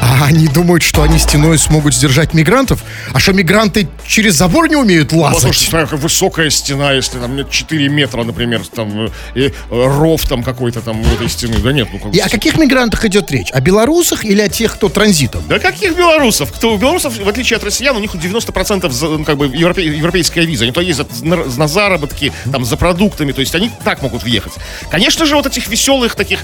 А 0.00 0.26
они 0.26 0.46
думают, 0.48 0.82
что 0.82 1.02
они 1.02 1.18
стеной 1.18 1.58
смогут 1.58 1.94
сдержать 1.94 2.34
мигрантов? 2.34 2.82
А 3.12 3.18
что 3.18 3.32
мигранты 3.32 3.88
через 4.06 4.34
забор 4.34 4.68
не 4.68 4.76
умеют 4.76 5.10
Послушайте, 5.10 5.46
лазать? 5.46 5.68
смотри, 5.68 5.84
какая 5.86 6.00
высокая 6.00 6.50
стена, 6.50 6.92
если 6.92 7.18
там 7.18 7.36
нет 7.36 7.50
4 7.50 7.88
метра, 7.88 8.22
например, 8.22 8.62
там, 8.66 9.06
э, 9.06 9.08
и 9.34 9.40
э, 9.48 9.50
ров 9.70 10.22
там 10.28 10.42
какой-то 10.42 10.80
там 10.80 11.00
у 11.00 11.04
этой 11.14 11.28
стены. 11.28 11.56
Да 11.58 11.72
нет, 11.72 11.88
ну 11.92 11.98
как 11.98 12.14
И 12.14 12.18
о 12.20 12.28
каких 12.28 12.56
мигрантах 12.56 13.04
идет 13.06 13.30
речь? 13.30 13.50
О 13.52 13.60
белорусах 13.60 14.24
или 14.24 14.40
о 14.40 14.48
тех, 14.48 14.74
кто 14.74 14.88
транзитом? 14.88 15.42
Да 15.48 15.58
каких 15.58 15.96
белорусов? 15.96 16.52
Кто 16.52 16.74
у 16.74 16.78
белорусов, 16.78 17.18
в 17.18 17.28
отличие 17.28 17.56
от 17.56 17.64
россиян, 17.64 17.96
у 17.96 18.00
них 18.00 18.14
90% 18.14 18.90
за, 18.90 19.06
ну, 19.08 19.24
как 19.24 19.36
бы 19.38 19.46
европе- 19.46 19.84
европейская 19.84 20.44
виза. 20.46 20.64
Они 20.64 20.72
то 20.72 20.80
ездят 20.80 21.08
на, 21.22 21.36
на 21.36 21.68
заработки, 21.68 22.32
там, 22.52 22.64
за 22.64 22.76
продуктами, 22.76 23.32
то 23.32 23.40
есть 23.40 23.54
они 23.54 23.70
так 23.84 24.02
могут 24.02 24.22
въехать. 24.22 24.52
Конечно 24.90 25.26
же, 25.26 25.36
вот 25.36 25.46
этих 25.46 25.68
веселых 25.68 26.14
таких, 26.14 26.40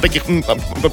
таких 0.00 0.22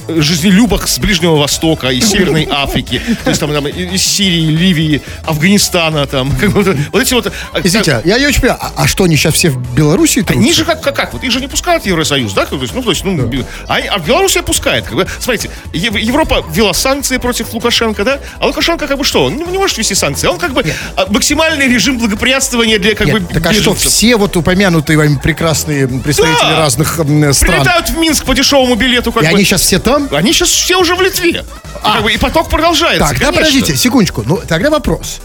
жизнелюбок 0.08 0.88
с 0.88 1.00
Ближнего 1.00 1.36
Востока, 1.36 1.90
из 2.00 2.10
Северной 2.10 2.48
Африки, 2.50 3.02
то 3.24 3.30
есть 3.30 3.40
там, 3.40 3.54
там 3.54 3.68
из 3.68 4.02
Сирии, 4.04 4.50
Ливии, 4.52 5.02
Афганистана, 5.26 6.06
там, 6.08 6.36
как 6.40 6.52
бы, 6.52 6.78
вот 6.92 7.02
эти 7.02 7.14
вот... 7.14 7.28
э, 7.28 7.32
Извините, 7.64 8.02
я 8.06 8.18
не 8.20 8.26
очень 8.28 8.42
понимаю, 8.42 8.60
а, 8.62 8.72
а 8.84 8.88
что, 8.88 9.04
они 9.04 9.16
сейчас 9.16 9.34
все 9.36 9.50
в 9.50 9.58
Белоруссии 9.76 10.22
трутся? 10.22 10.34
Они 10.42 10.54
же 10.54 10.66
как, 10.66 10.82
как, 10.82 10.96
как, 10.96 11.14
вот 11.14 11.24
их 11.24 11.32
же 11.32 11.40
не 11.40 11.48
пускают 11.48 11.84
в 11.84 11.86
Евросоюз, 11.86 12.34
да? 12.34 12.46
То 12.46 12.56
есть, 12.58 12.74
ну, 12.74 12.82
то 12.82 12.90
есть, 12.90 13.04
ну, 13.04 13.16
би- 13.26 13.46
а, 13.68 13.78
а 13.92 14.00
Белоруссия 14.00 14.42
пускает. 14.42 14.86
Как 14.86 14.96
бы. 14.96 15.08
Смотрите, 15.20 15.50
Ев- 15.74 15.96
Европа 15.98 16.44
ввела 16.52 16.74
санкции 16.74 17.18
против 17.18 17.54
Лукашенко, 17.54 18.04
да? 18.04 18.20
А 18.40 18.48
Лукашенко 18.48 18.88
как 18.88 18.98
бы 18.98 19.04
что? 19.04 19.26
Он 19.26 19.36
не, 19.36 19.44
не 19.44 19.58
может 19.58 19.78
вести 19.78 19.96
санкции. 19.96 20.28
Он 20.28 20.38
как 20.40 20.54
бы 20.54 20.64
а, 20.96 21.06
максимальный 21.10 21.68
режим 21.68 21.98
благоприятствования 21.98 22.80
для 22.80 22.96
как 22.96 23.08
Нет, 23.08 23.22
бы 23.22 23.34
так 23.34 23.46
а 23.48 23.54
что, 23.54 23.74
все 23.76 24.16
вот 24.18 24.36
упомянутые 24.38 24.98
вами 24.98 25.20
прекрасные 25.22 25.88
представители 25.88 26.52
Да. 26.52 26.60
разных 26.60 26.94
стран, 26.94 27.34
Прилетают 27.34 27.90
в 27.90 27.98
Минск 27.98 28.26
по 28.26 28.34
дешевому 28.34 28.76
билету. 28.76 29.12
Как 29.12 29.24
и 29.24 29.28
бы. 29.28 29.36
они 29.36 29.44
сейчас 29.44 29.62
все 29.62 29.80
там? 29.80 30.08
Они 30.12 30.34
сейчас 30.34 30.50
все 30.50 30.78
уже 30.78 30.96
в 30.96 31.02
Литве. 31.02 31.44
Как 31.94 32.04
бы, 32.04 32.14
и 32.14 32.18
поток 32.18 32.50
продолжается. 32.50 33.08
Так, 33.08 33.20
да, 33.20 33.32
подождите, 33.32 33.76
секундочку. 33.76 34.24
Ну, 34.26 34.42
тогда 34.48 34.70
вопрос. 34.70 35.20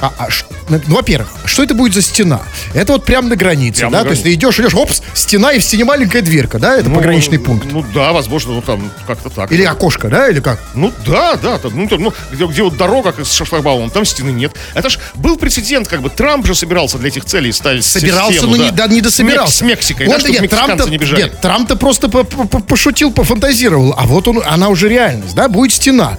А, 0.00 0.12
а 0.16 0.30
ш- 0.30 0.44
ну, 0.68 0.80
во-первых, 0.86 1.28
что 1.44 1.64
это 1.64 1.74
будет 1.74 1.92
за 1.92 2.02
стена? 2.02 2.40
Это 2.72 2.92
вот 2.92 3.04
прямо 3.04 3.28
на 3.28 3.34
границе, 3.36 3.80
Прямо 3.80 3.92
да? 3.92 3.98
на 3.98 4.04
То 4.04 4.10
есть 4.10 4.22
ты 4.22 4.32
идешь, 4.32 4.60
идешь, 4.60 4.74
опс, 4.74 5.02
стена 5.14 5.52
и 5.52 5.58
в 5.58 5.64
стене 5.64 5.84
маленькая 5.84 6.22
дверка, 6.22 6.60
да? 6.60 6.76
Это 6.76 6.88
Ну, 6.88 6.94
пограничный 6.94 7.40
пункт. 7.40 7.66
Ну 7.72 7.84
да, 7.92 8.12
возможно, 8.12 8.52
ну 8.52 8.62
там 8.62 8.92
как-то 9.08 9.28
так. 9.28 9.50
Или 9.50 9.64
окошко, 9.64 10.08
да? 10.08 10.28
Или 10.28 10.38
как? 10.38 10.60
Ну 10.74 10.92
да, 11.04 11.34
да, 11.34 11.58
там, 11.58 11.72
ну, 11.74 11.88
там, 11.88 12.00
ну, 12.00 12.12
где, 12.30 12.46
где 12.46 12.62
вот 12.62 12.76
дорога 12.76 13.12
с 13.24 13.32
шлагбаумом, 13.32 13.90
там 13.90 14.04
стены 14.04 14.30
нет. 14.30 14.52
Это 14.74 14.88
ж 14.88 14.98
был 15.16 15.36
прецедент, 15.36 15.88
как 15.88 16.00
бы 16.00 16.10
Трамп 16.10 16.46
же 16.46 16.54
собирался 16.54 16.98
для 16.98 17.08
этих 17.08 17.24
целей 17.24 17.50
ставить 17.50 17.84
Собирался, 17.84 18.38
стену, 18.38 18.56
но 18.56 18.62
не, 18.64 18.70
да, 18.70 18.86
не 18.86 19.00
дособирался. 19.00 19.52
С, 19.58 19.62
Мек- 19.62 19.82
с 19.82 19.92
Мексикой, 19.92 20.06
Он- 20.06 20.22
да, 20.22 20.28
нет, 20.28 20.48
Трамп-то, 20.48 20.88
не 20.90 20.98
бежали. 20.98 21.22
Нет, 21.22 21.40
Трамп-то 21.40 21.74
просто 21.74 22.08
по- 22.08 22.22
по- 22.22 22.46
по- 22.46 22.60
пошутил, 22.60 23.10
пофантазировал. 23.10 23.94
А 23.98 24.06
вот 24.06 24.28
он, 24.28 24.42
она 24.46 24.68
уже 24.68 24.88
реальность, 24.88 25.34
да? 25.34 25.48
Будет 25.48 25.72
стена. 25.74 26.18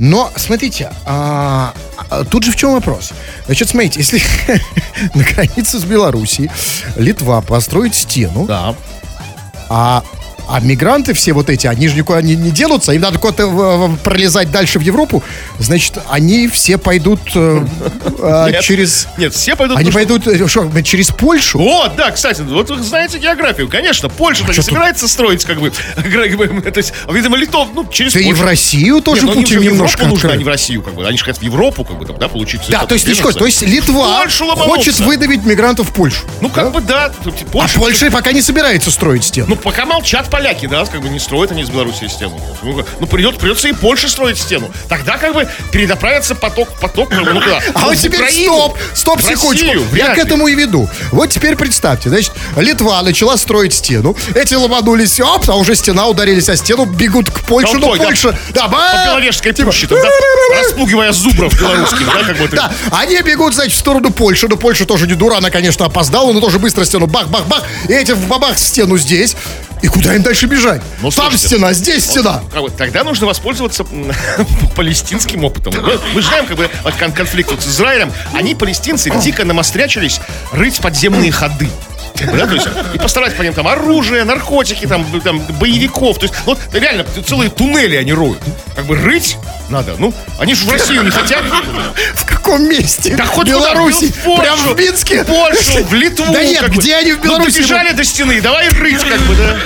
Но, 0.00 0.32
смотрите, 0.36 0.90
а, 1.06 1.74
а, 2.08 2.24
тут 2.24 2.44
же 2.44 2.52
в 2.52 2.56
чем 2.56 2.72
вопрос? 2.72 3.12
Значит, 3.46 3.68
смотрите, 3.68 4.00
если 4.00 4.20
на 5.14 5.22
границе 5.24 5.78
с 5.78 5.84
Белоруссией 5.84 6.50
Литва 6.96 7.40
построит 7.40 7.94
стену, 7.94 8.46
Да. 8.46 8.74
а, 9.68 10.02
а 10.50 10.60
мигранты 10.60 11.14
все 11.14 11.32
вот 11.32 11.48
эти, 11.48 11.66
они 11.66 11.86
же 11.86 11.94
никуда 11.94 12.20
не, 12.22 12.34
не 12.34 12.50
денутся, 12.50 12.92
им 12.92 13.02
надо 13.02 13.18
куда-то 13.18 13.96
пролезать 14.02 14.50
дальше 14.50 14.78
в 14.78 14.82
Европу, 14.82 15.22
значит, 15.58 15.98
они 16.08 16.48
все 16.48 16.76
пойдут 16.76 17.20
э, 17.34 17.64
а, 18.20 18.50
Нет. 18.50 18.60
через... 18.62 19.06
Нет, 19.16 19.32
все 19.32 19.54
пойдут... 19.54 19.78
Они 19.78 19.92
пойдут, 19.92 20.26
э, 20.26 20.48
что, 20.48 20.68
через 20.82 21.08
Польшу? 21.08 21.58
Вот, 21.58 21.94
да, 21.96 22.10
кстати, 22.10 22.40
вот 22.42 22.68
вы 22.70 22.82
знаете 22.82 23.18
географию. 23.18 23.68
Конечно, 23.68 24.08
Польша 24.08 24.42
не 24.42 24.50
А 24.50 24.54
тут? 24.54 24.64
собирается 24.64 25.06
строить, 25.06 25.44
как 25.46 25.60
бы, 25.60 25.70
то 25.70 26.78
есть, 26.78 26.92
видимо, 27.08 27.36
Литов, 27.36 27.68
ну, 27.74 27.86
через 27.86 28.12
Да 28.12 28.20
и 28.20 28.24
Польшу. 28.24 28.42
в 28.42 28.44
Россию 28.44 29.00
тоже 29.02 29.22
Нет, 29.22 29.26
ну, 29.26 29.32
они 29.32 29.42
Путин 29.42 29.60
немножко 29.60 30.02
Европу 30.02 30.14
нужны, 30.16 30.30
а 30.30 30.36
не 30.36 30.44
в 30.44 30.48
Россию, 30.48 30.82
как 30.82 30.94
бы. 30.94 31.06
Они 31.06 31.16
же 31.16 31.24
хотят 31.24 31.40
в 31.40 31.44
Европу, 31.44 31.84
как 31.84 31.96
бы, 31.96 32.06
там, 32.06 32.18
да, 32.18 32.28
получить... 32.28 32.62
Да, 32.68 32.86
то 32.86 32.94
есть, 32.94 33.06
не 33.06 33.14
то 33.14 33.46
есть 33.46 33.62
Литва 33.62 34.26
хочет 34.56 34.98
выдавить 34.98 35.44
мигрантов 35.44 35.90
в 35.90 35.92
Польшу. 35.92 36.24
Ну, 36.40 36.48
как 36.48 36.72
бы, 36.72 36.80
да. 36.80 37.12
тут 37.22 37.34
А 37.42 37.44
Польша- 37.52 37.78
Польша 37.78 38.10
пока 38.10 38.32
не 38.32 38.42
собирается 38.42 38.90
строить 38.90 39.24
стену. 39.24 39.46
Ну, 39.50 39.56
пока 39.56 39.86
молчат 39.86 40.28
поляки, 40.40 40.64
да, 40.66 40.86
как 40.86 41.02
бы 41.02 41.10
не 41.10 41.18
строят 41.18 41.52
они 41.52 41.60
из 41.60 41.68
Беларуси 41.68 42.08
стену. 42.08 42.40
Ну, 42.62 42.82
ну 42.98 43.06
придет, 43.06 43.36
придется 43.36 43.68
и 43.68 43.72
Польше 43.72 44.08
строить 44.08 44.38
стену. 44.38 44.70
Тогда 44.88 45.18
как 45.18 45.34
бы 45.34 45.46
перенаправится 45.70 46.34
поток, 46.34 46.68
поток, 46.80 47.10
как 47.10 47.24
бы, 47.24 47.34
ну 47.34 47.40
куда? 47.42 47.60
А 47.74 47.86
вот 47.86 47.96
теперь 47.96 48.20
Украину, 48.20 48.74
стоп, 48.94 49.20
стоп, 49.20 49.20
секундочку. 49.20 49.94
Я 49.94 50.14
к 50.14 50.18
этому 50.18 50.48
и 50.48 50.54
веду. 50.54 50.88
Вот 51.12 51.28
теперь 51.28 51.56
представьте, 51.56 52.08
значит, 52.08 52.32
Литва 52.56 53.02
начала 53.02 53.36
строить 53.36 53.74
стену, 53.74 54.16
эти 54.34 54.54
ломанулись, 54.54 55.20
оп, 55.20 55.44
а 55.48 55.56
уже 55.56 55.74
стена 55.74 56.06
ударились 56.06 56.48
о 56.48 56.56
стену, 56.56 56.86
бегут 56.86 57.30
к 57.30 57.40
Польше, 57.40 57.74
ну. 57.74 57.94
Польша, 57.96 58.34
да, 58.54 58.66
По 58.68 59.08
Беловежской 59.08 59.52
типа, 59.52 59.66
пуще, 59.70 59.88
там, 59.88 59.98
распугивая 60.58 61.12
зубров 61.12 61.54
белорусских, 61.60 62.06
да, 62.06 62.24
как 62.24 62.38
бы. 62.38 62.48
Да, 62.48 62.72
они 62.92 63.20
бегут, 63.20 63.54
значит, 63.54 63.74
в 63.74 63.78
сторону 63.78 64.10
Польши. 64.10 64.48
Но 64.48 64.56
Польша 64.56 64.86
тоже 64.86 65.06
не 65.06 65.14
дура, 65.14 65.36
она, 65.36 65.50
конечно, 65.50 65.84
опоздала, 65.84 66.32
но 66.32 66.40
тоже 66.40 66.58
быстро 66.58 66.84
стену 66.84 67.06
бах-бах-бах. 67.06 67.64
И 67.88 67.92
эти 67.92 68.12
в 68.12 68.26
бабах 68.26 68.58
стену 68.58 68.96
здесь. 68.96 69.36
И 69.82 69.88
куда 69.88 70.14
им 70.14 70.22
дальше 70.22 70.46
бежать? 70.46 70.82
Ну, 71.00 71.10
Там 71.10 71.30
слушайте, 71.30 71.46
стена, 71.48 71.72
здесь 71.72 72.04
стена. 72.04 72.42
Как 72.52 72.62
бы, 72.62 72.70
Тогда 72.70 73.02
нужно 73.02 73.26
воспользоваться 73.26 73.84
палестинским 74.76 75.44
опытом. 75.44 75.72
Мы, 75.82 75.98
мы 76.14 76.22
знаем, 76.22 76.46
как 76.46 76.56
бы, 76.56 76.68
вот 76.84 76.94
кон- 76.94 77.12
конфликт 77.12 77.50
вот 77.50 77.62
с 77.62 77.66
Израилем. 77.66 78.12
Они, 78.34 78.54
палестинцы, 78.54 79.10
дико 79.22 79.44
намострячились 79.44 80.20
рыть 80.52 80.78
подземные 80.80 81.32
ходы. 81.32 81.68
То 82.14 82.54
есть, 82.54 82.68
и 82.94 82.98
постарать 82.98 83.36
по 83.36 83.42
ним 83.42 83.54
там 83.54 83.66
оружие, 83.68 84.24
наркотики, 84.24 84.86
там, 84.86 85.20
там, 85.20 85.40
боевиков. 85.58 86.18
То 86.18 86.26
есть, 86.26 86.34
вот 86.44 86.58
реально 86.72 87.04
целые 87.26 87.50
туннели 87.50 87.96
они 87.96 88.12
роют. 88.12 88.38
Как 88.74 88.84
бы 88.86 88.96
рыть 88.96 89.36
надо. 89.68 89.94
Ну, 89.98 90.12
они 90.38 90.54
же 90.54 90.66
в 90.66 90.70
Россию 90.70 91.02
не 91.02 91.10
хотят. 91.10 91.42
В 92.14 92.24
каком 92.26 92.62
месте? 92.68 93.14
Да 93.16 93.24
хоть 93.24 93.46
в 93.46 93.50
Беларуси. 93.50 94.08
куда, 94.08 94.20
в 94.20 94.24
Польшу, 94.24 94.42
Прям 94.42 94.58
в 94.58 94.78
Минске. 94.78 95.24
В 95.24 95.26
Польшу, 95.26 95.84
в 95.84 95.94
Литву. 95.94 96.32
Да 96.32 96.42
нет, 96.42 96.62
как 96.62 96.74
бы. 96.74 96.82
где 96.82 96.96
они 96.96 97.12
в 97.12 97.20
Беларуси? 97.20 97.48
Ну, 97.48 97.54
добежали 97.54 97.92
до 97.92 98.04
стены, 98.04 98.40
давай 98.40 98.68
рыть, 98.68 99.02
как 99.02 99.20
бы, 99.20 99.34
да. 99.34 99.58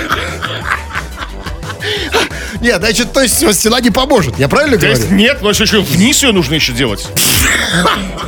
Нет, 2.61 2.77
значит, 2.77 3.13
то 3.13 3.21
есть 3.21 3.35
стена 3.35 3.79
не 3.79 3.91
поможет. 3.91 4.37
Я 4.39 4.47
правильно 4.47 4.77
То 4.77 4.87
говорю? 4.87 4.97
есть 4.99 5.11
нет, 5.11 5.41
но 5.41 5.49
еще 5.49 5.81
вниз 5.81 6.23
ее 6.23 6.31
нужно 6.31 6.55
еще 6.55 6.71
делать. 6.73 7.07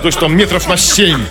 То 0.02 0.08
есть 0.08 0.20
там 0.20 0.36
метров 0.36 0.68
на 0.68 0.78
7. 0.78 1.26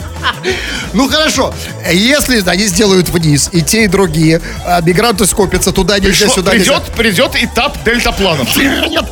Ну 0.92 1.08
хорошо, 1.08 1.54
если 1.92 2.42
они 2.48 2.66
сделают 2.66 3.08
вниз, 3.10 3.48
и 3.52 3.62
те, 3.62 3.84
и 3.84 3.86
другие, 3.86 4.40
а 4.64 4.80
мигранты 4.80 5.26
скопятся 5.26 5.70
туда 5.72 5.98
нельзя, 5.98 6.28
сюда 6.28 6.50
придет, 6.50 6.80
нельзя. 6.80 6.92
придет 6.96 7.36
этап 7.36 7.84
дельтапланов. 7.84 8.48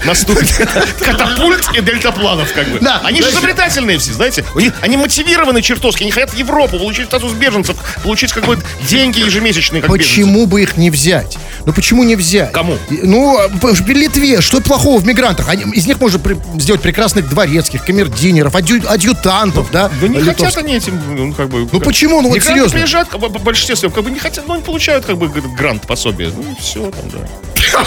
Наступит. 0.04 0.52
Катапульт 1.00 1.68
и 1.76 1.80
дельтапланов, 1.82 2.52
как 2.52 2.68
бы. 2.68 2.78
Да, 2.80 3.00
они 3.04 3.22
же 3.22 3.30
изобретательные 3.30 3.98
все, 3.98 4.12
знаете. 4.12 4.44
Они 4.80 4.96
мотивированы 4.96 5.62
чертовски, 5.62 6.02
они 6.02 6.10
хотят 6.10 6.34
Европу, 6.34 6.78
получить 6.78 7.06
статус 7.06 7.32
беженцев, 7.32 7.76
получить 8.02 8.32
какой-то 8.32 8.62
деньги 8.88 9.20
ежемесячные. 9.20 9.82
Почему 9.82 10.46
бы 10.46 10.62
их 10.62 10.76
не 10.76 10.90
взять? 10.90 11.36
Ну 11.66 11.72
почему 11.72 12.02
не 12.02 12.16
взять? 12.16 12.52
Кому? 12.52 12.76
Ну, 13.04 13.38
в 13.60 13.74
в 13.74 13.88
Литве, 13.88 14.40
что 14.40 14.60
плохого 14.60 14.98
в 15.00 15.06
мигрантах? 15.06 15.48
Они- 15.48 15.64
из 15.74 15.86
них 15.86 16.00
можно 16.00 16.18
при- 16.18 16.36
сделать 16.58 16.80
прекрасных 16.80 17.28
дворецких, 17.28 17.84
камердинеров, 17.84 18.54
адью- 18.54 18.86
адъютантов, 18.86 19.70
да? 19.70 19.90
Да 20.00 20.08
не 20.08 20.18
литовских. 20.18 20.46
хотят 20.46 20.64
они 20.64 20.74
этим, 20.76 21.00
ну, 21.14 21.32
как 21.32 21.48
бы... 21.48 21.68
Ну, 21.70 21.80
почему? 21.80 22.20
Ну, 22.22 22.28
вот 22.30 22.42
серьезно. 22.42 22.78
приезжают, 22.78 23.08
как 23.08 23.20
в 23.28 23.42
большинстве 23.42 23.76
как 23.92 24.04
бы 24.04 24.10
не 24.10 24.18
хотят, 24.18 24.44
ну, 24.48 24.56
не 24.56 24.62
получают, 24.62 25.04
как 25.04 25.18
бы, 25.18 25.28
грант, 25.28 25.86
пособие. 25.86 26.32
Ну, 26.34 26.42
и 26.52 26.60
все 26.60 26.90
там, 26.90 27.10
да. 27.10 27.18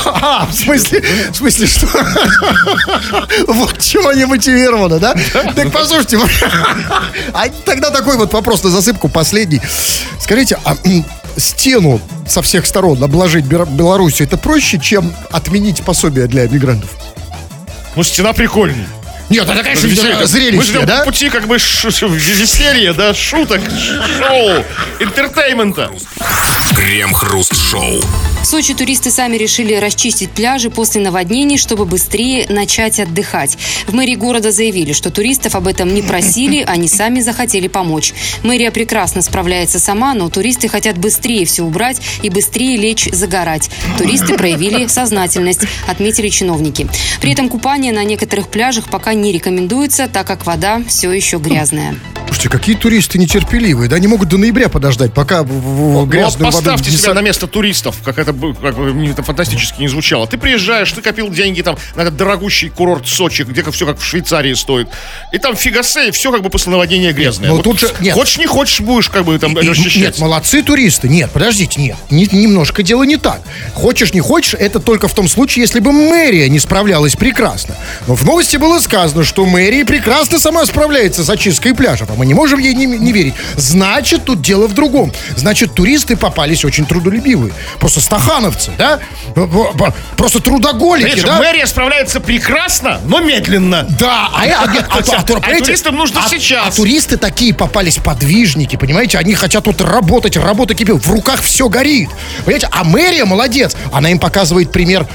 А, 0.06 0.45
в 0.45 0.54
смысле, 0.54 1.04
в 1.32 1.36
смысле, 1.36 1.67
что? 1.67 1.88
Вот 3.47 3.80
чего 3.80 4.10
они 4.10 4.26
мотивированы, 4.26 5.00
да? 5.00 5.15
Так 5.56 5.71
послушайте, 5.71 6.19
а 7.34 7.47
тогда 7.65 7.89
такой 7.89 8.17
вот 8.17 8.34
вопрос 8.34 8.63
на 8.63 8.69
засыпку 8.69 9.10
последний. 9.10 9.62
Скажите, 10.19 10.60
а 10.65 10.76
стену 11.38 12.02
со 12.28 12.41
всех 12.41 12.65
сторон 12.65 13.04
обложить 13.04 13.45
Белоруссию, 13.45 14.28
это 14.28 14.38
проще, 14.38 14.80
чем 14.80 15.13
отменить 15.32 15.84
пособие 15.84 16.28
для 16.28 16.47
мигрантов? 16.47 16.89
Ну, 17.95 18.04
стена 18.04 18.34
прикольней. 18.34 18.86
Нет, 19.29 19.47
это, 19.49 19.61
конечно, 19.63 19.87
Веселье. 19.87 20.15
Мы 20.17 20.25
зрелище, 20.25 20.63
живем 20.63 20.85
да? 20.85 20.99
по 20.99 21.05
пути 21.05 21.29
как 21.29 21.47
бы 21.47 21.59
ш- 21.59 21.91
ш- 21.91 22.07
веселья, 22.07 22.93
да, 22.93 23.13
шуток, 23.13 23.61
шоу, 24.19 24.63
entertainment 24.99 25.79
а. 25.79 25.91
Крем-хруст-шоу. 26.75 28.01
В 28.41 28.45
Сочи 28.45 28.73
туристы 28.73 29.11
сами 29.11 29.35
решили 29.35 29.73
расчистить 29.73 30.29
пляжи 30.31 30.69
после 30.69 31.01
наводнений, 31.01 31.57
чтобы 31.57 31.85
быстрее 31.85 32.45
начать 32.47 32.99
отдыхать. 32.99 33.57
В 33.87 33.93
мэрии 33.93 34.15
города 34.15 34.51
заявили, 34.51 34.93
что 34.93 35.09
туристов 35.11 35.55
об 35.55 35.67
этом 35.67 35.93
не 35.93 36.01
просили, 36.01 36.63
они 36.65 36.87
сами 36.87 37.19
захотели 37.19 37.67
помочь. 37.67 38.13
Мэрия 38.43 38.71
прекрасно 38.71 39.21
справляется 39.21 39.79
сама, 39.79 40.13
но 40.13 40.29
туристы 40.29 40.69
хотят 40.69 40.97
быстрее 40.97 41.45
все 41.45 41.63
убрать 41.63 41.99
и 42.21 42.29
быстрее 42.29 42.77
лечь 42.77 43.09
загорать. 43.11 43.69
Туристы 43.97 44.35
проявили 44.37 44.87
сознательность, 44.87 45.61
отметили 45.87 46.29
чиновники. 46.29 46.87
При 47.19 47.33
этом 47.33 47.49
купание 47.49 47.91
на 47.91 48.03
некоторых 48.05 48.47
пляжах 48.47 48.85
пока 48.89 49.13
не 49.21 49.32
рекомендуется, 49.32 50.08
так 50.08 50.27
как 50.27 50.45
вода 50.45 50.82
все 50.88 51.12
еще 51.12 51.38
грязная. 51.38 51.95
Слушайте, 52.27 52.49
какие 52.49 52.75
туристы 52.75 53.17
нетерпеливые, 53.17 53.89
да? 53.89 53.95
Они 53.95 54.05
могут 54.05 54.27
до 54.29 54.37
ноября 54.37 54.69
подождать, 54.69 55.11
пока 55.13 55.41
в- 55.43 55.47
в- 55.47 55.49
в 55.49 55.91
Ну, 55.93 56.05
грязную 56.05 56.51
воду 56.51 56.57
поставьте 56.57 56.91
себя 56.91 57.13
на 57.15 57.21
место 57.21 57.47
туристов, 57.47 57.95
как 58.03 58.19
это, 58.19 58.31
как 58.33 58.75
это 58.77 59.23
фантастически 59.23 59.79
не 59.81 59.87
звучало. 59.87 60.27
Ты 60.27 60.37
приезжаешь, 60.37 60.91
ты 60.91 61.01
копил 61.01 61.29
деньги 61.29 61.61
там 61.61 61.77
на 61.95 62.01
этот 62.01 62.15
дорогущий 62.17 62.69
курорт 62.69 63.07
Сочи, 63.07 63.41
где 63.43 63.63
все 63.71 63.85
как 63.87 63.97
в 63.99 64.03
Швейцарии 64.05 64.53
стоит. 64.53 64.87
И 65.33 65.39
там 65.39 65.55
фигасе, 65.55 66.09
и 66.09 66.11
все 66.11 66.31
как 66.31 66.43
бы 66.43 66.49
после 66.49 66.71
наводнения 66.71 67.11
грязное. 67.11 67.49
но 67.49 67.55
Вот 67.55 67.63
тут 67.63 67.79
же- 67.79 67.89
нет. 68.01 68.13
Хочешь, 68.13 68.37
не 68.37 68.45
хочешь, 68.45 68.81
будешь 68.81 69.09
как 69.09 69.25
бы 69.25 69.39
там 69.39 69.57
И- 69.57 69.67
расчищать. 69.67 70.01
Нет, 70.03 70.19
молодцы 70.19 70.61
туристы. 70.61 71.07
Нет, 71.09 71.31
подождите, 71.31 71.81
нет. 71.81 71.95
Не- 72.11 72.27
немножко 72.31 72.83
дело 72.83 73.01
не 73.03 73.17
так. 73.17 73.41
Хочешь, 73.73 74.13
не 74.13 74.19
хочешь, 74.19 74.53
это 74.53 74.79
только 74.79 75.07
в 75.07 75.13
том 75.15 75.27
случае, 75.27 75.61
если 75.63 75.79
бы 75.79 75.91
мэрия 75.91 76.49
не 76.49 76.59
справлялась 76.59 77.15
прекрасно. 77.15 77.75
Но 78.05 78.13
в 78.15 78.23
новости 78.25 78.57
было 78.57 78.79
сказано, 78.79 79.23
что 79.23 79.43
мэрия 79.45 79.85
прекрасно 79.85 80.39
сама 80.39 80.65
справляется 80.67 81.23
с 81.23 81.29
очисткой 81.29 81.73
пляжев. 81.73 82.09
А 82.17 82.19
Мы 82.19 82.25
не 82.25 82.34
можем 82.34 82.60
ей 82.60 82.74
не, 82.74 82.88
не 82.88 83.11
верить. 83.11 83.36
Значит, 83.57 84.26
тут 84.26 84.41
дело 84.41 84.68
в 84.68 84.74
другом. 84.74 85.11
Значит, 85.36 85.76
туристы 85.76 86.18
попались 86.18 86.65
очень 86.65 86.86
трудолюбивые. 86.86 87.53
Просто 87.80 88.01
стахановцы, 88.01 88.72
да? 88.78 88.99
Просто 90.15 90.39
трудоголики, 90.39 91.09
Видишь, 91.09 91.24
да? 91.24 91.38
мэрия 91.38 91.68
справляется 91.68 92.20
прекрасно, 92.20 92.99
но 93.05 93.20
медленно. 93.20 93.86
Да, 93.99 94.30
а, 94.34 94.45
я- 94.47 94.61
а, 94.63 94.68
нет, 94.74 94.86
а, 94.89 94.97
а, 94.97 95.20
А 95.20 95.22
понимаете, 95.24 95.65
туристам 95.65 95.95
нужно 95.95 96.22
а- 96.26 96.30
сейчас. 96.30 96.68
А 96.68 96.76
туристы 96.76 97.18
такие 97.18 97.53
попались 97.53 97.97
подвижники, 97.97 98.76
понимаете? 98.78 99.20
Они 99.20 99.36
хотят 99.36 99.65
тут 99.65 99.82
работать, 99.82 100.38
работа 100.38 100.74
кипит, 100.74 100.95
в 101.05 101.11
руках 101.11 101.41
все 101.41 101.70
горит. 101.70 102.09
Понимаете? 102.45 102.68
А 102.72 102.84
мэрия 102.84 103.26
молодец. 103.26 103.76
Она 103.91 104.09
им 104.09 104.18
показывает 104.18 104.72
пример, 104.72 105.05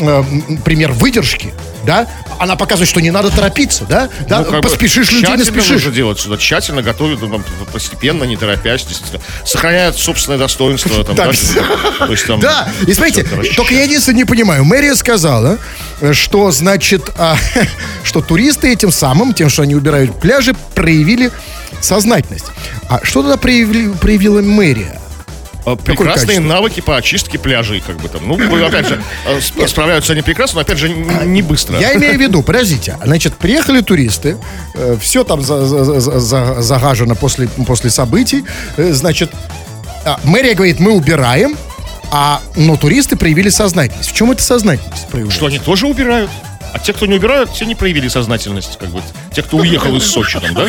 э, 0.00 0.24
пример 0.64 0.92
выдержки, 0.92 1.52
да? 1.84 2.06
Она 2.38 2.56
показывает, 2.56 2.88
что 2.88 3.00
не 3.00 3.10
надо 3.10 3.30
торопиться, 3.30 3.84
да? 3.84 4.08
да? 4.28 4.40
Ну, 4.40 4.50
бы 4.50 4.60
Поспешишь, 4.60 5.10
людей 5.10 5.36
не 5.36 5.44
спешишь. 5.44 5.70
нужно 5.70 5.92
делать 5.92 6.18
сюда. 6.18 6.36
Тщательно 6.36 6.82
готовят, 6.82 7.20
ну, 7.20 7.42
постепенно, 7.72 8.24
не 8.24 8.36
торопясь. 8.36 8.86
Сохраняют 9.44 9.96
собственное 9.98 10.38
достоинство. 10.38 11.04
Там, 11.04 11.14
да, 11.14 11.24
то 11.98 12.10
есть, 12.10 12.26
там, 12.26 12.40
Да, 12.40 12.68
и 12.86 12.92
смотрите, 12.92 13.24
только 13.56 13.74
я 13.74 13.84
единственное 13.84 14.18
не 14.18 14.24
понимаю. 14.24 14.64
Мэрия 14.64 14.94
сказала, 14.94 15.58
что, 16.12 16.50
значит, 16.50 17.10
а, 17.16 17.36
что 18.04 18.20
туристы 18.20 18.72
этим 18.72 18.90
самым, 18.90 19.34
тем, 19.34 19.48
что 19.48 19.62
они 19.62 19.74
убирают 19.74 20.18
пляжи, 20.20 20.54
проявили 20.74 21.30
сознательность. 21.80 22.46
А 22.88 23.00
что 23.04 23.22
тогда 23.22 23.36
проявили- 23.36 23.92
проявила 23.92 24.40
мэрия? 24.40 25.01
А, 25.64 25.76
Прекрасные 25.76 26.40
навыки 26.40 26.80
по 26.80 26.96
очистке 26.96 27.38
пляжей, 27.38 27.80
как 27.80 27.96
бы 27.98 28.08
там. 28.08 28.26
Ну, 28.26 28.66
опять 28.66 28.86
же, 28.88 29.00
э, 29.26 29.38
сп- 29.38 29.68
справляются 29.68 30.12
они 30.12 30.22
прекрасно, 30.22 30.56
но 30.56 30.60
опять 30.62 30.78
же, 30.78 30.88
не 30.88 31.42
быстро. 31.42 31.78
Я 31.78 31.94
имею 31.94 32.16
в 32.18 32.20
виду, 32.20 32.42
подождите, 32.44 32.96
значит, 33.04 33.34
приехали 33.34 33.80
туристы, 33.80 34.36
все 35.00 35.22
там 35.24 35.40
за- 35.42 35.64
за- 35.66 36.00
за- 36.00 36.20
за- 36.20 36.62
загажено 36.62 37.14
после, 37.14 37.46
после 37.66 37.90
событий, 37.90 38.44
э, 38.76 38.92
значит, 38.92 39.30
а, 40.04 40.18
мэрия 40.24 40.54
говорит, 40.54 40.80
мы 40.80 40.92
убираем, 40.92 41.56
а, 42.10 42.42
но 42.56 42.76
туристы 42.76 43.16
проявили 43.16 43.48
сознательность. 43.48 44.10
В 44.10 44.14
чем 44.14 44.32
эта 44.32 44.42
сознательность 44.42 45.06
проявилась? 45.08 45.34
Что 45.34 45.46
они 45.46 45.58
тоже 45.58 45.86
убирают. 45.86 46.30
А 46.72 46.78
те, 46.78 46.92
кто 46.92 47.06
не 47.06 47.16
убирают, 47.16 47.52
те 47.52 47.66
не 47.66 47.74
проявили 47.74 48.08
сознательность, 48.08 48.78
как 48.78 48.88
бы. 48.90 49.02
Те, 49.34 49.42
кто 49.42 49.58
уехал 49.58 49.94
из 49.96 50.04
Сочи, 50.10 50.38
там, 50.40 50.54
да? 50.54 50.66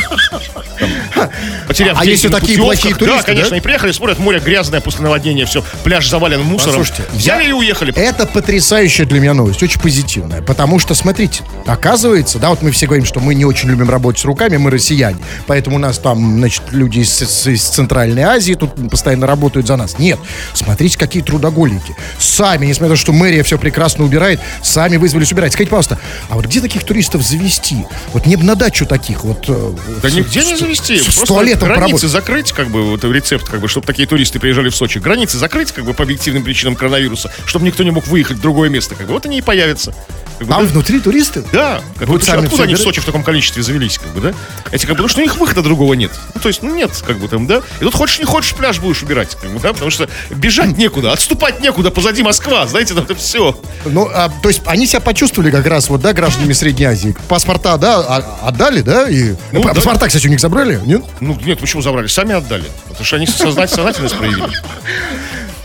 Там, 1.15 1.29
потеряв 1.67 1.97
А 1.99 2.05
если 2.05 2.27
такие 2.29 2.57
плохие 2.57 2.93
туристы, 2.95 3.19
Да, 3.21 3.23
конечно, 3.23 3.51
да? 3.51 3.57
и 3.57 3.61
приехали, 3.61 3.91
смотрят, 3.91 4.19
море 4.19 4.39
грязное 4.39 4.81
после 4.81 5.01
наводнения, 5.01 5.45
все, 5.45 5.63
пляж 5.83 6.09
завален 6.09 6.41
мусором. 6.43 6.79
Послушайте, 6.79 7.03
Взяли 7.13 7.43
я- 7.43 7.49
и 7.49 7.53
уехали. 7.53 7.93
Это 7.95 8.25
потрясающая 8.25 9.05
для 9.05 9.19
меня 9.19 9.33
новость, 9.33 9.63
очень 9.63 9.79
позитивная. 9.79 10.41
Потому 10.41 10.79
что, 10.79 10.93
смотрите, 10.93 11.43
оказывается, 11.65 12.39
да, 12.39 12.49
вот 12.49 12.61
мы 12.61 12.71
все 12.71 12.85
говорим, 12.85 13.05
что 13.05 13.19
мы 13.19 13.33
не 13.35 13.45
очень 13.45 13.69
любим 13.69 13.89
работать 13.89 14.21
с 14.21 14.25
руками, 14.25 14.57
мы 14.57 14.71
россияне. 14.71 15.17
Поэтому 15.47 15.77
у 15.77 15.79
нас 15.79 15.97
там, 15.99 16.37
значит, 16.39 16.63
люди 16.71 16.99
из, 16.99 17.21
из- 17.21 17.47
из 17.47 17.63
Центральной 17.63 18.23
Азии 18.23 18.53
тут 18.55 18.71
постоянно 18.89 19.27
работают 19.27 19.67
за 19.67 19.75
нас. 19.77 19.99
Нет, 19.99 20.19
смотрите, 20.53 20.97
какие 20.97 21.23
трудоголики. 21.23 21.95
Сами, 22.19 22.65
несмотря 22.65 22.89
на 22.89 22.95
то, 22.95 23.01
что 23.01 23.13
мэрия 23.13 23.43
все 23.43 23.57
прекрасно 23.57 24.03
убирает, 24.03 24.39
сами 24.61 24.97
вызвались 24.97 25.31
убирать. 25.31 25.53
Скажите, 25.53 25.69
пожалуйста, 25.71 25.92
а 26.29 26.35
вот 26.35 26.45
где 26.45 26.61
таких 26.61 26.83
туристов 26.83 27.21
завести? 27.21 27.85
Вот 28.13 28.25
не 28.25 28.35
бы 28.35 28.43
на 28.43 28.55
дачу 28.55 28.85
таких 28.85 29.23
вот... 29.23 29.45
э, 29.47 29.71
Да 30.01 30.09
с- 30.09 30.13
нигде 30.13 30.41
с- 30.41 30.47
не 30.47 30.55
завести. 30.55 30.97
С, 30.97 31.01
с 31.01 31.05
Просто 31.05 31.25
туалетом 31.27 31.67
границы 31.69 31.83
поработать. 31.85 32.09
закрыть, 32.09 32.51
как 32.51 32.69
бы, 32.69 32.83
вот 32.83 33.03
рецепт, 33.03 33.47
как 33.49 33.59
бы, 33.59 33.67
чтобы 33.67 33.85
такие 33.87 34.07
туристы 34.07 34.39
приезжали 34.39 34.69
в 34.69 34.75
Сочи. 34.75 34.99
Границы 34.99 35.37
закрыть, 35.37 35.71
как 35.71 35.85
бы, 35.85 35.93
по 35.93 36.03
объективным 36.03 36.43
причинам 36.43 36.75
коронавируса, 36.75 37.31
чтобы 37.45 37.65
никто 37.65 37.83
не 37.83 37.91
мог 37.91 38.07
выехать 38.07 38.37
в 38.37 38.41
другое 38.41 38.69
место, 38.69 38.95
как 38.95 39.07
бы. 39.07 39.13
Вот 39.13 39.25
они 39.25 39.37
и 39.37 39.41
появятся. 39.41 39.93
Как 40.39 40.47
бы, 40.47 40.53
Там 40.53 40.65
да, 40.65 40.71
внутри 40.71 40.99
туристы? 40.99 41.43
Да, 41.51 41.81
как 41.99 42.07
Будут 42.07 42.23
бы, 42.23 42.27
сами 42.27 42.43
откуда 42.45 42.63
они 42.63 42.73
в? 42.75 42.79
Сочи 42.79 42.99
в 43.01 43.05
таком 43.05 43.23
количестве 43.23 43.61
завелись, 43.61 43.99
как 43.99 44.09
бы, 44.13 44.21
да? 44.21 44.33
Эти, 44.71 44.85
как 44.85 44.95
бы, 44.97 45.03
ну 45.03 45.07
что 45.07 45.19
у 45.19 45.23
них 45.23 45.37
выхода 45.37 45.61
другого 45.61 45.93
нет. 45.93 46.11
Ну, 46.33 46.41
то 46.41 46.47
есть, 46.47 46.63
ну, 46.63 46.73
нет, 46.73 46.91
как 47.05 47.19
бы 47.19 47.27
там, 47.27 47.45
да? 47.47 47.61
И 47.79 47.83
тут 47.83 47.93
хочешь 47.93 48.19
не 48.19 48.25
хочешь, 48.25 48.53
пляж 48.55 48.79
будешь 48.79 49.03
убирать, 49.03 49.35
как 49.39 49.51
бы, 49.51 49.59
да? 49.59 49.73
Потому 49.73 49.91
что 49.91 50.09
бежать 50.31 50.75
некуда, 50.77 51.11
отступать 51.13 51.61
некуда, 51.61 51.91
позади 51.91 52.23
Москва, 52.23 52.65
знаете, 52.67 52.93
там 52.95 53.03
это 53.03 53.13
все. 53.15 53.55
Ну, 53.85 54.09
а, 54.11 54.31
то 54.41 54.49
есть 54.49 54.61
они 54.65 54.87
себя 54.87 55.01
почувствовали 55.01 55.51
как 55.51 55.67
раз, 55.67 55.82
вот, 55.89 56.01
да, 56.01 56.13
гражданами 56.13 56.53
Средней 56.53 56.85
Азии. 56.85 57.15
Паспорта, 57.27 57.77
да, 57.77 57.99
а- 57.99 58.47
отдали, 58.47 58.81
да? 58.81 59.09
И... 59.09 59.35
Ну, 59.51 59.63
да. 59.63 59.73
Паспорта, 59.73 60.07
кстати, 60.07 60.27
у 60.27 60.29
них 60.29 60.39
забрали, 60.39 60.79
нет? 60.85 61.03
Ну, 61.19 61.37
нет, 61.45 61.59
почему 61.59 61.81
забрали? 61.81 62.07
Сами 62.07 62.33
отдали. 62.35 62.65
Потому 62.87 63.05
что 63.05 63.15
они 63.15 63.27
сознательность 63.27 64.17
проявили. 64.17 64.49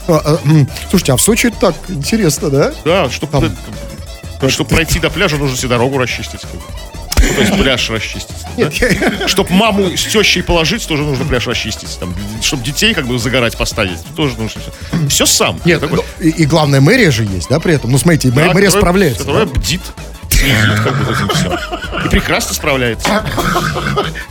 А, 0.08 0.22
а, 0.24 0.38
слушайте, 0.88 1.12
а 1.12 1.16
в 1.16 1.20
Сочи 1.20 1.50
так 1.50 1.74
интересно, 1.88 2.50
да? 2.50 2.72
Да, 2.84 3.10
чтобы 3.10 3.52
чтобы 4.48 4.70
пройти 4.70 5.00
до 5.00 5.10
пляжа, 5.10 5.36
нужно 5.36 5.56
себе 5.56 5.70
дорогу 5.70 5.98
расчистить. 5.98 6.40
То 7.18 7.40
есть 7.40 7.52
пляж 7.60 7.90
расчистить. 7.90 8.36
Нет, 8.56 8.72
я- 8.74 9.28
Чтобы 9.28 9.50
маму 9.52 9.96
с 9.96 10.04
тещей 10.06 10.42
положить, 10.42 10.86
тоже 10.86 11.02
нужно 11.02 11.24
пляж 11.24 11.46
расчистить. 11.46 11.98
Там, 11.98 12.14
чтобы 12.42 12.62
детей 12.64 12.94
как 12.94 13.06
бы 13.06 13.18
загорать 13.18 13.56
поставить, 13.56 13.98
тоже 14.16 14.36
нужно 14.38 14.60
все. 15.08 15.26
Сам. 15.26 15.60
Нет, 15.64 15.80
Такой, 15.80 16.00
и, 16.20 16.28
и 16.30 16.44
главное, 16.46 16.80
мэрия 16.80 17.10
же 17.10 17.24
есть, 17.24 17.48
да, 17.48 17.60
при 17.60 17.74
этом. 17.74 17.90
Ну, 17.92 17.98
смотрите, 17.98 18.28
мэ- 18.28 18.34
да, 18.34 18.52
мэрия 18.52 18.66
которая- 18.66 18.70
справляется. 18.70 19.18
Которая 19.20 19.46
да? 19.46 19.52
бдит, 19.52 19.80
следит, 20.30 20.80
как 20.84 21.04
бы 21.04 21.12
этим 21.12 21.28
все. 21.28 21.58
И 22.04 22.08
прекрасно 22.08 22.54
справляется. 22.54 23.24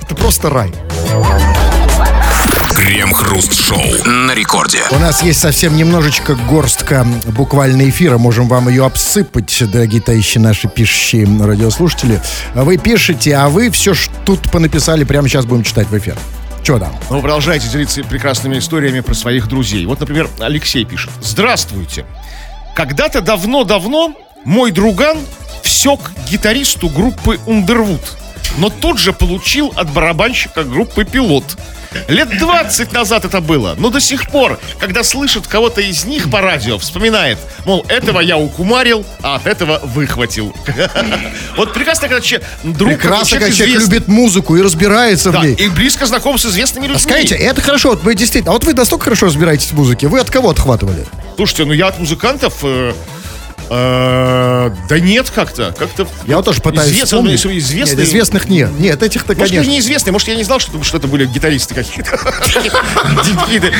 Это 0.02 0.16
просто 0.16 0.50
рай. 0.50 0.72
Крем-хруст-шоу 2.78 4.06
на 4.06 4.36
рекорде. 4.36 4.84
У 4.92 5.00
нас 5.00 5.24
есть 5.24 5.40
совсем 5.40 5.76
немножечко 5.76 6.36
горстка 6.36 7.08
буквально 7.26 7.90
эфира. 7.90 8.20
Можем 8.20 8.48
вам 8.48 8.70
ее 8.70 8.86
обсыпать, 8.86 9.64
дорогие 9.72 10.00
товарищи 10.00 10.38
наши 10.38 10.68
пишущие 10.68 11.26
радиослушатели. 11.44 12.22
Вы 12.54 12.78
пишете, 12.78 13.36
а 13.36 13.50
вы 13.50 13.72
все 13.72 13.96
что 13.96 14.14
тут 14.28 14.52
понаписали, 14.52 15.06
прямо 15.06 15.28
сейчас 15.28 15.48
будем 15.48 15.64
читать 15.64 15.88
в 15.88 15.98
эфир. 15.98 16.16
Че 16.64 16.78
там? 16.78 16.96
Вы 17.10 17.20
продолжаете 17.20 17.68
делиться 17.68 18.04
прекрасными 18.04 18.60
историями 18.60 19.00
про 19.00 19.16
своих 19.16 19.48
друзей. 19.48 19.84
Вот, 19.88 20.00
например, 20.00 20.30
Алексей 20.40 20.86
пишет. 20.86 21.10
Здравствуйте. 21.20 22.06
Когда-то 22.76 23.22
давно-давно 23.22 24.16
мой 24.46 24.70
друган 24.70 25.18
всек 25.64 26.12
гитаристу 26.30 26.90
группы 26.90 27.40
Underwood, 27.48 28.04
но 28.60 28.70
тут 28.70 29.00
же 29.00 29.14
получил 29.14 29.74
от 29.76 29.92
барабанщика 29.92 30.64
группы 30.64 31.06
Пилот. 31.06 31.58
Лет 32.08 32.38
20 32.38 32.92
назад 32.94 33.26
это 33.26 33.42
было, 33.42 33.76
но 33.78 33.90
до 33.90 34.00
сих 34.00 34.30
пор, 34.30 34.60
когда 34.80 35.04
слышит 35.04 35.48
кого-то 35.48 35.82
из 35.82 36.06
них 36.06 36.30
по 36.30 36.42
радио, 36.42 36.78
вспоминает, 36.78 37.38
мол, 37.66 37.86
этого 37.88 38.20
я 38.20 38.38
укумарил, 38.38 39.06
а 39.22 39.36
от 39.36 39.48
этого 39.48 39.80
выхватил. 39.84 40.54
Вот 41.58 41.74
прекрасно, 41.74 42.08
когда 42.08 42.22
друг 42.64 42.90
Прекрасно, 42.90 43.40
когда 43.40 43.54
человек 43.54 43.82
любит 43.82 44.08
музыку 44.08 44.56
и 44.56 44.62
разбирается 44.62 45.32
в 45.32 45.44
ней. 45.44 45.54
и 45.54 45.70
близко 45.70 46.06
знаком 46.06 46.38
с 46.38 46.46
известными 46.46 46.84
людьми. 46.86 46.98
А 46.98 47.00
Скажите, 47.00 47.36
это 47.36 47.62
хорошо, 47.62 47.90
вот 47.90 48.04
вы 48.04 48.14
действительно, 48.16 48.52
а 48.52 48.54
вот 48.54 48.64
вы 48.64 48.74
настолько 48.74 49.06
хорошо 49.06 49.26
разбираетесь 49.26 49.68
в 49.68 49.74
музыке, 49.74 50.08
вы 50.08 50.20
от 50.20 50.30
кого 50.30 50.50
отхватывали? 50.52 51.06
Слушайте, 51.36 51.66
ну 51.66 51.74
я 51.74 51.88
от 51.88 52.00
музыкантов... 52.00 52.64
э, 53.70 54.72
да 54.90 55.00
нет 55.00 55.30
как-то. 55.30 55.74
Как-то 55.78 56.08
Я 56.26 56.38
вот 56.38 56.46
тоже 56.46 56.62
пытаюсь 56.62 56.92
известные, 56.92 57.38
вспомнить. 57.38 57.60
известные. 57.60 57.98
Нет, 57.98 58.08
известных 58.08 58.50
нет. 58.50 58.80
Нет, 58.80 59.02
этих-то, 59.04 59.34
Может, 59.34 59.50
конечно. 59.50 59.70
и 59.70 59.74
неизвестные, 59.74 60.12
может, 60.14 60.28
я 60.28 60.36
не 60.36 60.44
знал, 60.44 60.60
что, 60.60 60.82
что 60.84 60.98
это 60.98 61.08
были 61.08 61.26
гитаристы 61.26 61.74
какие-то. 61.76 62.18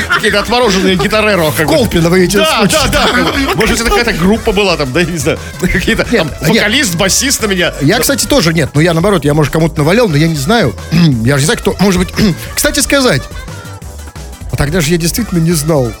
Какие-то 0.08 0.40
отмороженные 0.40 0.96
гитареро. 0.96 1.50
Колпина 1.52 2.10
вы 2.10 2.24
эти 2.24 2.36
Да, 2.36 2.66
да, 2.70 2.86
да. 2.88 3.08
Может, 3.54 3.80
это 3.80 3.90
какая-то 3.90 4.12
группа 4.14 4.52
была 4.52 4.76
там, 4.76 4.92
да, 4.92 5.02
не 5.02 5.18
знаю. 5.18 5.38
Какие-то 5.60 6.06
вокалист, 6.42 6.94
басист 6.96 7.42
на 7.42 7.46
меня. 7.46 7.72
Я, 7.80 7.98
кстати, 8.00 8.26
тоже 8.26 8.52
нет. 8.52 8.70
Ну, 8.74 8.80
я 8.80 8.92
наоборот, 8.92 9.24
я, 9.24 9.34
может, 9.34 9.52
кому-то 9.52 9.78
навалял, 9.78 10.08
но 10.08 10.16
я 10.16 10.28
не 10.28 10.36
знаю. 10.36 10.74
я 10.92 11.36
же 11.36 11.40
не 11.42 11.46
знаю, 11.46 11.58
кто. 11.58 11.76
Может 11.80 12.00
быть, 12.00 12.08
кстати 12.54 12.80
сказать. 12.80 13.22
А 14.50 14.56
тогда 14.56 14.80
же 14.80 14.90
я 14.90 14.96
действительно 14.96 15.38
не 15.38 15.52
знал. 15.52 15.92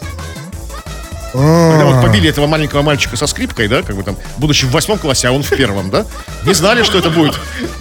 Когда 1.32 1.84
вот 1.84 2.02
побили 2.02 2.28
этого 2.28 2.46
маленького 2.46 2.82
мальчика 2.82 3.16
со 3.16 3.26
скрипкой, 3.26 3.68
да, 3.68 3.82
как 3.82 3.96
бы 3.96 4.02
там, 4.02 4.16
будучи 4.38 4.64
в 4.64 4.70
восьмом 4.70 4.98
классе, 4.98 5.28
а 5.28 5.32
он 5.32 5.42
в 5.42 5.50
первом, 5.50 5.90
да, 5.90 6.06
не 6.44 6.54
знали, 6.54 6.82
что 6.82 6.98
это 6.98 7.10
будет. 7.10 7.34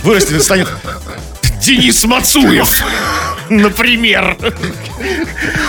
Вырастет 0.03 0.43
станет 0.43 0.67
Денис 1.67 2.01
Мацуев, 2.05 2.83
например. 3.49 4.37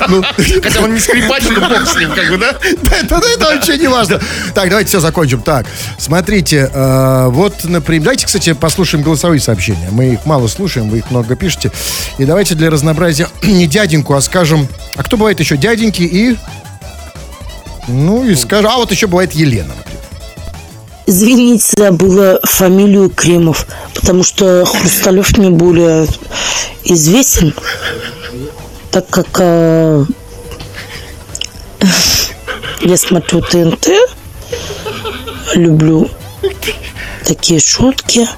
Ну, 0.09 0.23
Хотя 0.63 0.81
он 0.81 0.95
не 0.95 1.01
скрипач, 1.01 1.43
но 1.51 1.69
бог 1.69 1.89
с 1.89 1.97
ним, 1.97 2.13
как 2.13 2.29
бы, 2.31 2.39
да? 2.39 2.57
это, 2.97 3.17
это 3.17 3.45
вообще 3.45 3.79
не 3.79 3.89
важно. 3.89 4.21
Так, 4.55 4.69
давайте 4.69 4.89
все 4.89 5.01
закончим. 5.01 5.43
Так, 5.43 5.67
смотрите, 5.99 6.71
э, 6.73 7.27
вот, 7.31 7.65
например, 7.65 8.05
давайте, 8.05 8.27
кстати, 8.27 8.53
послушаем 8.53 9.03
голосовые 9.03 9.41
сообщения. 9.41 9.89
Мы 9.91 10.13
их 10.13 10.25
мало 10.25 10.47
слушаем, 10.47 10.89
вы 10.89 10.99
их 10.99 11.11
много 11.11 11.35
пишете. 11.35 11.73
И 12.19 12.25
давайте 12.25 12.55
для 12.55 12.71
разнообразия 12.71 13.29
не 13.43 13.67
дяденьку, 13.67 14.15
а 14.15 14.21
скажем, 14.21 14.69
а 14.95 15.03
кто 15.03 15.17
бывает 15.17 15.41
еще 15.41 15.57
дяденьки 15.57 16.03
и... 16.03 16.37
Ну, 17.89 18.25
и 18.25 18.35
скажем, 18.35 18.71
а 18.71 18.77
вот 18.77 18.91
еще 18.91 19.07
бывает 19.07 19.33
Елена, 19.33 19.75
например. 19.75 20.03
Извините, 21.07 21.73
забыла 21.75 22.39
фамилию 22.45 23.09
Кремов, 23.09 23.67
потому 23.95 24.23
что 24.23 24.67
Хрусталев 24.67 25.39
мне 25.39 25.49
более 25.49 26.07
известен, 26.85 27.55
так 28.91 29.09
как 29.09 29.29
э, 29.39 30.05
я 32.83 32.97
смотрю 32.99 33.41
ТНТ, 33.41 33.89
люблю 35.55 36.11
такие 37.25 37.61
шутки. 37.61 38.29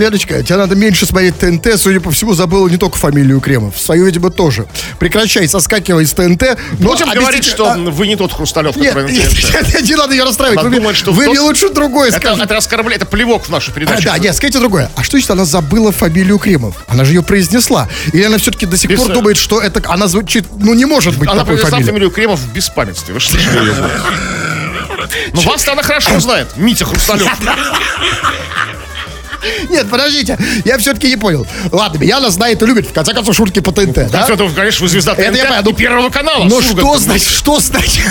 Леночка, 0.00 0.42
тебе 0.42 0.56
надо 0.56 0.74
меньше 0.74 1.06
смотреть 1.06 1.38
ТНТ. 1.38 1.78
Судя 1.78 2.00
по 2.00 2.10
всему, 2.10 2.32
забыла 2.34 2.66
не 2.68 2.76
только 2.78 2.96
фамилию 2.98 3.40
Кремов. 3.40 3.78
Свою, 3.78 4.06
видимо, 4.06 4.30
тоже. 4.30 4.66
Прекращай, 4.98 5.46
соскакивай 5.46 6.06
с 6.06 6.12
ТНТ. 6.14 6.56
но 6.78 6.90
Будем 6.90 7.06
говорить, 7.10 7.40
объясните- 7.40 7.50
что 7.50 7.70
а, 7.70 7.76
вы 7.76 8.06
не 8.06 8.16
тот 8.16 8.32
Хрусталев, 8.32 8.76
Нет, 8.76 8.94
который 8.94 9.12
на 9.12 9.16
нет, 9.16 9.28
ТНТ. 9.30 9.74
нет, 9.74 9.82
не 9.88 9.94
надо 9.94 10.12
ее 10.14 10.24
расстраивать. 10.24 10.58
Она 10.60 10.68
Вы, 10.70 10.76
думает, 10.76 10.96
что 10.96 11.12
вы 11.12 11.24
в 11.24 11.26
мне 11.28 11.36
тот- 11.36 11.44
лучше 11.44 11.68
другое 11.68 12.08
Это, 12.08 12.18
скажите. 12.18 12.44
это 12.44 12.56
оскорбляет, 12.56 13.02
это 13.02 13.10
плевок 13.10 13.44
в 13.44 13.48
нашу 13.50 13.70
А, 13.70 13.74
передачу. 13.74 14.02
да, 14.04 14.18
нет, 14.18 14.34
скажите 14.34 14.58
другое. 14.58 14.90
А 14.96 15.02
что 15.02 15.16
если 15.18 15.32
она 15.32 15.44
забыла 15.44 15.92
фамилию 15.92 16.38
Кремов? 16.38 16.76
Она 16.88 17.04
же 17.04 17.12
ее 17.12 17.22
произнесла. 17.22 17.88
Или 18.12 18.22
она 18.22 18.38
все-таки 18.38 18.66
до 18.66 18.76
сих 18.76 18.90
Без- 18.90 19.00
пор 19.00 19.12
думает, 19.12 19.36
что 19.36 19.60
это 19.60 19.82
она 19.90 20.06
звучит, 20.08 20.46
ну 20.56 20.74
не 20.74 20.86
может 20.86 21.16
быть 21.18 21.28
Она 21.28 21.40
такой 21.40 21.54
произнесла 21.56 21.70
фамилии. 21.70 21.86
фамилию 21.90 22.10
Кремов 22.10 22.40
в 22.40 22.52
беспамятстве. 22.52 23.12
Вы 23.14 23.20
что 23.20 23.36
ее 23.36 23.50
голос? 23.52 23.76
Ну, 25.32 25.40
вас-то 25.42 25.72
она 25.72 25.82
хорошо 25.82 26.18
знает. 26.20 26.48
Митя 26.56 26.84
Хрусталев. 26.84 27.28
Нет, 29.68 29.88
подождите, 29.90 30.38
я 30.64 30.78
все-таки 30.78 31.08
не 31.08 31.16
понял. 31.16 31.46
Ладно, 31.72 31.98
меня 31.98 32.18
она 32.18 32.30
знает 32.30 32.62
и 32.62 32.66
любит, 32.66 32.88
в 32.88 32.92
конце 32.92 33.12
концов, 33.14 33.34
шутки 33.34 33.60
по 33.60 33.72
ТНТ, 33.72 34.10
да? 34.10 34.26
Это, 34.28 34.48
конечно, 34.48 34.82
вы 34.84 34.88
звезда 34.88 35.12
Это 35.12 35.22
я 35.22 35.30
ТНТ 35.44 35.48
понял. 35.48 35.70
и 35.70 35.74
Первого 35.74 36.10
канала. 36.10 36.44
Но 36.44 36.60
с 36.60 36.64
что 36.70 36.98
значит, 36.98 37.28
что 37.28 37.60
значит, 37.60 38.04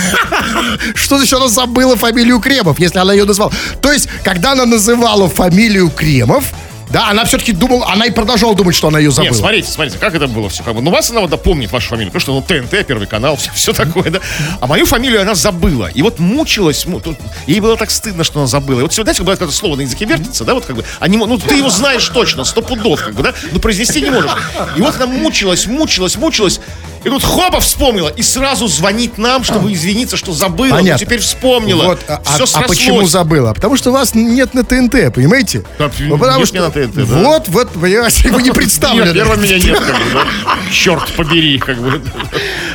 что 0.95 1.17
значит 1.17 1.33
она 1.33 1.47
забыла 1.47 1.95
фамилию 1.95 2.39
Кремов, 2.39 2.79
если 2.79 2.99
она 2.99 3.13
ее 3.13 3.25
назвала? 3.25 3.51
То 3.81 3.91
есть, 3.91 4.07
когда 4.23 4.53
она 4.53 4.65
называла 4.65 5.29
фамилию 5.29 5.89
Кремов, 5.89 6.45
да, 6.89 7.09
она 7.09 7.23
все-таки 7.25 7.51
думала, 7.51 7.91
она 7.91 8.05
и 8.05 8.11
продолжала 8.11 8.55
думать, 8.55 8.75
что 8.75 8.87
она 8.87 8.99
ее 8.99 9.11
забыла. 9.11 9.31
Нет, 9.31 9.39
смотрите, 9.39 9.69
смотрите, 9.71 9.97
как 9.99 10.15
это 10.15 10.27
было 10.27 10.49
все. 10.49 10.63
Как 10.63 10.73
бы. 10.73 10.81
Ну, 10.81 10.89
вас 10.91 11.11
она 11.11 11.21
вот 11.21 11.43
помнит 11.43 11.71
вашу 11.71 11.89
фамилию, 11.89 12.11
потому 12.11 12.21
что 12.21 12.55
ну, 12.55 12.61
ТНТ, 12.61 12.85
Первый 12.87 13.07
канал, 13.07 13.35
все, 13.37 13.51
все 13.53 13.73
такое, 13.73 14.09
да. 14.09 14.19
А 14.59 14.67
мою 14.67 14.85
фамилию 14.85 15.21
она 15.21 15.35
забыла. 15.35 15.87
И 15.87 16.01
вот 16.01 16.19
мучилась, 16.19 16.85
му- 16.85 16.99
тут- 16.99 17.17
ей 17.45 17.59
было 17.59 17.77
так 17.77 17.91
стыдно, 17.91 18.23
что 18.23 18.39
она 18.39 18.47
забыла. 18.47 18.79
И 18.79 18.83
вот 18.83 18.93
знаете, 18.93 19.23
когда 19.23 19.47
слово 19.49 19.75
на 19.75 19.81
языке 19.81 20.05
вертится, 20.05 20.43
да, 20.45 20.53
вот 20.53 20.65
как 20.65 20.75
бы, 20.77 20.85
они, 20.99 21.17
мо- 21.17 21.27
ну, 21.27 21.37
ты 21.37 21.55
его 21.55 21.69
знаешь 21.69 22.07
точно, 22.09 22.43
сто 22.43 22.61
пудов, 22.61 23.03
как 23.03 23.13
бы, 23.13 23.23
да, 23.23 23.33
но 23.51 23.59
произнести 23.59 24.01
не 24.01 24.09
можешь. 24.09 24.31
И 24.75 24.81
вот 24.81 24.95
она 24.95 25.05
мучилась, 25.05 25.67
мучилась, 25.67 26.15
мучилась, 26.17 26.59
и 27.03 27.09
тут 27.09 27.23
хопа 27.23 27.59
вспомнила, 27.59 28.09
и 28.09 28.21
сразу 28.21 28.67
звонит 28.67 29.17
нам, 29.17 29.43
чтобы 29.43 29.71
извиниться, 29.73 30.17
что 30.17 30.33
забыла, 30.33 30.71
Понятно. 30.77 30.91
но 30.93 30.97
теперь 30.97 31.19
вспомнила. 31.19 31.83
Вот, 31.83 31.99
а, 32.07 32.21
Все 32.23 32.43
а- 32.57 32.63
а 32.63 32.67
почему 32.67 33.05
забыла? 33.05 33.53
Потому 33.53 33.77
что 33.77 33.91
вас 33.91 34.13
нет 34.15 34.53
на 34.53 34.63
ТНТ, 34.63 35.13
понимаете? 35.13 35.63
Да, 35.77 35.89
Ну, 35.99 36.17
потому 36.17 36.45
что 36.45 36.57
на 36.59 36.71
ТНТ, 36.71 36.95
да. 36.95 37.03
Вот, 37.03 37.47
вот, 37.47 37.69
понимаете, 37.69 38.29
вы 38.29 38.41
не 38.41 38.51
представлены. 38.51 39.13
первого 39.13 39.35
меня 39.35 39.57
нет, 39.59 39.79
как 39.79 39.95
бы, 39.95 40.11
да. 40.13 40.23
Черт 40.71 41.11
побери, 41.13 41.57
как 41.57 41.77
бы. 41.77 42.01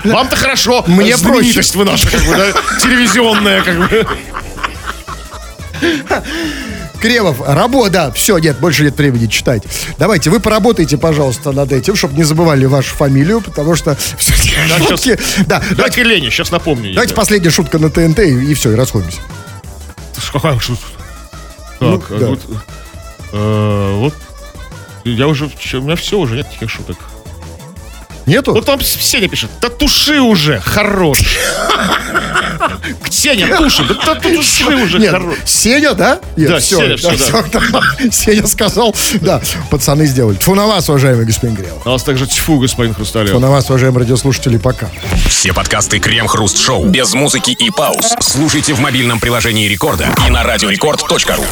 Вам-то 0.05 0.37
хорошо. 0.37 0.85
Мне 0.87 1.17
Знаменитость 1.17 1.75
вы 1.77 1.85
наша, 1.85 2.11
как 2.11 2.23
бы, 2.25 2.37
да, 2.37 2.53
телевизионная, 2.81 3.63
как 3.63 3.79
бы. 3.79 4.07
Кремов, 7.05 7.43
работа, 7.47 7.91
да, 7.91 8.11
все, 8.13 8.39
нет, 8.39 8.59
больше 8.59 8.83
нет 8.83 8.97
времени 8.97 9.27
читать. 9.27 9.63
Давайте, 9.99 10.31
вы 10.31 10.41
поработайте, 10.41 10.97
пожалуйста, 10.97 11.53
над 11.53 11.71
этим, 11.71 11.97
чтобы 11.97 12.17
не 12.17 12.23
забывали 12.23 12.65
вашу 12.65 12.95
фамилию, 12.95 13.43
потому 13.43 13.75
что 13.75 13.95
все-таки 14.17 14.53
Да, 14.71 14.79
шутки... 14.79 15.19
Да, 15.47 15.59
давайте, 15.59 15.75
Давайте 15.75 16.03
Лене, 16.03 16.31
сейчас 16.31 16.51
напомню. 16.51 16.95
давайте 16.95 17.13
да. 17.13 17.21
последняя 17.21 17.51
шутка 17.51 17.79
на 17.79 17.91
ТНТ, 17.91 18.21
и, 18.21 18.53
и 18.53 18.55
все, 18.55 18.73
и 18.73 18.75
расходимся. 18.75 19.19
Какая 20.33 20.59
шутка? 20.59 20.87
Ну, 21.81 21.99
Так, 21.99 22.11
а 22.11 22.19
да. 22.19 22.27
вот, 22.29 22.41
э, 23.33 23.93
вот, 23.97 24.15
я 25.05 25.29
уже, 25.29 25.45
у 25.75 25.81
меня 25.83 25.97
все 25.97 26.19
уже, 26.19 26.37
нет 26.37 26.51
таких 26.51 26.71
шуток. 26.71 26.97
Нету? 28.27 28.53
Вот 28.53 28.65
там 28.65 28.81
Сеня 28.81 29.29
пишет, 29.29 29.51
да 29.61 29.69
туши 29.69 30.21
уже, 30.21 30.61
хорош. 30.61 31.21
Сеня, 33.11 33.57
туши, 33.57 33.85
да 34.07 34.15
туши 34.15 34.65
уже, 34.65 34.99
Нет, 34.99 35.11
хорош. 35.11 35.37
Сеня, 35.45 35.95
да? 35.95 36.21
Нет, 36.37 36.51
Да, 36.51 36.61
Сеня, 36.61 36.97
всё, 36.97 37.11
да. 37.53 37.83
Сеня 38.11 38.47
сказал, 38.47 38.95
да, 39.21 39.41
пацаны 39.71 40.07
сделали. 40.07 40.37
Тьфу 40.37 40.55
на 40.55 40.67
вас, 40.67 40.89
уважаемый 40.89 41.27
господин 41.27 41.57
Грел. 41.57 41.81
У 41.85 41.89
нас 41.91 42.03
также 42.03 42.27
тьфу, 42.27 42.59
господин 42.59 42.93
Тьфу 42.93 43.03
Хрусталев. 43.03 43.39
на 43.41 43.51
вас, 43.51 43.69
уважаемые 43.69 44.01
радиослушатели, 44.01 44.57
пока. 44.57 44.89
Все 45.29 45.53
подкасты 45.53 45.99
Крем-Хруст 45.99 46.59
Шоу 46.59 46.87
без 46.87 47.13
музыки 47.15 47.51
и 47.51 47.71
пауз. 47.71 48.15
Слушайте 48.21 48.75
в 48.75 48.81
мобильном 48.81 49.21
приложении 49.21 49.69
Рекорда 49.69 50.09
и 50.27 50.31
на 50.31 50.43
радиорекорд.ру. 50.43 51.45